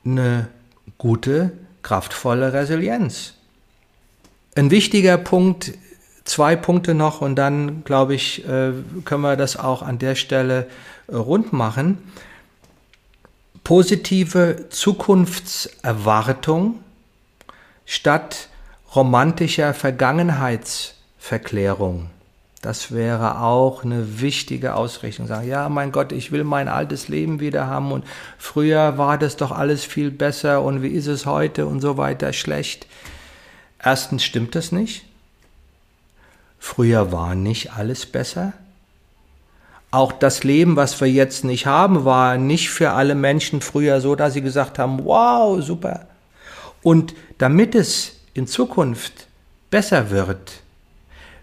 eine 0.04 0.48
gute, 0.98 1.52
kraftvolle 1.82 2.52
Resilienz. 2.52 3.34
Ein 4.56 4.70
wichtiger 4.70 5.18
Punkt, 5.18 5.72
zwei 6.24 6.54
Punkte 6.56 6.94
noch 6.94 7.20
und 7.20 7.36
dann, 7.36 7.84
glaube 7.84 8.14
ich, 8.14 8.44
äh, 8.46 8.72
können 9.04 9.22
wir 9.22 9.36
das 9.36 9.56
auch 9.56 9.82
an 9.82 9.98
der 9.98 10.14
Stelle 10.14 10.68
äh, 11.06 11.14
rund 11.14 11.52
machen. 11.52 11.98
Positive 13.64 14.66
Zukunftserwartung 14.70 16.80
statt 17.84 18.48
romantischer 18.94 19.74
Vergangenheitsverklärung. 19.74 22.08
Das 22.60 22.90
wäre 22.90 23.40
auch 23.40 23.84
eine 23.84 24.20
wichtige 24.20 24.74
Ausrichtung. 24.74 25.28
Sagen, 25.28 25.46
ja, 25.46 25.68
mein 25.68 25.92
Gott, 25.92 26.10
ich 26.10 26.32
will 26.32 26.42
mein 26.42 26.68
altes 26.68 27.08
Leben 27.08 27.38
wieder 27.38 27.68
haben 27.68 27.92
und 27.92 28.04
früher 28.36 28.98
war 28.98 29.16
das 29.16 29.36
doch 29.36 29.52
alles 29.52 29.84
viel 29.84 30.10
besser 30.10 30.62
und 30.62 30.82
wie 30.82 30.88
ist 30.88 31.06
es 31.06 31.24
heute 31.24 31.66
und 31.66 31.80
so 31.80 31.96
weiter 31.96 32.32
schlecht. 32.32 32.86
Erstens 33.80 34.24
stimmt 34.24 34.56
das 34.56 34.72
nicht. 34.72 35.04
Früher 36.58 37.12
war 37.12 37.36
nicht 37.36 37.74
alles 37.74 38.06
besser. 38.06 38.52
Auch 39.92 40.12
das 40.12 40.42
Leben, 40.42 40.74
was 40.74 41.00
wir 41.00 41.08
jetzt 41.08 41.44
nicht 41.44 41.66
haben, 41.66 42.04
war 42.04 42.36
nicht 42.36 42.70
für 42.70 42.90
alle 42.90 43.14
Menschen 43.14 43.60
früher 43.60 44.00
so, 44.00 44.16
dass 44.16 44.34
sie 44.34 44.42
gesagt 44.42 44.78
haben, 44.80 45.04
wow, 45.04 45.62
super. 45.62 46.08
Und 46.82 47.14
damit 47.38 47.76
es 47.76 48.16
in 48.34 48.46
Zukunft 48.46 49.28
besser 49.70 50.10
wird, 50.10 50.60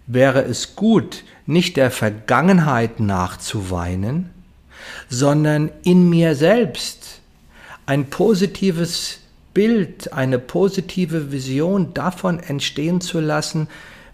wäre 0.07 0.41
es 0.43 0.75
gut, 0.75 1.23
nicht 1.45 1.77
der 1.77 1.91
Vergangenheit 1.91 2.99
nachzuweinen, 2.99 4.29
sondern 5.09 5.71
in 5.83 6.09
mir 6.09 6.35
selbst 6.35 7.21
ein 7.85 8.09
positives 8.09 9.19
Bild, 9.53 10.11
eine 10.11 10.39
positive 10.39 11.31
Vision 11.31 11.93
davon 11.93 12.39
entstehen 12.39 12.99
zu 13.01 13.19
lassen, 13.19 13.67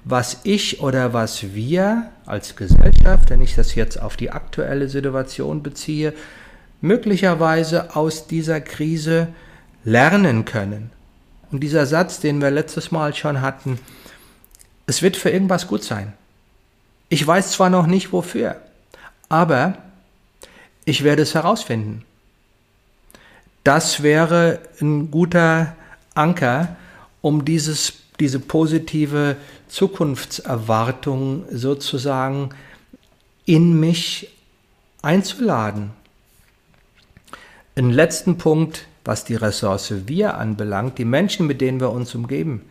was 0.03 0.41
ich 0.43 0.81
oder 0.81 1.13
was 1.13 1.53
wir 1.53 2.11
als 2.25 2.55
Gesellschaft, 2.55 3.29
wenn 3.29 3.41
ich 3.41 3.55
das 3.55 3.75
jetzt 3.75 4.01
auf 4.01 4.17
die 4.17 4.31
aktuelle 4.31 4.89
Situation 4.89 5.63
beziehe, 5.63 6.13
möglicherweise 6.81 7.95
aus 7.95 8.27
dieser 8.27 8.61
Krise 8.61 9.27
lernen 9.83 10.45
können. 10.45 10.89
Und 11.51 11.61
dieser 11.61 11.85
Satz, 11.85 12.19
den 12.19 12.41
wir 12.41 12.51
letztes 12.51 12.91
Mal 12.91 13.13
schon 13.13 13.41
hatten, 13.41 13.79
es 14.85 15.01
wird 15.01 15.17
für 15.17 15.29
irgendwas 15.29 15.67
gut 15.67 15.83
sein. 15.83 16.13
Ich 17.09 17.25
weiß 17.25 17.51
zwar 17.51 17.69
noch 17.69 17.87
nicht 17.87 18.13
wofür, 18.13 18.61
aber 19.29 19.77
ich 20.85 21.03
werde 21.03 21.21
es 21.21 21.35
herausfinden. 21.35 22.05
Das 23.63 24.01
wäre 24.01 24.59
ein 24.79 25.11
guter 25.11 25.75
Anker, 26.15 26.75
um 27.21 27.45
dieses, 27.45 27.93
diese 28.19 28.39
positive 28.39 29.35
Zukunftserwartung 29.67 31.45
sozusagen 31.51 32.49
in 33.45 33.79
mich 33.79 34.29
einzuladen. 35.01 35.91
Ein 37.75 37.91
letzten 37.91 38.37
Punkt, 38.37 38.87
was 39.05 39.25
die 39.25 39.35
Ressource 39.35 39.93
wir 40.07 40.37
anbelangt, 40.37 40.97
die 40.97 41.05
Menschen, 41.05 41.47
mit 41.47 41.61
denen 41.61 41.79
wir 41.79 41.91
uns 41.91 42.15
umgeben 42.15 42.61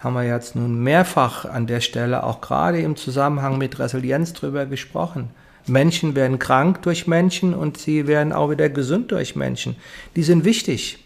haben 0.00 0.14
wir 0.14 0.24
jetzt 0.24 0.56
nun 0.56 0.82
mehrfach 0.82 1.44
an 1.44 1.66
der 1.66 1.80
Stelle 1.80 2.24
auch 2.24 2.40
gerade 2.40 2.80
im 2.80 2.96
Zusammenhang 2.96 3.58
mit 3.58 3.78
Resilienz 3.78 4.32
drüber 4.32 4.64
gesprochen. 4.66 5.30
Menschen 5.66 6.16
werden 6.16 6.38
krank 6.38 6.80
durch 6.82 7.06
Menschen 7.06 7.54
und 7.54 7.76
sie 7.76 8.06
werden 8.06 8.32
auch 8.32 8.50
wieder 8.50 8.70
gesund 8.70 9.12
durch 9.12 9.36
Menschen. 9.36 9.76
Die 10.16 10.22
sind 10.22 10.44
wichtig. 10.44 11.04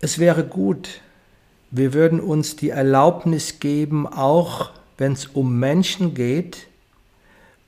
Es 0.00 0.18
wäre 0.18 0.44
gut, 0.44 1.02
wir 1.70 1.92
würden 1.92 2.18
uns 2.18 2.56
die 2.56 2.70
Erlaubnis 2.70 3.60
geben, 3.60 4.06
auch 4.06 4.70
wenn 4.96 5.12
es 5.12 5.26
um 5.26 5.58
Menschen 5.58 6.14
geht, 6.14 6.67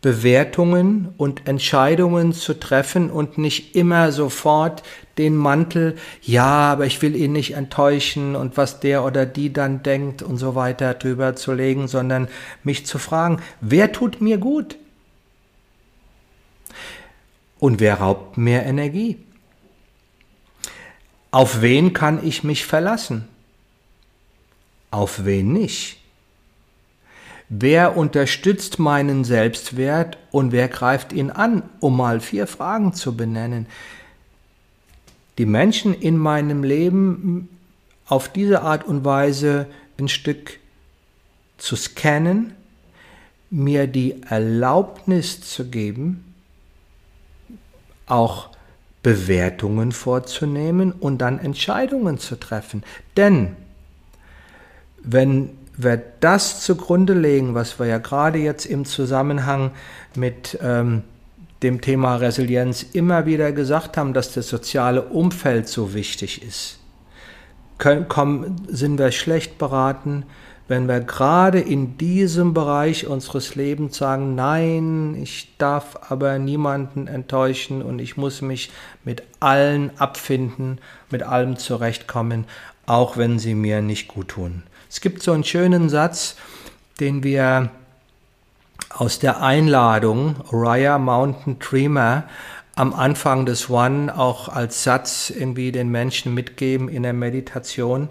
Bewertungen 0.03 1.13
und 1.19 1.47
Entscheidungen 1.47 2.33
zu 2.33 2.59
treffen 2.59 3.11
und 3.11 3.37
nicht 3.37 3.77
immer 3.77 4.13
sofort 4.13 4.83
den 5.19 5.37
Mantel, 5.37 5.97
ja, 6.23 6.73
aber 6.73 6.87
ich 6.87 7.03
will 7.03 7.15
ihn 7.15 7.33
nicht 7.33 7.53
enttäuschen 7.53 8.35
und 8.35 8.57
was 8.57 8.81
der 8.81 9.05
oder 9.05 9.27
die 9.27 9.53
dann 9.53 9.83
denkt 9.83 10.23
und 10.23 10.39
so 10.39 10.55
weiter 10.55 10.95
drüber 10.95 11.37
zu 11.37 11.53
legen, 11.53 11.87
sondern 11.87 12.29
mich 12.65 12.87
zu 12.87 12.99
fragen, 12.99 13.43
wer 13.61 13.93
tut 13.93 14.23
mir 14.23 14.39
gut? 14.39 14.77
Und 17.59 17.79
wer 17.81 18.01
raubt 18.01 18.39
mehr 18.39 18.65
Energie? 18.65 19.19
Auf 21.31 21.61
wen 21.61 21.93
kann 21.93 22.27
ich 22.27 22.43
mich 22.43 22.65
verlassen? 22.65 23.29
Auf 24.91 25.27
wen 25.27 25.53
nicht? 25.53 26.00
Wer 27.53 27.97
unterstützt 27.97 28.79
meinen 28.79 29.25
Selbstwert 29.25 30.19
und 30.31 30.53
wer 30.53 30.69
greift 30.69 31.13
ihn 31.13 31.33
an, 31.33 31.65
um 31.81 31.97
mal 31.97 32.21
vier 32.21 32.47
Fragen 32.47 32.93
zu 32.93 33.17
benennen? 33.17 33.67
Die 35.37 35.47
Menschen 35.47 35.93
in 35.93 36.17
meinem 36.17 36.63
Leben 36.63 37.49
auf 38.07 38.29
diese 38.29 38.63
Art 38.63 38.85
und 38.85 39.05
Weise 39.05 39.67
ein 39.99 40.07
Stück 40.07 40.61
zu 41.59 41.75
scannen, 41.75 42.55
mir 43.51 43.89
die 43.89 44.23
Erlaubnis 44.23 45.41
zu 45.41 45.71
geben, 45.71 46.33
auch 48.07 48.51
Bewertungen 49.03 49.91
vorzunehmen 49.91 50.93
und 50.93 51.19
dann 51.19 51.41
Entscheidungen 51.41 52.19
zu 52.19 52.39
treffen. 52.39 52.85
Denn 53.17 53.57
wenn 55.03 55.51
wir 55.83 56.03
das 56.21 56.63
zugrunde 56.63 57.15
legen, 57.15 57.55
was 57.55 57.79
wir 57.79 57.87
ja 57.87 57.99
gerade 57.99 58.39
jetzt 58.39 58.67
im 58.67 58.85
Zusammenhang 58.85 59.73
mit 60.15 60.59
ähm, 60.63 61.03
dem 61.63 61.81
Thema 61.81 62.17
Resilienz 62.17 62.83
immer 62.93 63.27
wieder 63.27 63.53
gesagt 63.53 63.97
haben, 63.97 64.15
dass 64.15 64.33
das 64.33 64.49
soziale 64.49 65.03
Umfeld 65.03 65.69
so 65.69 65.95
wichtig 65.95 66.43
ist, 66.43 66.79
können, 67.79 68.09
kommen, 68.09 68.67
sind 68.69 68.99
wir 68.99 69.13
schlecht 69.13 69.59
beraten, 69.59 70.25
wenn 70.69 70.87
wir 70.87 71.01
gerade 71.01 71.59
in 71.59 71.99
diesem 71.99 72.55
Bereich 72.55 73.09
unseres 73.09 73.57
Lebens 73.57 73.97
sagen, 73.97 74.37
nein, 74.37 75.17
ich 75.21 75.57
darf 75.59 75.99
aber 76.09 76.39
niemanden 76.39 77.09
enttäuschen 77.09 77.83
und 77.83 77.99
ich 77.99 78.17
muss 78.17 78.41
mich 78.41 78.71
mit 79.05 79.25
allen 79.41 79.91
abfinden, 79.99 80.79
mit 81.11 81.25
allem 81.25 81.57
zurechtkommen, 81.57 82.45
auch 82.87 83.17
wenn 83.17 83.41
sie 83.41 83.57
mir 83.57 83.83
nicht 83.83 84.07
gut 84.07 84.29
tun. 84.29 84.63
Es 84.91 85.01
gibt 85.01 85.23
so 85.23 85.31
einen 85.31 85.45
schönen 85.45 85.89
Satz, 85.89 86.35
den 86.99 87.23
wir 87.23 87.71
aus 88.89 89.21
der 89.21 89.41
Einladung 89.41 90.35
Raya 90.51 90.99
Mountain 90.99 91.61
Dreamer 91.61 92.25
am 92.75 92.93
Anfang 92.93 93.47
des 93.47 93.71
One 93.71 94.13
auch 94.19 94.49
als 94.49 94.83
Satz 94.83 95.31
irgendwie 95.31 95.71
den 95.71 95.91
Menschen 95.91 96.35
mitgeben 96.35 96.89
in 96.89 97.05
der 97.05 97.13
Meditation. 97.13 98.09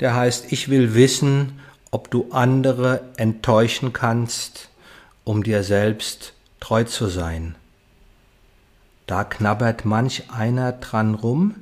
Der 0.00 0.16
heißt, 0.16 0.50
ich 0.50 0.68
will 0.68 0.94
wissen, 0.94 1.60
ob 1.92 2.10
du 2.10 2.26
andere 2.32 3.02
enttäuschen 3.16 3.92
kannst, 3.92 4.68
um 5.22 5.44
dir 5.44 5.62
selbst 5.62 6.34
treu 6.58 6.82
zu 6.82 7.06
sein. 7.06 7.54
Da 9.06 9.22
knabbert 9.22 9.84
manch 9.84 10.24
einer 10.32 10.72
dran 10.72 11.14
rum 11.14 11.54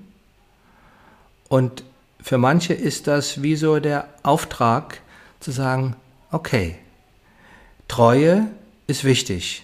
und 1.50 1.84
für 2.20 2.38
manche 2.38 2.74
ist 2.74 3.06
das 3.06 3.42
wie 3.42 3.56
so 3.56 3.78
der 3.80 4.08
Auftrag 4.22 5.00
zu 5.40 5.50
sagen, 5.50 5.96
okay, 6.30 6.76
Treue 7.86 8.48
ist 8.86 9.04
wichtig, 9.04 9.62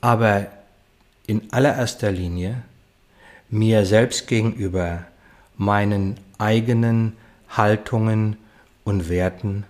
aber 0.00 0.46
in 1.26 1.52
allererster 1.52 2.10
Linie 2.10 2.62
mir 3.48 3.86
selbst 3.86 4.26
gegenüber, 4.26 5.04
meinen 5.56 6.18
eigenen 6.38 7.16
Haltungen 7.48 8.36
und 8.84 9.08
Werten 9.08 9.64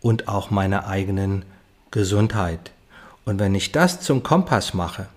und 0.00 0.28
auch 0.28 0.50
meiner 0.50 0.86
eigenen 0.86 1.44
Gesundheit. 1.90 2.72
Und 3.24 3.38
wenn 3.38 3.54
ich 3.54 3.72
das 3.72 4.00
zum 4.00 4.22
Kompass 4.22 4.72
mache, 4.72 5.08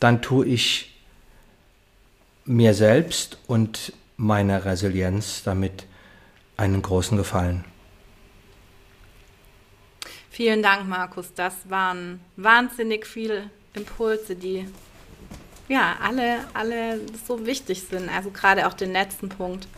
dann 0.00 0.22
tue 0.22 0.46
ich 0.46 0.87
mir 2.48 2.74
selbst 2.74 3.38
und 3.46 3.92
meiner 4.16 4.64
Resilienz 4.64 5.42
damit 5.44 5.86
einen 6.56 6.82
großen 6.82 7.16
Gefallen. 7.16 7.64
Vielen 10.30 10.62
Dank, 10.62 10.88
Markus. 10.88 11.32
Das 11.34 11.54
waren 11.68 12.20
wahnsinnig 12.36 13.06
viele 13.06 13.50
Impulse, 13.74 14.34
die 14.34 14.66
ja 15.68 15.96
alle, 16.02 16.44
alle 16.54 17.00
so 17.26 17.44
wichtig 17.44 17.82
sind. 17.82 18.08
Also 18.08 18.30
gerade 18.30 18.66
auch 18.66 18.74
den 18.74 18.92
letzten 18.92 19.28
Punkt 19.28 19.68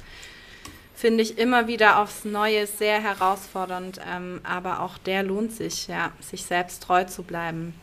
finde 0.95 1.23
ich 1.23 1.39
immer 1.39 1.67
wieder 1.67 1.99
aufs 1.99 2.25
Neue 2.25 2.67
sehr 2.67 3.03
herausfordernd, 3.03 4.01
ähm, 4.07 4.41
aber 4.45 4.81
auch 4.81 4.99
der 4.99 5.23
lohnt 5.23 5.53
sich, 5.53 5.89
ja, 5.89 6.13
sich 6.21 6.45
selbst 6.45 6.83
treu 6.83 7.05
zu 7.05 7.23
bleiben. 7.23 7.75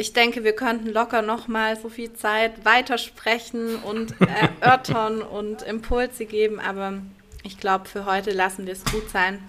Ich 0.00 0.12
denke, 0.12 0.44
wir 0.44 0.52
könnten 0.52 0.88
locker 0.88 1.22
noch 1.22 1.48
mal 1.48 1.76
so 1.76 1.88
viel 1.88 2.12
Zeit 2.12 2.64
weitersprechen 2.64 3.74
und 3.76 4.14
erörtern 4.62 5.22
und 5.22 5.62
Impulse 5.62 6.24
geben, 6.24 6.60
aber 6.60 6.94
ich 7.42 7.58
glaube, 7.58 7.88
für 7.88 8.06
heute 8.06 8.30
lassen 8.30 8.64
wir 8.64 8.74
es 8.74 8.84
gut 8.84 9.10
sein. 9.10 9.40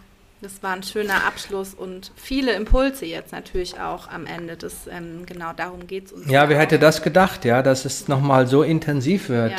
Das 0.41 0.63
war 0.63 0.71
ein 0.71 0.81
schöner 0.81 1.25
Abschluss 1.25 1.75
und 1.75 2.11
viele 2.15 2.53
Impulse 2.53 3.05
jetzt 3.05 3.31
natürlich 3.31 3.79
auch 3.79 4.07
am 4.07 4.25
Ende. 4.25 4.57
Das, 4.57 4.87
ähm, 4.89 5.25
genau 5.27 5.51
darum 5.55 5.85
geht 5.85 6.07
es 6.07 6.13
uns. 6.13 6.31
Ja, 6.31 6.49
wer 6.49 6.57
hätte 6.57 6.79
das 6.79 7.03
gedacht, 7.03 7.45
ja, 7.45 7.61
dass 7.61 7.85
es 7.85 8.07
nochmal 8.07 8.47
so 8.47 8.63
intensiv 8.63 9.29
wird. 9.29 9.51
Ja. 9.51 9.57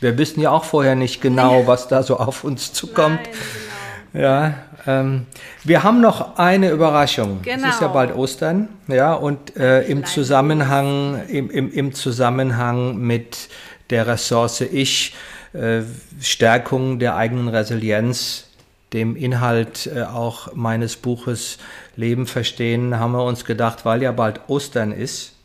Wir 0.00 0.18
wissen 0.18 0.40
ja 0.40 0.50
auch 0.50 0.64
vorher 0.64 0.94
nicht 0.94 1.22
genau, 1.22 1.66
was 1.66 1.88
da 1.88 2.02
so 2.02 2.18
auf 2.18 2.44
uns 2.44 2.74
zukommt. 2.74 3.20
Nein, 3.22 3.32
genau. 3.32 3.72
Ja, 4.14 4.54
ähm, 4.86 5.26
wir 5.64 5.82
haben 5.82 6.02
noch 6.02 6.36
eine 6.36 6.70
Überraschung. 6.70 7.40
Genau. 7.42 7.68
Es 7.68 7.74
ist 7.74 7.80
ja 7.80 7.86
genau. 7.86 7.92
bald 7.92 8.14
Ostern, 8.14 8.68
ja, 8.88 9.14
und 9.14 9.56
äh, 9.56 9.84
im 9.84 10.04
Zusammenhang, 10.04 11.22
im, 11.28 11.50
im, 11.50 11.72
im, 11.72 11.94
Zusammenhang 11.94 12.98
mit 12.98 13.48
der 13.88 14.06
Ressource 14.06 14.60
Ich, 14.60 15.14
äh, 15.54 15.80
Stärkung 16.20 16.98
der 16.98 17.16
eigenen 17.16 17.48
Resilienz, 17.48 18.48
dem 18.92 19.16
Inhalt 19.16 19.90
äh, 19.94 20.02
auch 20.02 20.54
meines 20.54 20.96
Buches 20.96 21.56
Leben 21.96 22.26
verstehen, 22.26 22.98
haben 22.98 23.12
wir 23.12 23.24
uns 23.24 23.46
gedacht, 23.46 23.86
weil 23.86 24.02
ja 24.02 24.12
bald 24.12 24.40
Ostern 24.48 24.92
ist, 24.92 25.36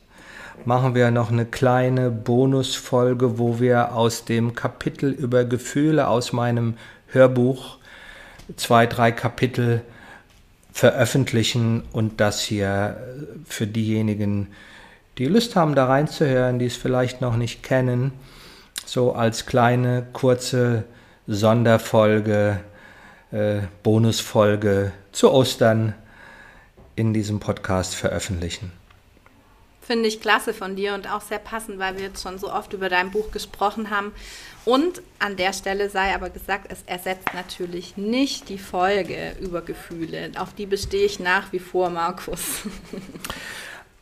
machen 0.65 0.93
wir 0.93 1.11
noch 1.11 1.31
eine 1.31 1.45
kleine 1.45 2.11
Bonusfolge, 2.11 3.39
wo 3.39 3.61
wir 3.61 3.93
aus 3.95 4.25
dem 4.25 4.55
Kapitel 4.55 5.11
über 5.11 5.45
Gefühle 5.45 6.07
aus 6.09 6.33
meinem 6.33 6.73
Hörbuch 7.07 7.77
zwei, 8.55 8.85
drei 8.85 9.11
Kapitel 9.11 9.81
veröffentlichen 10.71 11.83
und 11.91 12.21
das 12.21 12.41
hier 12.41 12.97
für 13.45 13.67
diejenigen, 13.67 14.47
die 15.17 15.25
Lust 15.25 15.55
haben, 15.55 15.73
da 15.73 15.87
reinzuhören, 15.87 16.59
die 16.59 16.67
es 16.67 16.75
vielleicht 16.75 17.21
noch 17.21 17.35
nicht 17.35 17.63
kennen, 17.63 18.11
so 18.85 19.13
als 19.13 19.45
kleine, 19.47 20.05
kurze 20.13 20.83
Sonderfolge, 21.25 22.59
äh, 23.31 23.61
Bonusfolge 23.83 24.91
zu 25.11 25.31
Ostern 25.31 25.95
in 26.95 27.13
diesem 27.13 27.39
Podcast 27.39 27.95
veröffentlichen. 27.95 28.71
Finde 29.87 30.09
ich 30.09 30.19
klasse 30.19 30.53
von 30.53 30.75
dir 30.75 30.93
und 30.95 31.09
auch 31.09 31.21
sehr 31.21 31.39
passend, 31.39 31.79
weil 31.79 31.95
wir 31.95 32.03
jetzt 32.03 32.21
schon 32.21 32.37
so 32.37 32.51
oft 32.51 32.73
über 32.73 32.89
dein 32.89 33.09
Buch 33.09 33.31
gesprochen 33.31 33.89
haben. 33.89 34.11
Und 34.65 35.01
an 35.19 35.37
der 35.37 35.53
Stelle 35.53 35.89
sei 35.89 36.13
aber 36.13 36.29
gesagt, 36.29 36.69
es 36.69 36.79
ersetzt 36.85 37.33
natürlich 37.33 37.95
nicht 37.95 38.49
die 38.49 38.57
Folge 38.57 39.37
über 39.39 39.61
Gefühle. 39.61 40.31
Auf 40.37 40.53
die 40.53 40.65
bestehe 40.65 41.05
ich 41.05 41.21
nach 41.21 41.53
wie 41.53 41.59
vor, 41.59 41.89
Markus. 41.89 42.41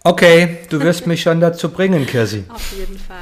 Okay, 0.07 0.59
du 0.69 0.79
wirst 0.81 1.07
mich 1.07 1.23
schon 1.23 1.39
dazu 1.41 1.67
bringen, 1.71 2.05
Kirsi. 2.05 2.43
Auf 2.49 2.73
jeden 2.77 2.99
Fall. 2.99 3.17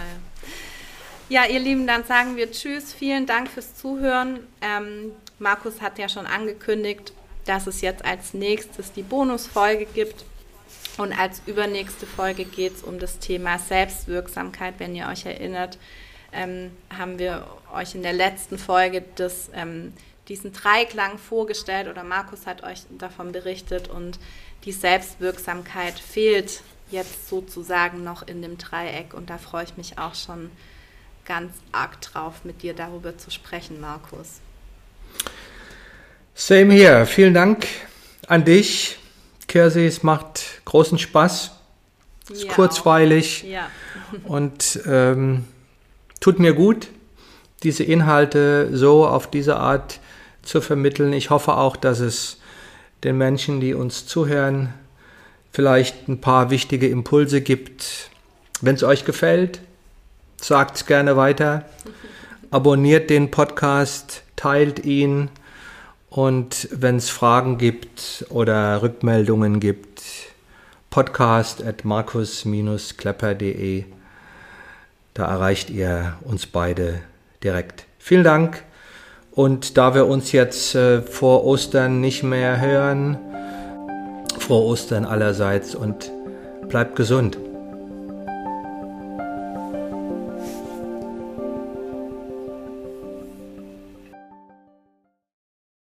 Ja, 1.29 1.45
ihr 1.45 1.61
Lieben, 1.61 1.87
dann 1.87 2.03
sagen 2.03 2.35
wir 2.35 2.51
Tschüss. 2.51 2.91
Vielen 2.93 3.25
Dank 3.25 3.49
fürs 3.49 3.77
Zuhören. 3.77 4.41
Ähm, 4.61 5.13
Markus 5.39 5.79
hat 5.79 5.97
ja 5.97 6.09
schon 6.09 6.25
angekündigt, 6.25 7.13
dass 7.45 7.67
es 7.67 7.79
jetzt 7.79 8.03
als 8.03 8.33
nächstes 8.33 8.91
die 8.91 9.01
Bonusfolge 9.01 9.87
gibt. 9.93 10.25
Und 10.97 11.17
als 11.17 11.41
übernächste 11.45 12.05
Folge 12.05 12.45
geht 12.45 12.75
es 12.75 12.83
um 12.83 12.99
das 12.99 13.19
Thema 13.19 13.57
Selbstwirksamkeit. 13.57 14.75
Wenn 14.77 14.95
ihr 14.95 15.07
euch 15.07 15.25
erinnert, 15.25 15.77
ähm, 16.31 16.71
haben 16.95 17.19
wir 17.19 17.47
euch 17.73 17.95
in 17.95 18.03
der 18.03 18.13
letzten 18.13 18.57
Folge 18.57 19.03
das, 19.15 19.49
ähm, 19.55 19.93
diesen 20.27 20.53
Dreiklang 20.53 21.17
vorgestellt 21.17 21.87
oder 21.87 22.03
Markus 22.03 22.45
hat 22.45 22.63
euch 22.63 22.83
davon 22.97 23.31
berichtet 23.31 23.87
und 23.87 24.19
die 24.65 24.71
Selbstwirksamkeit 24.71 25.99
fehlt 25.99 26.61
jetzt 26.91 27.27
sozusagen 27.27 28.03
noch 28.03 28.25
in 28.25 28.41
dem 28.41 28.57
Dreieck 28.57 29.13
und 29.13 29.29
da 29.29 29.37
freue 29.37 29.65
ich 29.65 29.77
mich 29.77 29.97
auch 29.97 30.15
schon 30.15 30.51
ganz 31.25 31.53
arg 31.71 31.99
drauf, 32.01 32.43
mit 32.43 32.61
dir 32.61 32.73
darüber 32.73 33.17
zu 33.17 33.31
sprechen, 33.31 33.81
Markus. 33.81 34.39
Same 36.35 36.73
here. 36.73 37.05
Vielen 37.05 37.33
Dank 37.33 37.67
an 38.27 38.45
dich 38.45 38.97
Kirsi, 39.53 39.85
es 39.85 40.01
macht 40.01 40.63
großen 40.65 40.97
Spaß. 40.97 41.51
Ist 42.27 42.45
ja, 42.45 42.53
kurzweilig 42.53 43.43
ja. 43.43 43.67
und 44.23 44.79
ähm, 44.87 45.45
tut 46.19 46.39
mir 46.39 46.53
gut, 46.53 46.87
diese 47.61 47.83
Inhalte 47.83 48.75
so 48.75 49.05
auf 49.05 49.29
diese 49.29 49.57
Art 49.57 49.99
zu 50.41 50.59
vermitteln. 50.59 51.13
Ich 51.13 51.29
hoffe 51.29 51.55
auch, 51.55 51.75
dass 51.75 51.99
es 51.99 52.39
den 53.03 53.15
Menschen, 53.19 53.59
die 53.59 53.75
uns 53.75 54.07
zuhören, 54.07 54.73
vielleicht 55.51 56.07
ein 56.07 56.19
paar 56.19 56.49
wichtige 56.49 56.87
Impulse 56.87 57.41
gibt. 57.41 58.09
Wenn 58.61 58.73
es 58.73 58.81
euch 58.81 59.05
gefällt, 59.05 59.59
sagt 60.41 60.77
es 60.77 60.85
gerne 60.87 61.15
weiter. 61.15 61.65
Abonniert 62.49 63.11
den 63.11 63.29
Podcast, 63.29 64.23
teilt 64.35 64.83
ihn 64.83 65.29
und 66.13 66.69
wenn 66.71 66.95
es 66.97 67.09
Fragen 67.09 67.57
gibt 67.57 68.27
oder 68.29 68.83
Rückmeldungen 68.83 69.59
gibt, 69.59 70.03
podcast 70.91 71.63
at 71.63 71.85
markus-klepper.de. 71.85 73.85
Da 75.15 75.25
erreicht 75.25 75.71
ihr 75.71 76.17
uns 76.21 76.45
beide 76.45 76.99
direkt. 77.43 77.85
Vielen 77.97 78.23
Dank. 78.23 78.63
Und 79.31 79.79
da 79.79 79.95
wir 79.95 80.05
uns 80.05 80.31
jetzt 80.33 80.75
äh, 80.75 81.01
vor 81.01 81.45
Ostern 81.45 81.99
nicht 81.99 82.21
mehr 82.21 82.61
hören, 82.61 83.17
frohe 84.37 84.65
Ostern 84.65 85.05
allerseits 85.05 85.73
und 85.73 86.11
bleibt 86.69 86.95
gesund. 86.95 87.39